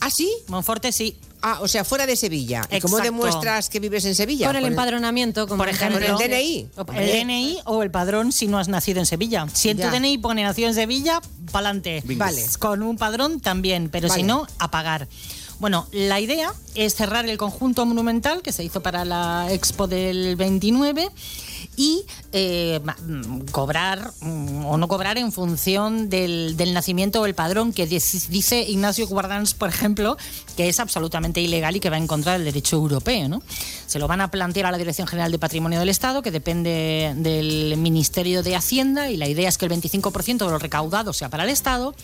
¿Ah, 0.00 0.10
sí? 0.10 0.30
Monforte 0.48 0.92
sí. 0.92 1.18
Ah, 1.40 1.58
o 1.60 1.68
sea, 1.68 1.84
fuera 1.84 2.06
de 2.06 2.16
Sevilla. 2.16 2.62
¿Y 2.70 2.80
cómo 2.80 2.98
Exacto. 2.98 3.02
demuestras 3.16 3.68
que 3.68 3.78
vives 3.78 4.04
en 4.04 4.14
Sevilla? 4.14 4.46
Con 4.48 4.56
el 4.56 4.64
empadronamiento, 4.64 5.46
como 5.46 5.58
Por 5.58 5.68
ejemplo, 5.68 6.00
Con 6.00 6.20
el 6.22 6.30
DNI. 6.30 6.68
O 6.76 6.92
El 6.92 7.26
DNI 7.26 7.58
o 7.64 7.82
el 7.82 7.90
padrón 7.90 8.32
si 8.32 8.48
no 8.48 8.58
has 8.58 8.68
nacido 8.68 8.98
en 9.00 9.06
Sevilla. 9.06 9.46
Si 9.52 9.70
en 9.70 9.76
Ya. 9.78 9.90
tu 9.90 9.96
DNI 9.96 10.18
pone 10.18 10.42
nacido 10.42 10.68
en 10.68 10.74
Sevilla, 10.74 11.20
pa'lante. 11.52 12.02
Bingo. 12.04 12.24
Vale. 12.24 12.44
Con 12.58 12.82
un 12.82 12.96
padrón 12.96 13.40
también, 13.40 13.88
pero 13.88 14.08
Vale. 14.08 14.20
si 14.20 14.26
no, 14.26 14.46
a 14.58 14.70
pagar. 14.70 15.06
Bueno, 15.60 15.88
la 15.92 16.20
idea 16.20 16.52
es 16.76 16.94
cerrar 16.94 17.28
el 17.28 17.36
conjunto 17.36 17.84
monumental 17.84 18.42
que 18.42 18.52
se 18.52 18.62
hizo 18.62 18.80
para 18.80 19.04
la 19.04 19.48
Expo 19.52 19.88
del 19.88 20.36
29 20.36 21.10
y 21.78 22.04
eh, 22.32 22.80
mm, 22.82 23.50
cobrar 23.52 24.10
mm, 24.20 24.66
o 24.66 24.76
no 24.76 24.88
cobrar 24.88 25.16
en 25.16 25.30
función 25.30 26.10
del, 26.10 26.56
del 26.56 26.74
nacimiento 26.74 27.20
o 27.20 27.26
el 27.26 27.34
padrón 27.34 27.72
que 27.72 27.86
dice 27.86 28.18
dice 28.30 28.62
Ignacio 28.62 29.06
Guardans, 29.06 29.54
por 29.54 29.68
ejemplo, 29.68 30.16
que 30.56 30.68
es 30.68 30.80
absolutamente 30.80 31.40
ilegal 31.40 31.76
y 31.76 31.80
que 31.80 31.88
va 31.88 31.96
en 31.96 32.08
contra 32.08 32.32
del 32.32 32.44
derecho 32.44 32.76
europeo. 32.76 33.28
¿no? 33.28 33.42
Se 33.86 34.00
lo 34.00 34.08
van 34.08 34.20
a 34.20 34.30
plantear 34.30 34.66
a 34.66 34.72
la 34.72 34.78
Dirección 34.78 35.06
General 35.06 35.30
de 35.30 35.38
Patrimonio 35.38 35.78
del 35.78 35.88
Estado, 35.88 36.20
que 36.20 36.32
depende 36.32 37.14
del 37.16 37.76
Ministerio 37.76 38.42
de 38.42 38.56
Hacienda, 38.56 39.08
y 39.08 39.16
la 39.16 39.28
idea 39.28 39.48
es 39.48 39.56
que 39.56 39.66
el 39.66 39.72
25% 39.72 40.38
de 40.38 40.50
lo 40.50 40.58
recaudado 40.58 41.12
sea 41.12 41.28
para 41.28 41.44
el 41.44 41.50
Estado 41.50 41.94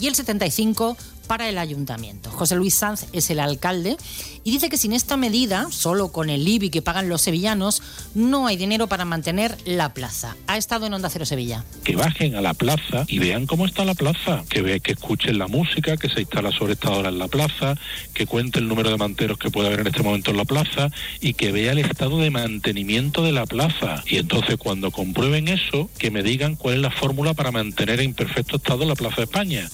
y 0.00 0.06
el 0.06 0.14
75 0.14 0.96
para 1.28 1.48
el 1.48 1.58
ayuntamiento. 1.58 2.30
José 2.30 2.56
Luis 2.56 2.74
Sanz 2.74 3.06
es 3.12 3.30
el 3.30 3.38
alcalde 3.38 3.96
y 4.42 4.50
dice 4.50 4.68
que 4.68 4.76
sin 4.76 4.92
esta 4.92 5.16
medida, 5.16 5.68
solo 5.70 6.10
con 6.10 6.30
el 6.30 6.48
IBI 6.48 6.70
que 6.70 6.82
pagan 6.82 7.08
los 7.08 7.22
sevillanos, 7.22 7.82
no 8.14 8.46
hay 8.46 8.56
dinero 8.56 8.88
para 8.88 9.04
mantener 9.04 9.56
la 9.64 9.94
plaza. 9.94 10.36
Ha 10.46 10.56
estado 10.56 10.86
en 10.86 10.94
Onda 10.94 11.10
Cero 11.10 11.26
Sevilla. 11.26 11.64
que 11.84 11.94
bajen 11.96 12.34
a 12.34 12.40
la 12.40 12.54
plaza 12.54 13.04
y 13.06 13.18
vean 13.18 13.46
cómo 13.46 13.66
está 13.66 13.84
la 13.84 13.94
plaza, 13.94 14.42
que 14.48 14.62
ve, 14.62 14.80
que 14.80 14.92
escuchen 14.92 15.38
la 15.38 15.46
música 15.46 15.96
que 15.96 16.08
se 16.08 16.20
instala 16.22 16.50
sobre 16.50 16.72
esta 16.72 16.90
hora 16.90 17.10
en 17.10 17.18
la 17.18 17.28
plaza, 17.28 17.76
que 18.14 18.26
cuente 18.26 18.58
el 18.58 18.66
número 18.66 18.90
de 18.90 18.96
manteros 18.96 19.38
que 19.38 19.50
puede 19.50 19.68
haber 19.68 19.80
en 19.80 19.88
este 19.88 20.02
momento 20.02 20.30
en 20.30 20.38
la 20.38 20.44
plaza 20.44 20.90
y 21.20 21.34
que 21.34 21.52
vea 21.52 21.72
el 21.72 21.78
estado 21.78 22.18
de 22.18 22.30
mantenimiento 22.30 23.22
de 23.22 23.32
la 23.32 23.46
plaza. 23.46 24.02
Y 24.06 24.16
entonces 24.16 24.56
cuando 24.56 24.90
comprueben 24.90 25.48
eso, 25.48 25.90
que 25.98 26.10
me 26.10 26.22
digan 26.22 26.56
cuál 26.56 26.76
es 26.76 26.80
la 26.80 26.90
fórmula 26.90 27.34
para 27.34 27.52
mantener 27.52 28.00
en 28.00 28.14
perfecto 28.14 28.56
estado 28.56 28.84
la 28.84 28.94
Plaza 28.94 29.16
de 29.16 29.24
España. 29.24 29.68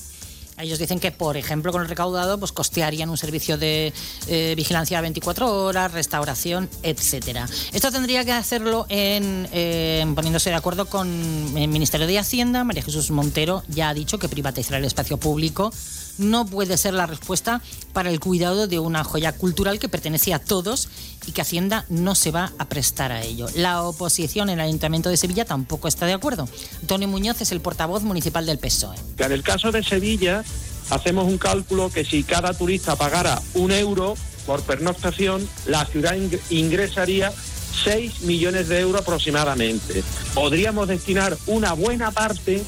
Ellos 0.58 0.78
dicen 0.78 1.00
que, 1.00 1.10
por 1.10 1.36
ejemplo, 1.36 1.72
con 1.72 1.82
el 1.82 1.88
recaudado, 1.88 2.38
pues 2.38 2.52
costearían 2.52 3.10
un 3.10 3.16
servicio 3.16 3.58
de 3.58 3.92
eh, 4.28 4.54
vigilancia 4.56 5.00
24 5.00 5.64
horas, 5.64 5.92
restauración, 5.92 6.68
etcétera. 6.82 7.48
Esto 7.72 7.90
tendría 7.90 8.24
que 8.24 8.32
hacerlo 8.32 8.86
en, 8.88 9.48
eh, 9.52 10.06
poniéndose 10.14 10.50
de 10.50 10.56
acuerdo 10.56 10.86
con 10.86 11.08
el 11.56 11.68
Ministerio 11.68 12.06
de 12.06 12.18
Hacienda. 12.18 12.62
María 12.62 12.82
Jesús 12.82 13.10
Montero 13.10 13.64
ya 13.68 13.88
ha 13.88 13.94
dicho 13.94 14.18
que 14.18 14.28
privatizar 14.28 14.78
el 14.78 14.84
espacio 14.84 15.16
público 15.16 15.72
no 16.18 16.46
puede 16.46 16.76
ser 16.76 16.94
la 16.94 17.06
respuesta 17.06 17.60
para 17.92 18.10
el 18.10 18.20
cuidado 18.20 18.66
de 18.66 18.78
una 18.78 19.04
joya 19.04 19.32
cultural 19.32 19.78
que 19.78 19.88
pertenece 19.88 20.32
a 20.34 20.38
todos 20.38 20.88
y 21.26 21.32
que 21.32 21.40
Hacienda 21.42 21.84
no 21.88 22.14
se 22.14 22.30
va 22.30 22.52
a 22.58 22.66
prestar 22.68 23.12
a 23.12 23.22
ello. 23.22 23.46
La 23.56 23.82
oposición 23.82 24.48
en 24.50 24.60
el 24.60 24.66
Ayuntamiento 24.66 25.08
de 25.10 25.16
Sevilla 25.16 25.44
tampoco 25.44 25.88
está 25.88 26.06
de 26.06 26.12
acuerdo. 26.12 26.48
Antonio 26.80 27.08
Muñoz 27.08 27.40
es 27.40 27.52
el 27.52 27.60
portavoz 27.60 28.02
municipal 28.02 28.46
del 28.46 28.58
PSOE. 28.58 28.96
En 29.18 29.32
el 29.32 29.42
caso 29.42 29.72
de 29.72 29.82
Sevilla 29.82 30.44
hacemos 30.90 31.26
un 31.26 31.38
cálculo 31.38 31.90
que 31.90 32.04
si 32.04 32.22
cada 32.24 32.52
turista 32.54 32.96
pagara 32.96 33.40
un 33.54 33.72
euro 33.72 34.14
por 34.46 34.62
pernoctación, 34.62 35.48
la 35.66 35.86
ciudad 35.86 36.14
ing- 36.16 36.38
ingresaría 36.50 37.32
6 37.84 38.20
millones 38.22 38.68
de 38.68 38.80
euros 38.80 39.00
aproximadamente. 39.00 40.04
Podríamos 40.34 40.86
destinar 40.86 41.36
una 41.46 41.72
buena 41.72 42.10
parte 42.10 42.62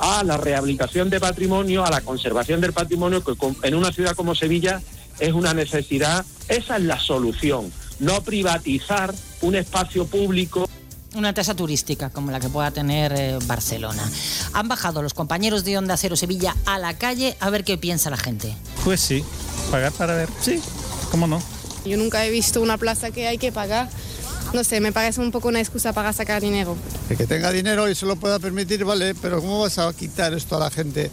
a 0.00 0.24
la 0.24 0.36
rehabilitación 0.36 1.10
de 1.10 1.20
patrimonio, 1.20 1.84
a 1.84 1.90
la 1.90 2.00
conservación 2.00 2.60
del 2.60 2.72
patrimonio, 2.72 3.22
que 3.22 3.34
en 3.62 3.74
una 3.74 3.92
ciudad 3.92 4.16
como 4.16 4.34
Sevilla 4.34 4.80
es 5.18 5.32
una 5.32 5.54
necesidad. 5.54 6.24
Esa 6.48 6.76
es 6.76 6.82
la 6.82 6.98
solución, 6.98 7.70
no 8.00 8.22
privatizar 8.22 9.14
un 9.42 9.54
espacio 9.54 10.06
público 10.06 10.66
una 11.16 11.34
tasa 11.34 11.56
turística 11.56 12.10
como 12.10 12.30
la 12.30 12.38
que 12.38 12.48
pueda 12.48 12.70
tener 12.70 13.12
eh, 13.12 13.38
Barcelona. 13.46 14.08
Han 14.52 14.68
bajado 14.68 15.02
los 15.02 15.12
compañeros 15.12 15.64
de 15.64 15.76
Onda 15.76 15.96
Cero 15.96 16.14
Sevilla 16.14 16.56
a 16.66 16.78
la 16.78 16.94
calle 16.94 17.36
a 17.40 17.50
ver 17.50 17.64
qué 17.64 17.76
piensa 17.76 18.10
la 18.10 18.16
gente. 18.16 18.54
Pues 18.84 19.00
sí, 19.00 19.24
pagar 19.72 19.90
para 19.92 20.14
ver, 20.14 20.28
sí, 20.40 20.60
¿cómo 21.10 21.26
no? 21.26 21.42
Yo 21.84 21.96
nunca 21.96 22.24
he 22.24 22.30
visto 22.30 22.60
una 22.60 22.78
plaza 22.78 23.10
que 23.10 23.26
hay 23.26 23.38
que 23.38 23.50
pagar. 23.50 23.88
No 24.52 24.64
sé, 24.64 24.80
me 24.80 24.92
parece 24.92 25.20
un 25.20 25.30
poco 25.30 25.48
una 25.48 25.60
excusa 25.60 25.92
para 25.92 26.12
sacar 26.12 26.42
dinero. 26.42 26.76
El 27.08 27.16
que 27.16 27.26
tenga 27.26 27.52
dinero 27.52 27.88
y 27.88 27.94
se 27.94 28.06
lo 28.06 28.16
pueda 28.16 28.38
permitir, 28.38 28.84
vale, 28.84 29.14
pero 29.14 29.40
¿cómo 29.40 29.60
vas 29.60 29.78
a 29.78 29.92
quitar 29.92 30.34
esto 30.34 30.56
a 30.56 30.60
la 30.60 30.70
gente 30.70 31.10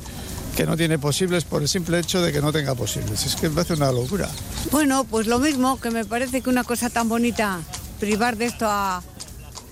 que 0.56 0.66
no 0.66 0.76
tiene 0.76 0.98
posibles 0.98 1.44
por 1.44 1.62
el 1.62 1.68
simple 1.68 2.00
hecho 2.00 2.22
de 2.22 2.32
que 2.32 2.42
no 2.42 2.52
tenga 2.52 2.74
posibles? 2.74 3.26
Es 3.26 3.36
que 3.36 3.50
me 3.50 3.56
parece 3.56 3.76
una 3.76 3.92
locura. 3.92 4.28
Bueno, 4.72 5.04
pues 5.04 5.28
lo 5.28 5.38
mismo, 5.40 5.80
que 5.80 5.92
me 5.92 6.04
parece 6.04 6.42
que 6.42 6.50
una 6.50 6.64
cosa 6.64 6.90
tan 6.90 7.10
bonita, 7.10 7.60
privar 8.00 8.38
de 8.38 8.46
esto 8.46 8.66
a, 8.68 9.04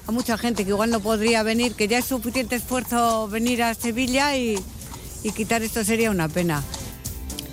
a 0.05 0.11
mucha 0.11 0.37
gente 0.37 0.63
que 0.63 0.69
igual 0.69 0.91
no 0.91 0.99
podría 0.99 1.41
venir, 1.41 1.73
que 1.73 1.87
ya 1.87 1.97
es 1.97 2.05
suficiente 2.05 2.55
esfuerzo 2.55 3.27
venir 3.27 3.63
a 3.63 3.73
Sevilla 3.73 4.37
y, 4.37 4.59
y 5.23 5.31
quitar 5.31 5.63
esto 5.63 5.83
sería 5.83 6.11
una 6.11 6.29
pena. 6.29 6.61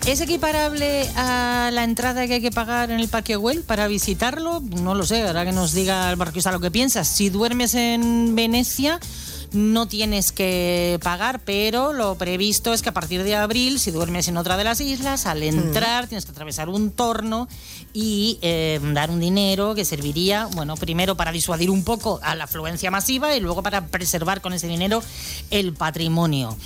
¿Es 0.06 0.20
equiparable 0.20 1.08
a 1.14 1.70
la 1.72 1.84
entrada 1.84 2.26
que 2.26 2.34
hay 2.34 2.40
que 2.40 2.50
pagar 2.50 2.90
en 2.90 2.98
el 2.98 3.08
Parque 3.08 3.36
Güell 3.36 3.62
para 3.62 3.86
visitarlo? 3.86 4.60
No 4.60 4.96
lo 4.96 5.06
sé, 5.06 5.22
ahora 5.22 5.44
que 5.44 5.52
nos 5.52 5.72
diga 5.72 6.10
el 6.10 6.16
barquista 6.16 6.50
lo 6.50 6.58
que 6.58 6.72
piensas. 6.72 7.06
Si 7.06 7.30
duermes 7.30 7.74
en 7.74 8.34
Venecia, 8.34 8.98
no 9.52 9.86
tienes 9.86 10.32
que 10.32 10.98
pagar, 11.04 11.40
pero 11.44 11.92
lo 11.92 12.16
previsto 12.16 12.72
es 12.72 12.82
que 12.82 12.88
a 12.88 12.92
partir 12.92 13.22
de 13.22 13.36
abril, 13.36 13.78
si 13.78 13.92
duermes 13.92 14.26
en 14.26 14.38
otra 14.38 14.56
de 14.56 14.64
las 14.64 14.80
islas, 14.80 15.26
al 15.26 15.44
entrar 15.44 16.08
tienes 16.08 16.24
que 16.24 16.32
atravesar 16.32 16.68
un 16.68 16.90
torno 16.90 17.46
y 17.92 18.38
eh, 18.42 18.80
dar 18.92 19.08
un 19.08 19.20
dinero 19.20 19.76
que 19.76 19.84
serviría, 19.84 20.46
bueno, 20.46 20.76
primero 20.76 21.16
para 21.16 21.30
disuadir 21.30 21.70
un 21.70 21.84
poco 21.84 22.18
a 22.24 22.34
la 22.34 22.44
afluencia 22.44 22.90
masiva 22.90 23.36
y 23.36 23.40
luego 23.40 23.62
para 23.62 23.86
preservar 23.86 24.40
con 24.40 24.52
ese 24.52 24.66
dinero 24.66 25.00
el 25.50 25.74
patrimonio. 25.74 26.56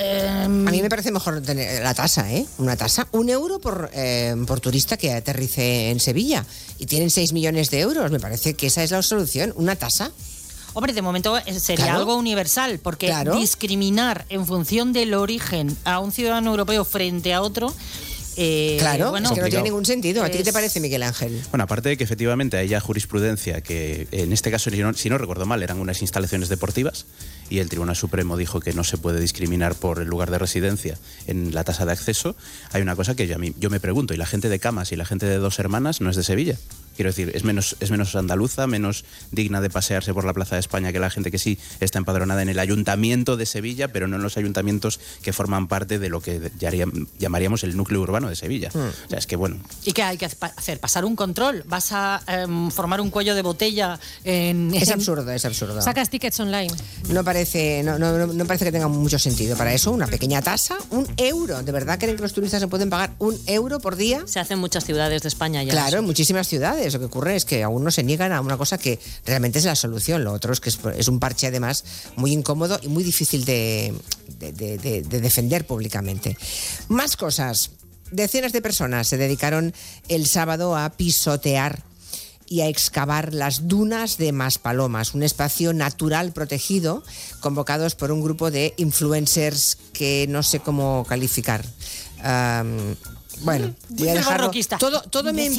A 0.00 0.48
mí 0.48 0.80
me 0.82 0.88
parece 0.88 1.10
mejor 1.10 1.42
tener 1.42 1.82
la 1.82 1.92
tasa, 1.94 2.32
¿eh? 2.32 2.46
Una 2.58 2.76
tasa. 2.76 3.06
Un 3.12 3.28
euro 3.28 3.58
por, 3.58 3.90
eh, 3.92 4.34
por 4.46 4.60
turista 4.60 4.96
que 4.96 5.12
aterrice 5.12 5.90
en 5.90 6.00
Sevilla. 6.00 6.44
Y 6.78 6.86
tienen 6.86 7.10
6 7.10 7.32
millones 7.32 7.70
de 7.70 7.80
euros. 7.80 8.10
Me 8.10 8.18
parece 8.20 8.54
que 8.54 8.68
esa 8.68 8.82
es 8.82 8.90
la 8.92 9.02
solución. 9.02 9.52
Una 9.56 9.76
tasa. 9.76 10.10
Hombre, 10.72 10.92
de 10.92 11.02
momento 11.02 11.36
eh, 11.36 11.58
sería 11.60 11.86
Claro. 11.86 11.98
algo 12.00 12.16
universal, 12.16 12.78
porque 12.82 13.06
Claro. 13.08 13.36
discriminar 13.36 14.24
en 14.28 14.46
función 14.46 14.92
del 14.92 15.14
origen 15.14 15.76
a 15.84 15.98
un 15.98 16.12
ciudadano 16.12 16.50
europeo 16.50 16.84
frente 16.84 17.34
a 17.34 17.42
otro. 17.42 17.74
eh, 18.36 18.76
Claro, 18.78 19.10
bueno, 19.10 19.28
es 19.28 19.34
que 19.34 19.40
no 19.42 19.48
tiene 19.48 19.64
ningún 19.64 19.84
sentido. 19.84 20.22
¿A 20.22 20.30
ti 20.30 20.38
qué 20.38 20.44
te 20.44 20.50
es- 20.50 20.54
parece, 20.54 20.78
Miguel 20.80 21.02
Ángel? 21.02 21.42
Bueno, 21.50 21.64
aparte 21.64 21.90
de 21.90 21.96
que 21.98 22.04
efectivamente 22.04 22.56
hay 22.56 22.68
ya 22.68 22.80
jurisprudencia 22.80 23.60
que 23.60 24.06
en 24.12 24.32
este 24.32 24.50
caso, 24.52 24.70
si 24.70 24.78
no, 24.78 24.94
si 24.94 25.10
no 25.10 25.18
recuerdo 25.18 25.44
mal, 25.44 25.62
eran 25.62 25.78
unas 25.80 26.00
instalaciones 26.00 26.48
deportivas 26.48 27.04
y 27.50 27.58
el 27.58 27.68
Tribunal 27.68 27.96
Supremo 27.96 28.36
dijo 28.36 28.60
que 28.60 28.72
no 28.72 28.84
se 28.84 28.96
puede 28.96 29.20
discriminar 29.20 29.74
por 29.74 30.00
el 30.00 30.08
lugar 30.08 30.30
de 30.30 30.38
residencia 30.38 30.96
en 31.26 31.52
la 31.52 31.64
tasa 31.64 31.84
de 31.84 31.92
acceso, 31.92 32.36
hay 32.72 32.80
una 32.80 32.96
cosa 32.96 33.14
que 33.14 33.26
yo, 33.26 33.70
me 33.70 33.80
pregunto, 33.80 34.14
¿y 34.14 34.16
la 34.16 34.26
gente 34.26 34.48
de 34.48 34.58
Camas 34.58 34.92
y 34.92 34.96
la 34.96 35.04
gente 35.04 35.26
de 35.26 35.36
Dos 35.36 35.58
Hermanas 35.58 36.00
no 36.00 36.08
es 36.08 36.16
de 36.16 36.22
Sevilla? 36.22 36.56
Quiero 37.00 37.08
decir, 37.12 37.32
es 37.34 37.44
menos, 37.44 37.76
es 37.80 37.90
menos 37.90 38.14
andaluza, 38.14 38.66
menos 38.66 39.06
digna 39.32 39.62
de 39.62 39.70
pasearse 39.70 40.12
por 40.12 40.26
la 40.26 40.34
Plaza 40.34 40.56
de 40.56 40.60
España 40.60 40.92
que 40.92 40.98
la 40.98 41.08
gente 41.08 41.30
que 41.30 41.38
sí 41.38 41.58
está 41.80 41.96
empadronada 41.96 42.42
en 42.42 42.50
el 42.50 42.58
Ayuntamiento 42.58 43.38
de 43.38 43.46
Sevilla, 43.46 43.88
pero 43.88 44.06
no 44.06 44.16
en 44.16 44.22
los 44.22 44.36
ayuntamientos 44.36 45.00
que 45.22 45.32
forman 45.32 45.66
parte 45.66 45.98
de 45.98 46.10
lo 46.10 46.20
que 46.20 46.52
llamaríam- 46.58 47.08
llamaríamos 47.18 47.64
el 47.64 47.74
núcleo 47.74 48.02
urbano 48.02 48.28
de 48.28 48.36
Sevilla. 48.36 48.68
O 48.74 49.08
sea, 49.08 49.18
es 49.18 49.26
que 49.26 49.36
bueno, 49.36 49.56
¿Y 49.86 49.92
qué 49.92 50.02
hay 50.02 50.18
que 50.18 50.26
hacer? 50.26 50.78
¿Pasar 50.78 51.06
un 51.06 51.16
control? 51.16 51.64
¿Vas 51.66 51.90
a 51.92 52.20
em, 52.26 52.70
formar 52.70 53.00
un 53.00 53.08
cuello 53.08 53.34
de 53.34 53.40
botella 53.40 53.98
en... 54.24 54.74
Es 54.74 54.90
absurdo, 54.90 55.30
es 55.32 55.46
absurdo. 55.46 55.80
Sacas 55.80 56.10
tickets 56.10 56.38
online. 56.40 56.68
No 57.08 57.24
parece, 57.24 57.82
no, 57.82 57.98
no, 57.98 58.18
no- 58.18 58.26
no 58.30 58.44
parece 58.44 58.66
que 58.66 58.72
tenga 58.72 58.88
mucho 58.88 59.18
sentido. 59.18 59.56
Para 59.56 59.72
eso, 59.72 59.90
una 59.90 60.06
pequeña 60.06 60.42
tasa, 60.42 60.76
un 60.90 61.06
euro. 61.16 61.62
¿De 61.62 61.72
verdad 61.72 61.98
creen 61.98 62.16
que 62.16 62.22
los 62.22 62.34
turistas 62.34 62.60
se 62.60 62.68
pueden 62.68 62.90
pagar 62.90 63.14
un 63.20 63.38
euro 63.46 63.80
por 63.80 63.96
día? 63.96 64.22
Se 64.26 64.38
hace 64.38 64.52
en 64.52 64.58
muchas 64.60 64.84
ciudades 64.84 65.22
de 65.22 65.28
España 65.28 65.62
ya. 65.62 65.70
Claro, 65.72 66.00
en 66.00 66.04
muchísimas 66.04 66.46
ciudades. 66.46 66.89
Lo 66.94 67.00
que 67.00 67.06
ocurre 67.06 67.36
es 67.36 67.44
que 67.44 67.62
aún 67.62 67.84
no 67.84 67.90
se 67.90 68.02
niegan 68.02 68.32
a 68.32 68.40
una 68.40 68.56
cosa 68.56 68.78
que 68.78 68.98
realmente 69.26 69.58
es 69.58 69.64
la 69.64 69.74
solución. 69.76 70.24
Lo 70.24 70.32
otro 70.32 70.52
es 70.52 70.60
que 70.60 70.70
es, 70.70 71.08
un 71.08 71.18
parche, 71.20 71.46
además, 71.46 71.84
muy 72.16 72.32
incómodo 72.32 72.78
y 72.82 72.88
muy 72.88 73.04
difícil 73.04 73.44
de, 73.44 73.94
de- 74.38 74.52
de- 74.52 74.78
de- 74.78 75.02
de 75.02 75.20
defender 75.20 75.66
públicamente. 75.66 76.36
Más 76.88 77.16
cosas. 77.16 77.70
Decenas 78.12 78.52
de 78.52 78.60
personas 78.62 79.06
se 79.06 79.16
dedicaron 79.16 79.72
el 80.08 80.26
sábado 80.26 80.76
a 80.76 80.90
pisotear 80.90 81.84
y 82.48 82.62
a 82.62 82.66
excavar 82.66 83.32
las 83.32 83.68
dunas 83.68 84.18
de 84.18 84.32
Maspalomas, 84.32 85.14
un 85.14 85.22
espacio 85.22 85.72
natural 85.72 86.32
protegido, 86.32 87.04
convocados 87.38 87.94
por 87.94 88.10
un 88.10 88.20
grupo 88.22 88.50
de 88.50 88.74
influencers 88.76 89.78
que 89.92 90.26
no 90.28 90.42
sé 90.42 90.58
cómo 90.58 91.06
calificar. 91.08 91.64
Bueno, 93.42 93.74
voy 93.88 94.08
a 94.08 94.12
El 94.12 94.18
dejarlo. 94.18 94.50
Todo, 94.78 95.02
todo, 95.02 95.32
me, 95.32 95.50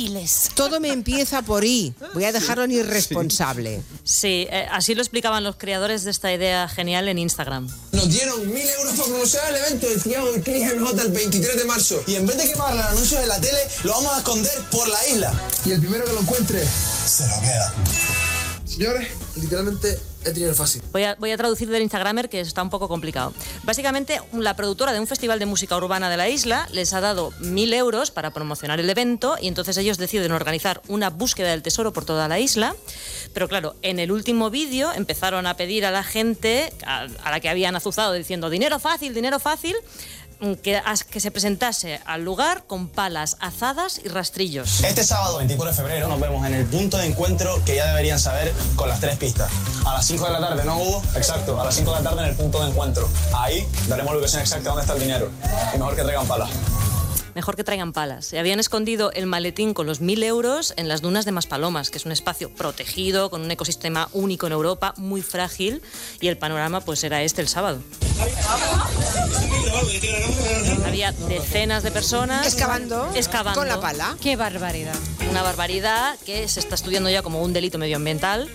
todo 0.55 0.79
me 0.79 0.89
empieza 0.89 1.41
por 1.41 1.63
I. 1.63 1.93
Voy 2.13 2.25
a 2.25 2.31
dejarlo 2.31 2.63
en 2.63 2.71
irresponsable. 2.71 3.81
Sí, 4.03 4.47
eh, 4.49 4.67
así 4.71 4.95
lo 4.95 5.01
explicaban 5.01 5.43
los 5.43 5.55
creadores 5.55 6.03
de 6.03 6.11
esta 6.11 6.31
idea 6.33 6.67
genial 6.67 7.07
en 7.07 7.17
Instagram. 7.17 7.67
Nos 7.91 8.09
dieron 8.09 8.47
mil 8.51 8.67
euros 8.67 8.93
para 8.93 9.07
promocionar 9.07 9.49
el 9.49 9.55
evento 9.57 9.89
del 9.89 10.01
Triángulo 10.01 10.31
del 10.33 10.43
Cris 10.43 10.75
MJ 10.75 11.01
el 11.01 11.11
23 11.11 11.57
de 11.57 11.65
marzo. 11.65 12.03
Y 12.07 12.15
en 12.15 12.27
vez 12.27 12.37
de 12.37 12.49
que 12.49 12.55
paguen 12.55 12.77
los 12.77 12.85
anuncios 12.85 13.21
de 13.21 13.27
la 13.27 13.39
tele, 13.39 13.59
lo 13.83 13.93
vamos 13.93 14.13
a 14.13 14.17
esconder 14.17 14.61
por 14.71 14.87
la 14.87 15.07
isla. 15.07 15.33
Y 15.65 15.71
el 15.71 15.79
primero 15.79 16.05
que 16.05 16.13
lo 16.13 16.21
encuentre, 16.21 16.63
se 17.05 17.27
lo 17.27 17.39
queda. 17.41 17.73
Señores, 18.65 19.07
literalmente 19.35 19.99
he 20.23 20.31
tenido 20.31 20.53
fácil. 20.53 20.81
Voy 20.91 21.03
a, 21.03 21.37
traducir 21.37 21.69
del 21.69 21.81
Instagramer 21.81 22.29
que 22.29 22.39
está 22.39 22.61
un 22.61 22.69
poco 22.69 22.87
complicado. 22.87 23.33
Básicamente, 23.63 24.19
la 24.33 24.55
productora 24.55 24.93
de 24.93 24.99
un 24.99 25.07
festival 25.07 25.39
de 25.39 25.45
música 25.45 25.75
urbana 25.77 26.09
de 26.09 26.17
la 26.17 26.29
isla 26.29 26.67
les 26.71 26.93
ha 26.93 27.01
dado 27.01 27.33
mil 27.39 27.73
euros 27.73 28.11
para 28.11 28.31
promocionar 28.31 28.79
el 28.79 28.89
evento 28.89 29.35
y 29.41 29.47
entonces 29.47 29.77
ellos 29.77 29.97
deciden 29.97 30.31
organizar 30.31 30.81
una 30.87 31.09
búsqueda 31.09 31.49
del 31.49 31.63
tesoro 31.63 31.93
por 31.93 32.05
toda 32.05 32.27
la 32.27 32.39
isla. 32.39 32.75
Pero 33.33 33.47
claro, 33.47 33.75
en 33.81 33.99
el 33.99 34.11
último 34.11 34.49
vídeo 34.49 34.91
empezaron 34.93 35.47
a 35.47 35.55
pedir 35.55 35.85
a 35.85 35.91
la 35.91 36.03
gente, 36.03 36.73
a, 36.85 37.07
la 37.07 37.39
que 37.39 37.49
habían 37.49 37.75
azuzado 37.75 38.13
diciendo 38.13 38.49
dinero 38.49 38.79
fácil, 38.79 39.13
dinero 39.13 39.39
fácil, 39.39 39.75
que, 40.63 40.81
que 41.09 41.19
se 41.19 41.31
presentase 41.31 42.01
al 42.05 42.23
lugar 42.23 42.63
con 42.65 42.87
palas 42.87 43.37
azadas 43.39 44.01
y 44.03 44.07
rastrillos. 44.07 44.83
Este 44.83 45.03
sábado 45.03 45.37
24 45.37 45.71
de 45.71 45.77
febrero 45.77 46.07
nos 46.07 46.19
vemos 46.19 46.45
en 46.47 46.55
el 46.55 46.65
punto 46.65 46.97
de 46.97 47.05
encuentro 47.05 47.63
que 47.65 47.75
ya 47.75 47.87
deberían 47.87 48.19
saber 48.19 48.51
con 48.75 48.89
las 48.89 48.99
tres 48.99 49.17
pistas. 49.17 49.51
A 49.85 49.93
las 49.93 50.05
5 50.05 50.25
de 50.25 50.31
la 50.31 50.39
tarde, 50.39 50.65
¿no, 50.65 50.77
Hugo? 50.77 51.03
Exacto, 51.15 51.59
a 51.59 51.65
las 51.65 51.75
5 51.75 51.91
de 51.91 52.03
la 52.03 52.09
tarde 52.09 52.23
en 52.23 52.29
el 52.29 52.35
punto 52.35 52.63
de 52.63 52.69
encuentro. 52.69 53.07
Ahí 53.33 53.67
daremos 53.87 54.13
la 54.13 54.17
ubicación 54.17 54.41
exacta 54.41 54.63
de 54.63 54.69
dónde 54.69 54.81
está 54.81 54.93
el 54.93 54.99
dinero. 54.99 55.29
Y 55.73 55.77
mejor 55.77 55.95
que 55.95 56.03
traigan 56.03 56.27
palas. 56.27 56.49
Mejor 57.35 57.55
que 57.55 57.63
traigan 57.63 57.93
palas. 57.93 58.25
Se 58.25 58.39
habían 58.39 58.59
escondido 58.59 59.11
el 59.11 59.25
maletín 59.25 59.73
con 59.73 59.87
los 59.87 60.01
mil 60.01 60.23
euros 60.23 60.73
en 60.77 60.87
las 60.87 61.01
dunas 61.01 61.25
de 61.25 61.31
Maspalomas, 61.31 61.89
que 61.89 61.97
es 61.97 62.05
un 62.05 62.11
espacio 62.11 62.49
protegido, 62.49 63.29
con 63.29 63.41
un 63.41 63.51
ecosistema 63.51 64.09
único 64.13 64.47
en 64.47 64.53
Europa, 64.53 64.93
muy 64.97 65.21
frágil, 65.21 65.81
y 66.19 66.27
el 66.27 66.37
panorama 66.37 66.81
pues 66.81 67.03
era 67.03 67.23
este 67.23 67.41
el 67.41 67.47
sábado. 67.47 67.79
Había 70.85 71.11
decenas 71.11 71.83
de 71.83 71.91
personas 71.91 72.45
Excavando, 72.45 73.09
excavando 73.15 73.59
con 73.59 73.69
la 73.69 73.79
pala. 73.79 74.17
Qué 74.21 74.35
barbaridad. 74.35 74.95
Una 75.29 75.41
barbaridad 75.41 76.17
que 76.25 76.47
se 76.47 76.59
está 76.59 76.75
estudiando 76.75 77.09
ya 77.09 77.21
como 77.21 77.41
un 77.41 77.53
delito 77.53 77.77
medioambiental. 77.77 78.49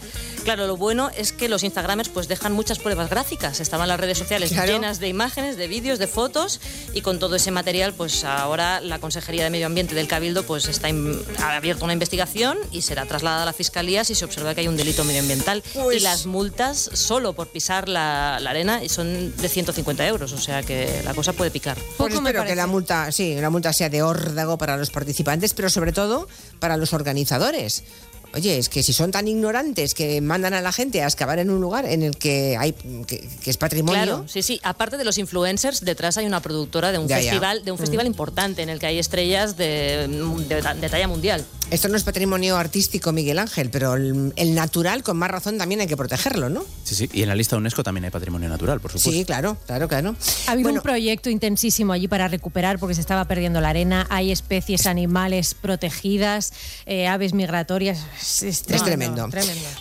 Claro, 0.47 0.69
lo 0.69 0.77
bueno 0.77 1.11
es 1.19 1.33
que 1.33 1.49
los 1.49 1.65
Instagramers 1.65 2.09
pues 2.09 2.29
dejan 2.29 2.53
muchas 2.53 2.79
pruebas 2.79 3.11
gráficas. 3.11 3.59
Estaban 3.59 3.89
las 3.89 3.99
redes 3.99 4.17
sociales 4.17 4.51
Claro. 4.53 4.73
llenas 4.73 5.01
de 5.01 5.09
imágenes, 5.09 5.57
de 5.57 5.67
vídeos, 5.67 5.99
de 5.99 6.07
fotos 6.07 6.61
y 6.95 7.01
con 7.01 7.19
todo 7.19 7.35
ese 7.35 7.51
material 7.51 7.93
pues 7.95 8.23
ahora 8.23 8.81
la 8.81 9.01
Consejería 9.01 9.43
de 9.43 9.51
Medio 9.51 9.67
Ambiente 9.67 9.97
del 9.97 10.07
Cabildo 10.07 10.45
pues 10.45 10.69
está 10.69 10.89
in- 10.89 11.21
ha 11.43 11.57
abierto 11.57 11.83
una 11.83 11.95
investigación 11.95 12.59
y 12.71 12.83
será 12.83 13.07
trasladada 13.07 13.43
a 13.43 13.47
la 13.47 13.53
Fiscalía 13.53 14.05
si 14.05 14.15
se 14.15 14.25
observa 14.25 14.55
que 14.55 14.61
hay 14.61 14.69
un 14.69 14.77
delito 14.77 15.03
medioambiental. 15.03 15.65
Pues 15.75 15.97
Y 15.97 16.01
las 16.01 16.27
multas 16.27 16.91
solo 16.93 17.33
por 17.33 17.49
pisar 17.49 17.89
la, 17.89 18.39
la 18.41 18.51
arena 18.51 18.81
son 18.89 19.37
de 19.37 19.49
150 19.49 20.07
euros, 20.07 20.33
o 20.33 20.39
sea 20.39 20.63
que 20.63 21.03
la 21.05 21.13
cosa 21.13 21.33
puede 21.33 21.51
picar. 21.51 21.77
Pues 21.97 22.15
espero 22.15 22.45
que 22.45 22.55
la 22.55 22.69
multa, 22.69 23.11
sí, 23.11 23.35
la 23.35 23.51
multa 23.51 23.73
sea 23.73 23.89
de 23.89 24.01
órdago 24.05 24.59
para 24.59 24.77
los 24.77 24.91
participantes, 24.91 25.55
pero 25.55 25.69
sobre 25.71 25.91
todo 25.91 26.29
para 26.61 26.77
los 26.77 26.93
organizadores. 26.93 27.83
Oye, 28.37 28.59
es 28.59 28.69
que 28.69 28.83
si 28.83 28.93
son 28.93 29.11
tan 29.11 29.27
ignorantes 29.29 29.95
que 29.95 30.21
mandan 30.21 30.53
a 30.53 30.61
la 30.61 30.71
gente 30.71 31.03
a 31.03 31.07
excavar 31.07 31.39
en 31.39 31.49
un 31.51 31.61
lugar 31.61 31.87
en 31.87 32.03
el 32.03 32.17
que 32.19 32.57
hay 32.59 32.73
que, 33.07 33.27
que 33.43 33.51
es 33.51 33.57
patrimonio. 33.57 34.03
Claro, 34.03 34.25
sí, 34.29 34.43
sí. 34.43 34.61
Aparte 34.63 34.99
de 34.99 35.05
los 35.05 35.17
influencers, 35.17 35.81
detrás 35.85 36.19
hay 36.19 36.27
una 36.27 36.41
productora 36.41 36.93
de 36.93 36.99
un 36.99 37.09
Ya, 37.09 37.19
ya. 37.19 37.31
festival, 37.31 37.65
de 37.65 37.73
un 37.73 37.77
Mm. 37.77 37.81
festival 37.81 38.07
importante 38.07 38.61
en 38.63 38.69
el 38.69 38.79
que 38.79 38.87
hay 38.87 38.99
estrellas 38.99 39.57
de, 39.57 40.07
de- 40.49 40.63
de 40.81 40.89
talla 40.91 41.09
mundial. 41.09 41.45
Esto 41.69 41.89
no 41.89 41.97
es 41.97 42.05
patrimonio 42.05 42.57
artístico, 42.57 43.13
Miguel 43.13 43.41
Ángel, 43.41 43.71
pero 43.71 43.95
el, 43.95 44.33
el 44.37 44.55
natural, 44.55 45.03
con 45.03 45.17
más 45.17 45.31
razón, 45.31 45.59
también 45.59 45.81
hay 45.81 45.89
que 45.89 45.97
protegerlo, 45.97 46.49
¿no? 46.49 46.65
Sí, 46.85 46.95
sí. 46.95 47.11
Y 47.13 47.23
en 47.23 47.29
la 47.29 47.35
lista 47.35 47.57
UNESCO 47.57 47.83
también 47.83 48.05
hay 48.05 48.11
patrimonio 48.11 48.49
natural, 48.49 48.81
por 48.81 48.93
supuesto. 48.93 49.11
Sí, 49.11 49.25
claro, 49.25 49.57
claro, 49.67 49.89
claro. 49.89 50.15
Ha 50.47 50.53
habido 50.53 50.71
un 50.71 50.81
proyecto 50.81 51.29
intensísimo 51.29 51.93
allí 51.93 52.07
para 52.07 52.29
recuperar 52.29 52.79
porque 52.79 52.95
se 52.95 53.01
estaba 53.01 53.25
perdiendo 53.25 53.61
la 53.61 53.71
arena. 53.71 54.07
Hay 54.11 54.31
especies 54.31 54.87
animales 54.87 55.55
protegidas, 55.55 56.53
eh, 56.87 57.09
aves 57.09 57.35
migratorias. 57.35 57.99
Es, 58.21 58.43
Es 58.43 58.63
tremendo. 58.63 59.29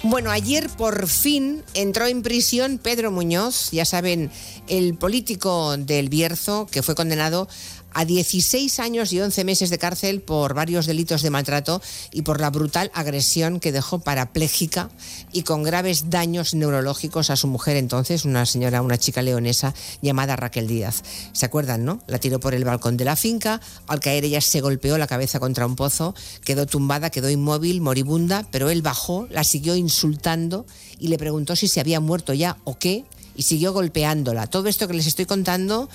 Bueno, 0.04 0.32
ayer 0.32 0.70
por 0.70 1.08
fin 1.08 1.64
entró 1.76 2.08
en 2.08 2.24
prisión 2.24 2.80
Pedro 2.80 3.12
Muñoz, 3.12 3.70
ya 3.72 3.86
saben, 3.86 4.32
el 4.68 4.96
político 4.96 5.78
del 5.78 6.10
Bierzo, 6.10 6.68
que 6.72 6.82
fue 6.82 6.96
condenado 6.96 7.48
a 7.96 8.04
16 8.04 8.80
años 8.82 9.14
y 9.14 9.22
11 9.22 9.46
meses 9.46 9.70
de 9.70 9.78
cárcel 9.78 10.22
por 10.22 10.54
varios 10.54 10.86
delitos 10.86 11.22
de 11.22 11.30
maltrato 11.30 11.82
y 12.12 12.24
por 12.24 12.42
la 12.42 12.50
brutal 12.50 12.92
agresión 12.94 13.62
que 13.62 13.72
dejó 13.72 14.00
parapléjica 14.00 14.90
y 15.32 15.44
con 15.44 15.64
graves 15.64 16.10
daños 16.10 16.54
neurológicos 16.54 17.30
a 17.30 17.38
su 17.38 17.48
mujer 17.48 17.78
entonces, 17.78 18.26
una 18.26 18.46
señora, 18.46 18.82
una 18.82 18.98
chica 18.98 19.22
leonesa 19.22 19.74
llamada 20.02 20.36
Raquel 20.36 20.68
Díaz. 20.68 21.04
¿Se 21.32 21.46
acuerdan, 21.46 21.86
no? 21.86 22.02
La 22.08 22.20
tiró 22.20 22.42
por 22.42 22.54
el 22.54 22.66
balcón 22.66 22.98
de 22.98 23.06
la 23.06 23.16
finca, 23.16 23.62
al 23.88 24.02
caer 24.02 24.26
ella 24.26 24.42
se 24.42 24.60
golpeó 24.60 24.98
la 24.98 25.08
cabeza 25.08 25.40
contra 25.40 25.66
un 25.66 25.78
pozo, 25.78 26.14
quedó 26.44 26.66
tumbada, 26.66 27.10
quedó 27.10 27.30
inmóvil, 27.30 27.80
moribunda, 27.80 28.46
pero 28.52 28.70
él 28.70 28.82
bajó, 28.82 29.26
la 29.32 29.46
siguió 29.46 29.74
insultando 29.78 30.66
y 31.00 31.08
le 31.08 31.18
preguntó 31.18 31.56
si 31.56 31.70
se 31.70 31.80
había 31.80 32.02
muerto 32.02 32.34
ya 32.34 32.58
o 32.66 32.78
qué 32.78 33.06
y 33.36 33.44
siguió 33.44 33.74
golpeándola. 33.74 34.48
Todo 34.48 34.68
esto 34.68 34.88
que 34.88 34.94
les 34.94 35.08
estoy 35.08 35.26
contando 35.26 35.90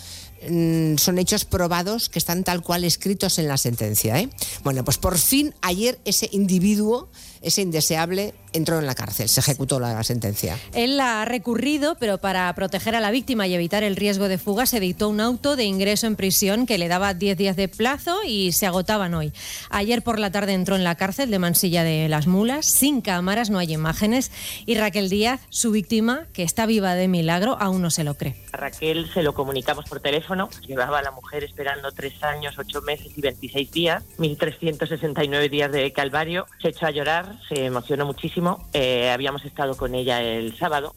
son 0.96 1.18
hechos 1.18 1.44
probados 1.44 2.08
que 2.08 2.18
están 2.18 2.44
tal 2.44 2.62
cual 2.62 2.84
escritos 2.84 3.38
en 3.38 3.48
la 3.48 3.58
sentencia. 3.58 4.18
¿eh? 4.18 4.28
Bueno, 4.64 4.84
pues 4.84 4.98
por 4.98 5.18
fin 5.18 5.54
ayer 5.62 5.98
ese 6.04 6.28
individuo, 6.32 7.08
ese 7.42 7.62
indeseable, 7.62 8.34
entró 8.52 8.78
en 8.78 8.86
la 8.86 8.94
cárcel, 8.94 9.28
se 9.28 9.40
ejecutó 9.40 9.80
la 9.80 10.02
sentencia. 10.02 10.58
Él 10.74 10.96
la 10.96 11.22
ha 11.22 11.24
recurrido, 11.24 11.96
pero 11.98 12.18
para 12.18 12.52
proteger 12.54 12.94
a 12.94 13.00
la 13.00 13.10
víctima 13.10 13.46
y 13.46 13.54
evitar 13.54 13.82
el 13.82 13.96
riesgo 13.96 14.28
de 14.28 14.38
fuga 14.38 14.66
se 14.66 14.80
dictó 14.80 15.08
un 15.08 15.20
auto 15.20 15.56
de 15.56 15.64
ingreso 15.64 16.06
en 16.06 16.16
prisión 16.16 16.66
que 16.66 16.78
le 16.78 16.88
daba 16.88 17.14
10 17.14 17.36
días 17.36 17.56
de 17.56 17.68
plazo 17.68 18.18
y 18.26 18.52
se 18.52 18.66
agotaban 18.66 19.14
hoy. 19.14 19.32
Ayer 19.70 20.02
por 20.02 20.18
la 20.18 20.30
tarde 20.30 20.52
entró 20.52 20.76
en 20.76 20.84
la 20.84 20.96
cárcel 20.96 21.30
de 21.30 21.38
Mansilla 21.38 21.84
de 21.84 22.08
las 22.08 22.26
Mulas, 22.26 22.66
sin 22.66 23.00
cámaras, 23.00 23.50
no 23.50 23.58
hay 23.58 23.72
imágenes, 23.72 24.30
y 24.66 24.74
Raquel 24.74 25.08
Díaz, 25.08 25.40
su 25.50 25.70
víctima, 25.70 26.26
que 26.32 26.42
está 26.42 26.66
viva 26.66 26.94
de 26.94 27.08
milagro, 27.08 27.56
aún 27.60 27.82
no 27.82 27.90
se 27.90 28.04
lo 28.04 28.14
cree. 28.14 28.36
A 28.52 28.56
Raquel 28.56 29.10
se 29.12 29.22
lo 29.22 29.34
comunicamos 29.34 29.84
por 29.88 30.00
teléfono. 30.00 30.48
Llevaba 30.66 30.98
a 30.98 31.02
la 31.02 31.10
mujer 31.10 31.44
esperando 31.44 31.92
tres 31.92 32.22
años, 32.22 32.58
ocho 32.58 32.82
meses 32.82 33.12
y 33.16 33.20
26 33.20 33.70
días, 33.70 34.02
1.369 34.18 35.50
días 35.50 35.72
de 35.72 35.92
calvario. 35.92 36.46
Se 36.60 36.68
echó 36.68 36.86
a 36.86 36.90
llorar, 36.90 37.29
se 37.48 37.66
emocionó 37.66 38.06
muchísimo. 38.06 38.66
Eh, 38.72 39.10
habíamos 39.10 39.44
estado 39.44 39.76
con 39.76 39.94
ella 39.94 40.22
el 40.22 40.56
sábado 40.56 40.94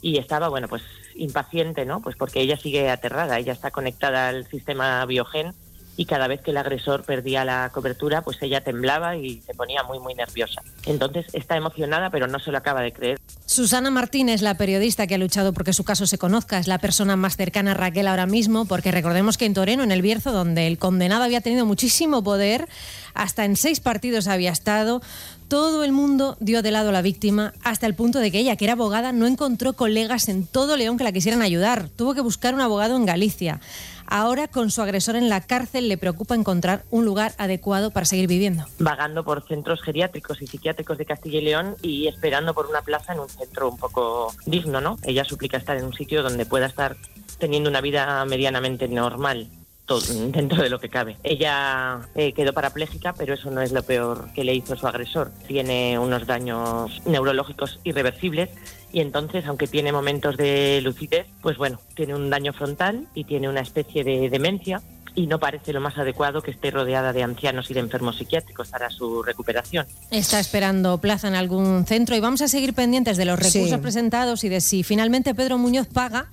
y 0.00 0.18
estaba, 0.18 0.48
bueno, 0.48 0.68
pues 0.68 0.82
impaciente, 1.14 1.84
¿no? 1.84 2.00
Pues 2.00 2.16
porque 2.16 2.40
ella 2.40 2.56
sigue 2.56 2.90
aterrada, 2.90 3.38
ella 3.38 3.52
está 3.52 3.70
conectada 3.70 4.28
al 4.28 4.46
sistema 4.48 5.04
biogen 5.06 5.54
y 5.96 6.04
cada 6.04 6.28
vez 6.28 6.42
que 6.42 6.50
el 6.50 6.58
agresor 6.58 7.04
perdía 7.04 7.44
la 7.44 7.70
cobertura, 7.72 8.22
pues 8.22 8.36
ella 8.42 8.60
temblaba 8.60 9.16
y 9.16 9.40
se 9.40 9.54
ponía 9.54 9.82
muy, 9.82 9.98
muy 9.98 10.14
nerviosa. 10.14 10.62
Entonces 10.84 11.26
está 11.32 11.56
emocionada, 11.56 12.10
pero 12.10 12.26
no 12.26 12.38
se 12.38 12.52
lo 12.52 12.58
acaba 12.58 12.82
de 12.82 12.92
creer. 12.92 13.18
Susana 13.46 13.90
Martínez, 13.90 14.42
la 14.42 14.58
periodista 14.58 15.06
que 15.06 15.14
ha 15.14 15.18
luchado 15.18 15.54
porque 15.54 15.72
su 15.72 15.84
caso 15.84 16.06
se 16.06 16.18
conozca, 16.18 16.58
es 16.58 16.68
la 16.68 16.78
persona 16.78 17.16
más 17.16 17.36
cercana 17.36 17.70
a 17.70 17.74
Raquel 17.74 18.08
ahora 18.08 18.26
mismo, 18.26 18.66
porque 18.66 18.90
recordemos 18.90 19.38
que 19.38 19.46
en 19.46 19.54
Toreno, 19.54 19.82
en 19.82 19.92
el 19.92 20.02
Bierzo, 20.02 20.32
donde 20.32 20.66
el 20.66 20.78
condenado 20.78 21.24
había 21.24 21.40
tenido 21.40 21.64
muchísimo 21.64 22.22
poder, 22.22 22.68
hasta 23.14 23.46
en 23.46 23.56
seis 23.56 23.80
partidos 23.80 24.28
había 24.28 24.52
estado, 24.52 25.00
todo 25.48 25.84
el 25.84 25.92
mundo 25.92 26.36
dio 26.40 26.62
de 26.62 26.70
lado 26.70 26.88
a 26.88 26.92
la 26.92 27.02
víctima 27.02 27.52
hasta 27.62 27.86
el 27.86 27.94
punto 27.94 28.18
de 28.18 28.30
que 28.30 28.38
ella, 28.38 28.56
que 28.56 28.64
era 28.64 28.72
abogada, 28.72 29.12
no 29.12 29.26
encontró 29.26 29.74
colegas 29.74 30.28
en 30.28 30.46
todo 30.46 30.76
León 30.76 30.98
que 30.98 31.04
la 31.04 31.12
quisieran 31.12 31.42
ayudar. 31.42 31.88
Tuvo 31.88 32.14
que 32.14 32.20
buscar 32.20 32.54
un 32.54 32.60
abogado 32.60 32.96
en 32.96 33.06
Galicia. 33.06 33.60
Ahora, 34.08 34.48
con 34.48 34.70
su 34.70 34.82
agresor 34.82 35.16
en 35.16 35.28
la 35.28 35.40
cárcel, 35.40 35.88
le 35.88 35.98
preocupa 35.98 36.34
encontrar 36.34 36.84
un 36.90 37.04
lugar 37.04 37.34
adecuado 37.38 37.90
para 37.90 38.06
seguir 38.06 38.28
viviendo. 38.28 38.64
Vagando 38.78 39.24
por 39.24 39.46
centros 39.46 39.82
geriátricos 39.82 40.40
y 40.42 40.46
psiquiátricos 40.46 40.98
de 40.98 41.06
Castilla 41.06 41.38
y 41.38 41.44
León 41.44 41.76
y 41.82 42.06
esperando 42.06 42.54
por 42.54 42.66
una 42.66 42.82
plaza 42.82 43.12
en 43.12 43.20
un 43.20 43.28
centro 43.28 43.70
un 43.70 43.78
poco 43.78 44.32
digno, 44.46 44.80
¿no? 44.80 44.98
Ella 45.02 45.24
suplica 45.24 45.56
estar 45.56 45.76
en 45.76 45.84
un 45.84 45.92
sitio 45.92 46.22
donde 46.22 46.46
pueda 46.46 46.66
estar 46.66 46.96
teniendo 47.38 47.68
una 47.68 47.80
vida 47.80 48.24
medianamente 48.24 48.88
normal 48.88 49.48
to- 49.86 50.00
dentro 50.32 50.62
de 50.62 50.68
lo 50.68 50.78
que 50.78 50.88
cabe. 50.88 51.16
Ella 51.22 52.00
eh, 52.14 52.32
quedó 52.32 52.52
parapléjica, 52.52 53.12
pero 53.14 53.34
eso 53.34 53.50
no 53.50 53.62
es 53.62 53.72
lo 53.72 53.82
peor 53.82 54.28
que 54.34 54.44
le 54.44 54.54
hizo 54.54 54.76
su 54.76 54.86
agresor. 54.86 55.30
Tiene 55.46 55.98
unos 55.98 56.26
daños 56.26 57.00
neurológicos 57.06 57.80
irreversibles 57.84 58.50
y 58.92 59.00
entonces, 59.00 59.46
aunque 59.46 59.66
tiene 59.66 59.92
momentos 59.92 60.36
de 60.36 60.80
lucidez, 60.82 61.26
pues 61.42 61.56
bueno, 61.56 61.80
tiene 61.94 62.14
un 62.14 62.30
daño 62.30 62.52
frontal 62.52 63.06
y 63.14 63.24
tiene 63.24 63.48
una 63.48 63.60
especie 63.60 64.04
de 64.04 64.28
demencia 64.30 64.82
y 65.14 65.26
no 65.28 65.38
parece 65.38 65.72
lo 65.72 65.80
más 65.80 65.96
adecuado 65.96 66.42
que 66.42 66.50
esté 66.50 66.70
rodeada 66.70 67.12
de 67.14 67.22
ancianos 67.22 67.70
y 67.70 67.74
de 67.74 67.80
enfermos 67.80 68.18
psiquiátricos 68.18 68.68
para 68.68 68.90
su 68.90 69.22
recuperación. 69.22 69.86
Está 70.10 70.38
esperando 70.38 70.98
plaza 70.98 71.26
en 71.28 71.34
algún 71.34 71.86
centro 71.86 72.14
y 72.16 72.20
vamos 72.20 72.42
a 72.42 72.48
seguir 72.48 72.74
pendientes 72.74 73.16
de 73.16 73.24
los 73.24 73.38
recursos 73.38 73.70
Sí. 73.70 73.76
presentados 73.78 74.44
y 74.44 74.50
de 74.50 74.60
si 74.60 74.82
finalmente 74.82 75.34
Pedro 75.34 75.56
Muñoz 75.56 75.86
paga 75.86 76.28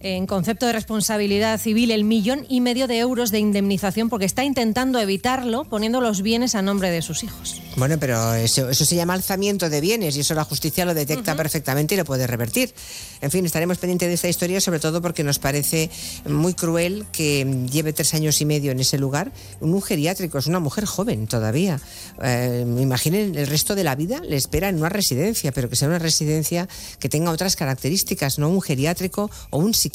en 0.00 0.26
concepto 0.26 0.66
de 0.66 0.72
responsabilidad 0.72 1.58
civil 1.60 1.90
el 1.90 2.04
millón 2.04 2.46
y 2.48 2.60
medio 2.60 2.86
de 2.86 2.98
euros 2.98 3.30
de 3.30 3.38
indemnización 3.38 4.08
porque 4.08 4.26
está 4.26 4.44
intentando 4.44 4.98
evitarlo 5.00 5.64
poniendo 5.64 6.00
los 6.00 6.22
bienes 6.22 6.54
a 6.54 6.62
nombre 6.62 6.90
de 6.90 7.02
sus 7.02 7.24
hijos. 7.24 7.60
Bueno, 7.76 7.96
pero 7.98 8.34
eso, 8.34 8.68
eso 8.68 8.84
se 8.84 8.96
llama 8.96 9.14
alzamiento 9.14 9.68
de 9.68 9.80
bienes 9.80 10.16
y 10.16 10.20
eso 10.20 10.34
la 10.34 10.44
justicia 10.44 10.84
lo 10.84 10.94
detecta 10.94 11.36
perfectamente 11.36 11.94
y 11.94 11.98
lo 11.98 12.04
puede 12.04 12.26
revertir. 12.26 12.72
En 13.20 13.30
fin, 13.30 13.44
estaremos 13.44 13.78
pendientes 13.78 14.08
de 14.08 14.14
esta 14.14 14.28
historia, 14.28 14.60
sobre 14.60 14.80
todo 14.80 15.02
porque 15.02 15.24
nos 15.24 15.38
parece 15.38 15.90
muy 16.28 16.54
cruel 16.54 17.04
que 17.12 17.66
lleve 17.70 17.92
tres 17.92 18.14
años 18.14 18.40
y 18.40 18.44
medio 18.44 18.72
en 18.72 18.80
ese 18.80 18.98
lugar 18.98 19.32
un 19.60 19.82
geriátrico, 19.82 20.38
es 20.38 20.46
una 20.46 20.60
mujer 20.60 20.84
joven 20.84 21.26
todavía. 21.26 21.80
Eh, 22.22 22.64
imaginen, 22.78 23.34
el 23.36 23.46
resto 23.46 23.74
de 23.74 23.84
la 23.84 23.94
vida 23.94 24.20
le 24.20 24.36
espera 24.36 24.68
en 24.68 24.78
una 24.78 24.88
residencia, 24.88 25.52
pero 25.52 25.68
que 25.68 25.76
sea 25.76 25.88
una 25.88 25.98
residencia 25.98 26.68
que 26.98 27.08
tenga 27.08 27.30
otras 27.30 27.56
características, 27.56 28.38
no 28.38 28.48
un 28.48 28.60
geriátrico 28.60 29.30
o 29.50 29.58
un 29.58 29.74
psiquiátrico, 29.74 29.87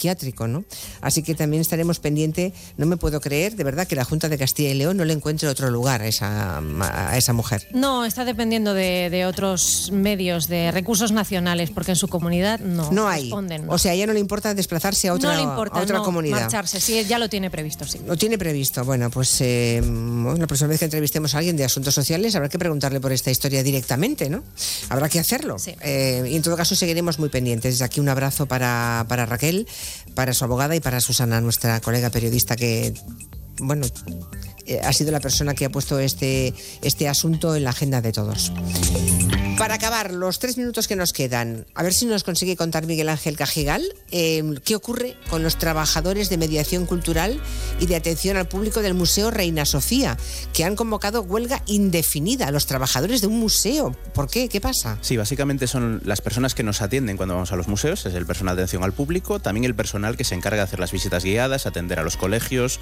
¿no? 0.48 0.64
Así 1.02 1.24
que 1.24 1.36
también 1.36 1.62
estaremos 1.62 2.00
pendientes, 2.00 2.54
no 2.78 2.86
me 2.86 2.98
puedo 2.98 3.22
creer, 3.22 3.56
de 3.56 3.64
verdad, 3.64 3.88
que 3.88 3.96
la 3.96 4.06
Junta 4.06 4.30
de 4.30 4.38
Castilla 4.38 4.70
y 4.70 4.74
León 4.76 4.98
no 4.98 5.06
le 5.06 5.14
encuentre 5.14 5.48
otro 5.48 5.70
lugar 5.70 6.02
a 6.02 6.08
esa, 6.08 6.60
a 6.60 7.18
esa 7.18 7.34
mujer. 7.34 7.68
No, 7.74 8.06
está 8.06 8.26
dependiendo 8.26 8.74
de, 8.74 9.10
de 9.10 9.26
otros 9.26 9.90
medios, 9.92 10.48
de 10.48 10.72
recursos 10.72 11.12
nacionales, 11.12 11.72
porque 11.72 11.92
en 11.92 11.98
su 11.98 12.08
comunidad 12.08 12.60
no, 12.60 12.92
No 12.92 13.08
hay. 13.08 13.24
responden. 13.24 13.70
O 13.70 13.78
sea, 13.78 13.92
a 13.92 13.96
ella 13.96 14.08
no 14.08 14.14
le 14.14 14.20
importa 14.20 14.54
desplazarse 14.54 15.08
a 15.08 15.14
otra, 15.14 15.32
no 15.32 15.38
le 15.38 15.44
importa 15.44 15.80
a 15.80 15.84
otra 15.84 15.98
no, 16.00 16.04
comunidad. 16.04 16.42
marcharse, 16.42 16.80
sí, 16.80 17.04
ya 17.08 17.20
lo 17.20 17.30
tiene 17.30 17.50
previsto, 17.50 17.86
sí. 17.86 18.00
Lo 18.06 18.18
tiene 18.18 18.38
previsto. 18.38 18.84
Bueno, 18.86 19.10
pues 19.10 19.40
eh, 19.42 19.82
la 19.84 20.48
próxima 20.48 20.70
vez 20.70 20.80
que 20.80 20.86
entrevistemos 20.86 21.36
a 21.36 21.40
alguien 21.40 21.56
de 21.58 21.64
asuntos 21.66 21.94
sociales 21.94 22.36
habrá 22.36 22.50
que 22.50 22.60
preguntarle 22.60 23.00
por 23.00 23.12
esta 23.12 23.32
historia 23.32 23.64
directamente, 23.64 24.30
¿no? 24.30 24.44
Habrá 24.90 25.10
que 25.10 25.20
hacerlo. 25.20 25.58
Eh, 25.82 26.28
y 26.32 26.36
en 26.36 26.42
todo 26.42 26.56
caso 26.58 26.76
seguiremos 26.76 27.20
muy 27.20 27.30
pendientes. 27.30 27.76
Desde 27.76 27.86
aquí 27.86 28.00
un 28.00 28.10
abrazo 28.10 28.46
para, 28.46 29.06
para 29.08 29.26
Raquel, 29.26 29.68
para 30.16 30.34
su 30.34 30.44
abogada 30.44 30.76
y 30.76 30.80
para 30.80 31.02
Susana, 31.02 31.42
nuestra 31.42 31.80
colega 31.82 32.10
periodista 32.10 32.56
que, 32.56 32.94
bueno, 33.60 33.86
eh, 34.66 34.80
ha 34.84 34.94
sido 34.94 35.12
la 35.12 35.20
persona 35.20 35.54
que 35.54 35.66
ha 35.66 35.70
puesto 35.70 36.00
este, 36.00 36.54
este 36.82 37.08
asunto 37.08 37.56
en 37.56 37.64
la 37.64 37.72
agenda 37.72 38.02
de 38.02 38.12
todos. 38.12 38.52
Para 39.58 39.76
acabar, 39.76 40.12
los 40.12 40.40
tres 40.40 40.58
minutos 40.58 40.88
que 40.90 40.96
nos 40.98 41.14
quedan, 41.14 41.66
a 41.76 41.84
ver 41.84 41.94
si 41.94 42.06
nos 42.06 42.24
consigue 42.26 42.58
contar 42.58 42.86
Miguel 42.86 43.08
Ángel 43.08 43.38
Cajigal 43.38 43.82
eh, 44.12 44.44
qué 44.66 44.76
ocurre 44.76 45.16
con 45.30 45.42
los 45.42 45.58
trabajadores 45.58 46.30
de 46.30 46.38
mediación 46.38 46.86
cultural 46.86 47.40
y 47.80 47.86
de 47.86 47.96
atención 47.96 48.36
al 48.36 48.48
público 48.50 48.82
del 48.82 48.94
Museo 48.94 49.32
Reina 49.32 49.64
Sofía, 49.66 50.18
que 50.54 50.66
han 50.66 50.76
convocado 50.76 51.22
huelga 51.22 51.62
indefinida 51.68 52.48
a 52.48 52.52
los 52.52 52.66
trabajadores 52.66 53.22
de 53.22 53.28
un 53.28 53.40
museo. 53.40 53.96
¿Por 54.14 54.30
qué? 54.30 54.50
¿Qué 54.50 54.60
pasa? 54.60 54.98
Sí, 55.02 55.16
básicamente 55.16 55.68
son 55.68 56.02
las 56.04 56.20
personas 56.20 56.56
que 56.56 56.64
nos 56.64 56.82
atienden 56.82 57.16
cuando 57.16 57.36
vamos 57.36 57.52
a 57.54 57.56
los 57.56 57.68
museos, 57.70 58.06
es 58.06 58.16
el 58.16 58.26
personal 58.26 58.58
de 58.58 58.64
atención 58.64 58.84
al 58.84 58.92
público, 58.94 59.40
también 59.40 59.64
el 59.64 59.76
personal 59.76 60.18
que 60.18 60.26
se 60.26 60.36
encarga 60.36 60.58
de 60.58 60.64
hacer 60.64 60.80
las 60.80 60.92
visitas 60.92 61.24
guiadas, 61.24 61.68
atender 61.68 62.00
a 62.00 62.04
los 62.04 62.18
colegios, 62.18 62.80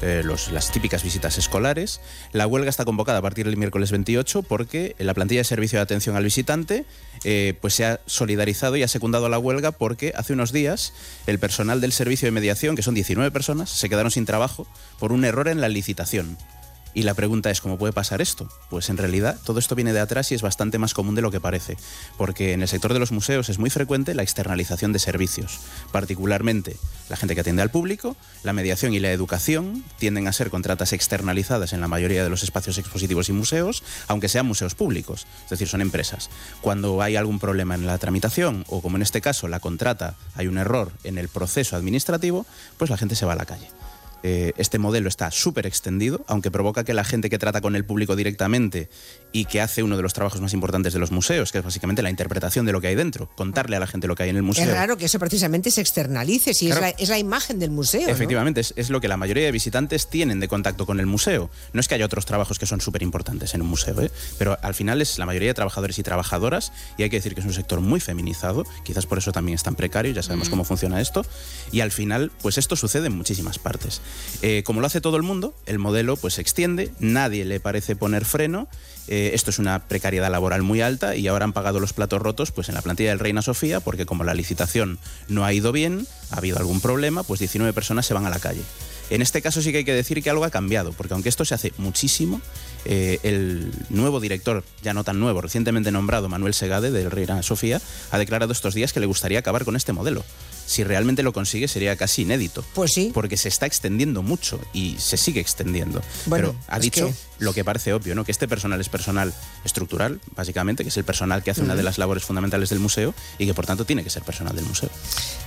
eh, 0.00 0.22
los- 0.24 0.50
las 0.50 0.70
típicas 0.72 1.02
visitas 1.02 1.36
escolares. 1.36 2.00
La 2.32 2.46
huelga 2.46 2.70
está 2.70 2.86
convocada 2.86 3.18
a 3.18 3.22
partir 3.22 3.44
del 3.44 3.58
miércoles 3.58 3.90
28 3.90 4.42
porque 4.42 4.94
la 4.98 5.12
plantilla 5.14 5.40
de 5.40 5.44
servicio 5.44 5.78
de 5.78 5.82
atención 5.82 6.11
al 6.16 6.24
visitante 6.24 6.84
eh, 7.24 7.54
pues 7.60 7.74
se 7.74 7.84
ha 7.84 8.00
solidarizado 8.06 8.76
y 8.76 8.82
ha 8.82 8.88
secundado 8.88 9.26
a 9.26 9.28
la 9.28 9.38
huelga 9.38 9.70
porque 9.70 10.12
hace 10.16 10.32
unos 10.32 10.52
días 10.52 10.92
el 11.26 11.38
personal 11.38 11.80
del 11.80 11.92
servicio 11.92 12.26
de 12.26 12.32
mediación, 12.32 12.74
que 12.74 12.82
son 12.82 12.94
19 12.94 13.30
personas, 13.30 13.70
se 13.70 13.88
quedaron 13.88 14.10
sin 14.10 14.26
trabajo 14.26 14.66
por 14.98 15.12
un 15.12 15.24
error 15.24 15.48
en 15.48 15.60
la 15.60 15.68
licitación. 15.68 16.36
Y 16.94 17.02
la 17.02 17.14
pregunta 17.14 17.50
es, 17.50 17.60
¿cómo 17.60 17.78
puede 17.78 17.92
pasar 17.92 18.20
esto? 18.20 18.48
Pues 18.68 18.90
en 18.90 18.98
realidad 18.98 19.38
todo 19.44 19.58
esto 19.58 19.74
viene 19.74 19.92
de 19.92 20.00
atrás 20.00 20.30
y 20.30 20.34
es 20.34 20.42
bastante 20.42 20.78
más 20.78 20.92
común 20.92 21.14
de 21.14 21.22
lo 21.22 21.30
que 21.30 21.40
parece, 21.40 21.76
porque 22.18 22.52
en 22.52 22.62
el 22.62 22.68
sector 22.68 22.92
de 22.92 22.98
los 22.98 23.12
museos 23.12 23.48
es 23.48 23.58
muy 23.58 23.70
frecuente 23.70 24.14
la 24.14 24.22
externalización 24.22 24.92
de 24.92 24.98
servicios, 24.98 25.60
particularmente 25.90 26.76
la 27.08 27.16
gente 27.16 27.34
que 27.34 27.40
atiende 27.40 27.62
al 27.62 27.70
público, 27.70 28.16
la 28.42 28.52
mediación 28.52 28.92
y 28.92 29.00
la 29.00 29.10
educación 29.10 29.84
tienden 29.98 30.28
a 30.28 30.32
ser 30.32 30.50
contratas 30.50 30.92
externalizadas 30.92 31.72
en 31.72 31.80
la 31.80 31.88
mayoría 31.88 32.24
de 32.24 32.30
los 32.30 32.42
espacios 32.42 32.78
expositivos 32.78 33.28
y 33.28 33.32
museos, 33.32 33.82
aunque 34.08 34.28
sean 34.28 34.46
museos 34.46 34.74
públicos, 34.74 35.26
es 35.44 35.50
decir, 35.50 35.68
son 35.68 35.80
empresas. 35.80 36.28
Cuando 36.60 37.00
hay 37.00 37.16
algún 37.16 37.38
problema 37.38 37.74
en 37.74 37.86
la 37.86 37.98
tramitación 37.98 38.64
o 38.68 38.82
como 38.82 38.96
en 38.96 39.02
este 39.02 39.20
caso 39.20 39.48
la 39.48 39.60
contrata, 39.60 40.14
hay 40.34 40.46
un 40.46 40.58
error 40.58 40.92
en 41.04 41.18
el 41.18 41.28
proceso 41.28 41.76
administrativo, 41.76 42.46
pues 42.76 42.90
la 42.90 42.96
gente 42.96 43.16
se 43.16 43.26
va 43.26 43.32
a 43.32 43.36
la 43.36 43.46
calle. 43.46 43.68
Eh, 44.22 44.52
este 44.56 44.78
modelo 44.78 45.08
está 45.08 45.30
súper 45.30 45.66
extendido, 45.66 46.24
aunque 46.28 46.50
provoca 46.50 46.84
que 46.84 46.94
la 46.94 47.04
gente 47.04 47.28
que 47.28 47.38
trata 47.38 47.60
con 47.60 47.74
el 47.76 47.84
público 47.84 48.14
directamente 48.14 48.88
y 49.32 49.46
que 49.46 49.60
hace 49.60 49.82
uno 49.82 49.96
de 49.96 50.02
los 50.02 50.12
trabajos 50.12 50.40
más 50.40 50.52
importantes 50.54 50.92
de 50.92 50.98
los 50.98 51.10
museos, 51.10 51.50
que 51.52 51.58
es 51.58 51.64
básicamente 51.64 52.02
la 52.02 52.10
interpretación 52.10 52.64
de 52.66 52.72
lo 52.72 52.80
que 52.80 52.86
hay 52.88 52.94
dentro, 52.94 53.28
contarle 53.34 53.76
a 53.76 53.80
la 53.80 53.86
gente 53.86 54.06
lo 54.06 54.14
que 54.14 54.22
hay 54.24 54.28
en 54.30 54.36
el 54.36 54.42
museo. 54.42 54.64
Es 54.64 54.70
raro 54.72 54.96
que 54.96 55.06
eso 55.06 55.18
precisamente 55.18 55.70
se 55.70 55.80
externalice, 55.80 56.54
si 56.54 56.66
Claro. 56.66 56.86
es, 56.86 56.92
la, 56.94 57.02
es 57.02 57.08
la 57.08 57.18
imagen 57.18 57.58
del 57.58 57.70
museo. 57.70 58.02
¿no? 58.02 58.08
Efectivamente, 58.12 58.60
es, 58.60 58.74
es 58.76 58.90
lo 58.90 59.00
que 59.00 59.08
la 59.08 59.16
mayoría 59.16 59.44
de 59.44 59.52
visitantes 59.52 60.08
tienen 60.08 60.38
de 60.40 60.48
contacto 60.48 60.86
con 60.86 61.00
el 61.00 61.06
museo. 61.06 61.50
No 61.72 61.80
es 61.80 61.88
que 61.88 61.94
haya 61.96 62.06
otros 62.06 62.24
trabajos 62.26 62.58
que 62.58 62.66
son 62.66 62.80
súper 62.80 63.02
importantes 63.02 63.54
en 63.54 63.62
un 63.62 63.68
museo, 63.68 64.00
¿eh? 64.02 64.10
pero 64.38 64.58
al 64.62 64.74
final 64.74 65.00
es 65.02 65.18
la 65.18 65.26
mayoría 65.26 65.48
de 65.48 65.54
trabajadores 65.54 65.98
y 65.98 66.02
trabajadoras, 66.02 66.72
y 66.98 67.02
hay 67.02 67.10
que 67.10 67.16
decir 67.16 67.34
que 67.34 67.40
es 67.40 67.46
un 67.46 67.52
sector 67.54 67.80
muy 67.80 68.00
feminizado, 68.00 68.64
quizás 68.84 69.06
por 69.06 69.18
eso 69.18 69.32
también 69.32 69.56
es 69.56 69.62
tan 69.62 69.74
precario, 69.74 70.12
ya 70.12 70.22
sabemos 70.22 70.48
Mm. 70.48 70.50
cómo 70.50 70.64
funciona 70.64 71.00
esto, 71.00 71.24
y 71.72 71.80
al 71.80 71.90
final, 71.90 72.30
pues 72.42 72.58
esto 72.58 72.76
sucede 72.76 73.06
en 73.06 73.16
muchísimas 73.16 73.58
partes. 73.58 74.00
Eh, 74.42 74.62
como 74.64 74.80
lo 74.80 74.86
hace 74.86 75.00
todo 75.00 75.16
el 75.16 75.22
mundo, 75.22 75.54
el 75.66 75.78
modelo 75.78 76.16
pues 76.16 76.34
se 76.34 76.40
extiende, 76.40 76.92
nadie 76.98 77.44
le 77.44 77.60
parece 77.60 77.94
poner 77.94 78.24
freno, 78.24 78.68
eh, 79.08 79.30
esto 79.34 79.50
es 79.50 79.58
una 79.58 79.86
precariedad 79.86 80.30
laboral 80.30 80.62
muy 80.62 80.80
alta 80.80 81.16
y 81.16 81.28
ahora 81.28 81.44
han 81.44 81.52
pagado 81.52 81.80
los 81.80 81.92
platos 81.92 82.20
rotos 82.20 82.52
pues 82.52 82.68
en 82.68 82.74
la 82.74 82.82
plantilla 82.82 83.10
del 83.10 83.18
Reina 83.18 83.42
Sofía 83.42 83.80
porque 83.80 84.06
como 84.06 84.24
la 84.24 84.34
licitación 84.34 84.98
no 85.28 85.44
ha 85.44 85.52
ido 85.52 85.72
bien, 85.72 86.06
ha 86.30 86.38
habido 86.38 86.58
algún 86.58 86.80
problema, 86.80 87.22
pues 87.22 87.40
19 87.40 87.72
personas 87.72 88.06
se 88.06 88.14
van 88.14 88.26
a 88.26 88.30
la 88.30 88.38
calle. 88.38 88.62
En 89.10 89.20
este 89.20 89.42
caso 89.42 89.60
sí 89.60 89.72
que 89.72 89.78
hay 89.78 89.84
que 89.84 89.92
decir 89.92 90.22
que 90.22 90.30
algo 90.30 90.44
ha 90.44 90.50
cambiado, 90.50 90.92
porque 90.92 91.12
aunque 91.12 91.28
esto 91.28 91.44
se 91.44 91.54
hace 91.54 91.72
muchísimo, 91.76 92.40
eh, 92.86 93.18
el 93.22 93.70
nuevo 93.90 94.20
director, 94.20 94.64
ya 94.82 94.94
no 94.94 95.04
tan 95.04 95.20
nuevo, 95.20 95.42
recientemente 95.42 95.90
nombrado 95.90 96.30
Manuel 96.30 96.54
Segade 96.54 96.90
del 96.90 97.10
Reina 97.10 97.42
Sofía, 97.42 97.80
ha 98.10 98.18
declarado 98.18 98.52
estos 98.52 98.74
días 98.74 98.94
que 98.94 99.00
le 99.00 99.06
gustaría 99.06 99.40
acabar 99.40 99.66
con 99.66 99.76
este 99.76 99.92
modelo. 99.92 100.24
Si 100.66 100.84
realmente 100.84 101.22
lo 101.22 101.32
consigue 101.32 101.68
sería 101.68 101.96
casi 101.96 102.22
inédito. 102.22 102.64
Pues 102.74 102.92
sí. 102.92 103.10
Porque 103.12 103.36
se 103.36 103.48
está 103.48 103.66
extendiendo 103.66 104.22
mucho 104.22 104.60
y 104.72 104.96
se 104.98 105.16
sigue 105.16 105.40
extendiendo. 105.40 106.00
Bueno, 106.26 106.54
Pero 106.54 106.64
ha 106.68 106.78
dicho 106.78 107.06
que- 107.08 107.14
lo 107.44 107.52
que 107.52 107.64
parece 107.64 107.92
obvio, 107.92 108.14
¿no? 108.14 108.24
Que 108.24 108.30
este 108.32 108.46
personal 108.48 108.80
es 108.80 108.88
personal 108.88 109.34
estructural, 109.64 110.20
básicamente, 110.36 110.84
que 110.84 110.90
es 110.90 110.96
el 110.96 111.04
personal 111.04 111.42
que 111.42 111.50
hace 111.50 111.62
una 111.62 111.74
de 111.74 111.82
las 111.82 111.98
labores 111.98 112.24
fundamentales 112.24 112.70
del 112.70 112.78
museo 112.78 113.14
y 113.38 113.46
que 113.46 113.54
por 113.54 113.66
tanto 113.66 113.84
tiene 113.84 114.04
que 114.04 114.10
ser 114.10 114.22
personal 114.22 114.54
del 114.54 114.64
museo. 114.64 114.90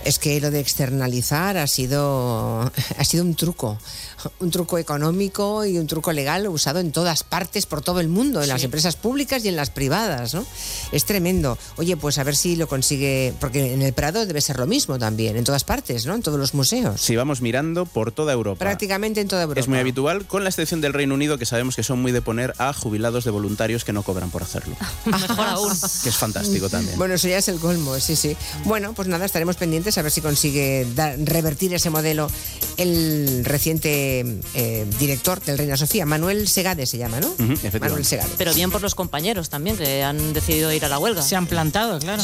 Es 0.06 0.20
que 0.20 0.40
lo 0.40 0.52
de 0.52 0.60
externalizar 0.60 1.58
ha 1.58 1.68
sido, 1.68 2.62
ha 2.98 3.04
sido 3.04 3.24
un 3.24 3.36
truco, 3.36 3.78
un 4.40 4.52
truco 4.52 4.78
económico 4.78 5.66
y 5.66 5.78
un 5.78 5.88
truco 5.88 6.12
legal 6.12 6.48
usado 6.48 6.80
en 6.80 6.92
todas 6.92 7.24
partes, 7.24 7.66
por 7.66 7.82
todo 7.82 8.00
el 8.00 8.08
mundo, 8.08 8.42
en 8.42 8.50
las 8.50 8.64
empresas 8.64 8.96
públicas 8.96 9.44
y 9.44 9.50
en 9.50 9.56
las 9.56 9.70
privadas, 9.70 10.34
¿no? 10.34 10.46
Es 10.92 11.06
tremendo. 11.06 11.58
Oye, 11.78 11.98
pues 11.98 12.18
a 12.18 12.24
ver 12.24 12.36
si 12.36 12.56
lo 12.56 12.68
consigue, 12.68 13.34
porque 13.40 13.74
en 13.74 13.82
el 13.82 13.94
Prado 13.94 14.26
debe 14.26 14.42
ser 14.42 14.60
lo 14.60 14.68
mismo 14.68 15.00
también, 15.00 15.38
en 15.38 15.44
todas 15.44 15.64
partes, 15.64 16.06
¿no? 16.06 16.16
En 16.16 16.22
todos 16.22 16.40
los 16.40 16.54
museos. 16.54 17.02
Si 17.02 17.16
vamos 17.16 17.42
mirando 17.42 17.86
por 17.86 18.12
toda 18.12 18.34
Europa. 18.34 18.60
Prácticamente 18.60 19.22
en 19.22 19.28
toda 19.28 19.44
Europa. 19.44 19.60
Es 19.60 19.68
muy 19.68 19.80
habitual, 19.80 20.26
con 20.26 20.44
la 20.44 20.50
excepción 20.50 20.82
del 20.82 20.94
Reino 20.94 21.16
Unido, 21.16 21.38
que 21.38 21.46
sabemos 21.46 21.76
que 21.76 21.84
son 21.84 22.02
muy 22.02 22.12
de 22.12 22.22
poner 22.22 22.54
a 22.58 22.74
jubilados 22.74 23.26
de 23.26 23.32
voluntarios 23.32 23.84
que 23.84 23.94
no 23.94 24.04
cobran 24.04 24.30
por 24.30 24.44
hacerlo. 24.44 24.76
Mejor 25.06 25.48
aún. 25.48 25.74
Que 26.04 26.10
es 26.10 26.16
fantástico 26.16 26.70
también. 26.70 26.98
Bueno, 26.98 27.16
eso 27.16 27.28
ya 27.28 27.38
es 27.38 27.48
el 27.48 27.60
colmo, 27.60 28.00
sí, 28.00 28.16
sí. 28.16 28.38
Bueno, 28.66 28.94
pues 28.94 29.08
nada, 29.08 29.26
estaremos 29.26 29.56
pendientes 29.56 29.95
a 30.00 30.04
ver 30.04 30.12
si 30.12 30.22
consigue 30.22 30.88
dar- 30.96 31.16
revertir 31.20 31.74
ese 31.74 31.90
modelo 31.90 32.30
el 32.78 33.44
reciente 33.46 34.26
eh, 34.54 34.86
director 35.00 35.42
del 35.42 35.58
Reina 35.58 35.78
Sofía, 35.78 36.06
Manuel 36.06 36.48
Segade 36.48 36.86
se 36.86 36.98
llama, 36.98 37.20
¿no? 37.20 37.34
Manuel 37.80 38.06
Segade. 38.06 38.30
Pero 38.38 38.54
bien 38.54 38.70
por 38.72 38.82
los 38.82 38.96
compañeros 38.96 39.50
también, 39.50 39.78
que 39.78 40.04
han 40.04 40.34
decidido 40.34 40.72
ir 40.74 40.84
a 40.86 40.90
la 40.90 41.00
huelga. 41.00 41.22
Se 41.22 41.36
han 41.36 41.48
plantado, 41.48 42.00
claro. 42.00 42.22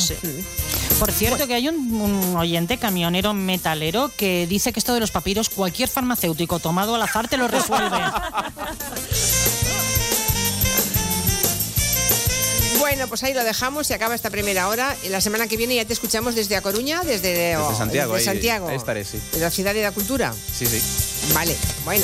Por 0.99 1.11
cierto, 1.11 1.47
que 1.47 1.53
hay 1.55 1.67
un, 1.69 1.75
un 2.01 2.35
oyente 2.35 2.77
camionero 2.77 3.33
metalero 3.33 4.11
que 4.17 4.45
dice 4.47 4.73
que 4.73 4.79
esto 4.79 4.93
de 4.93 4.99
los 4.99 5.11
papiros, 5.11 5.49
cualquier 5.49 5.89
farmacéutico 5.89 6.59
tomado 6.59 6.95
al 6.95 7.01
azar 7.01 7.27
te 7.27 7.37
lo 7.37 7.47
resuelve. 7.47 7.97
Bueno, 12.81 13.07
pues 13.07 13.21
ahí 13.23 13.33
lo 13.35 13.43
dejamos, 13.43 13.85
se 13.85 13.93
acaba 13.93 14.15
esta 14.15 14.31
primera 14.31 14.67
hora. 14.67 14.97
Y 15.03 15.09
la 15.09 15.21
semana 15.21 15.45
que 15.47 15.55
viene 15.55 15.75
ya 15.75 15.85
te 15.85 15.93
escuchamos 15.93 16.33
desde 16.33 16.55
A 16.55 16.61
Coruña, 16.61 17.01
desde, 17.03 17.55
Desde 17.55 17.75
Santiago, 17.77 18.15
desde 18.15 18.29
ahí- 18.29 18.35
Santiago, 18.35 18.67
ahí 18.69 18.75
estaré, 18.75 19.05
sí. 19.05 19.19
de 19.33 19.39
la 19.39 19.51
ciudad 19.51 19.73
de 19.75 19.83
la 19.83 19.91
cultura. 19.91 20.33
Sí, 20.57 20.65
sí. 20.65 20.81
Vale, 21.35 21.55
bueno, 21.85 22.03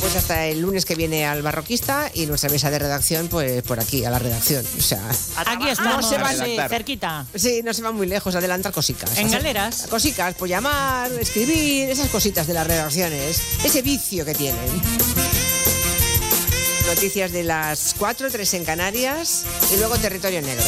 pues 0.00 0.14
hasta 0.16 0.44
el 0.46 0.60
lunes 0.60 0.84
que 0.84 0.94
viene 0.94 1.24
al 1.26 1.40
barroquista 1.40 2.10
y 2.12 2.26
nuestra 2.26 2.50
mesa 2.50 2.70
de 2.70 2.78
redacción, 2.78 3.28
pues 3.28 3.62
por 3.62 3.80
aquí, 3.80 4.04
a 4.04 4.10
la 4.10 4.18
redacción. 4.18 4.64
O 4.78 4.82
sea, 4.82 5.00
Aquí 5.46 5.68
estamos, 5.70 6.02
no 6.04 6.08
se 6.10 6.18
van, 6.18 6.36
sí, 6.36 6.56
cerquita. 6.68 7.26
Sí, 7.34 7.62
no 7.64 7.72
se 7.72 7.80
van 7.80 7.94
muy 7.96 8.06
lejos, 8.06 8.34
adelantar 8.34 8.72
cositas. 8.72 9.16
En 9.16 9.30
galeras. 9.30 9.86
Cositas, 9.88 10.34
pues 10.38 10.50
llamar, 10.50 11.10
escribir, 11.12 11.88
esas 11.88 12.08
cositas 12.10 12.46
de 12.46 12.52
las 12.52 12.66
redacciones, 12.66 13.40
ese 13.64 13.80
vicio 13.80 14.26
que 14.26 14.34
tienen. 14.34 14.60
Noticias 16.86 17.32
de 17.32 17.44
las 17.44 17.94
4, 17.98 18.30
3 18.30 18.54
en 18.54 18.64
Canarias 18.64 19.44
y 19.72 19.78
luego 19.78 19.96
Territorio 19.96 20.42
Negro. 20.42 20.64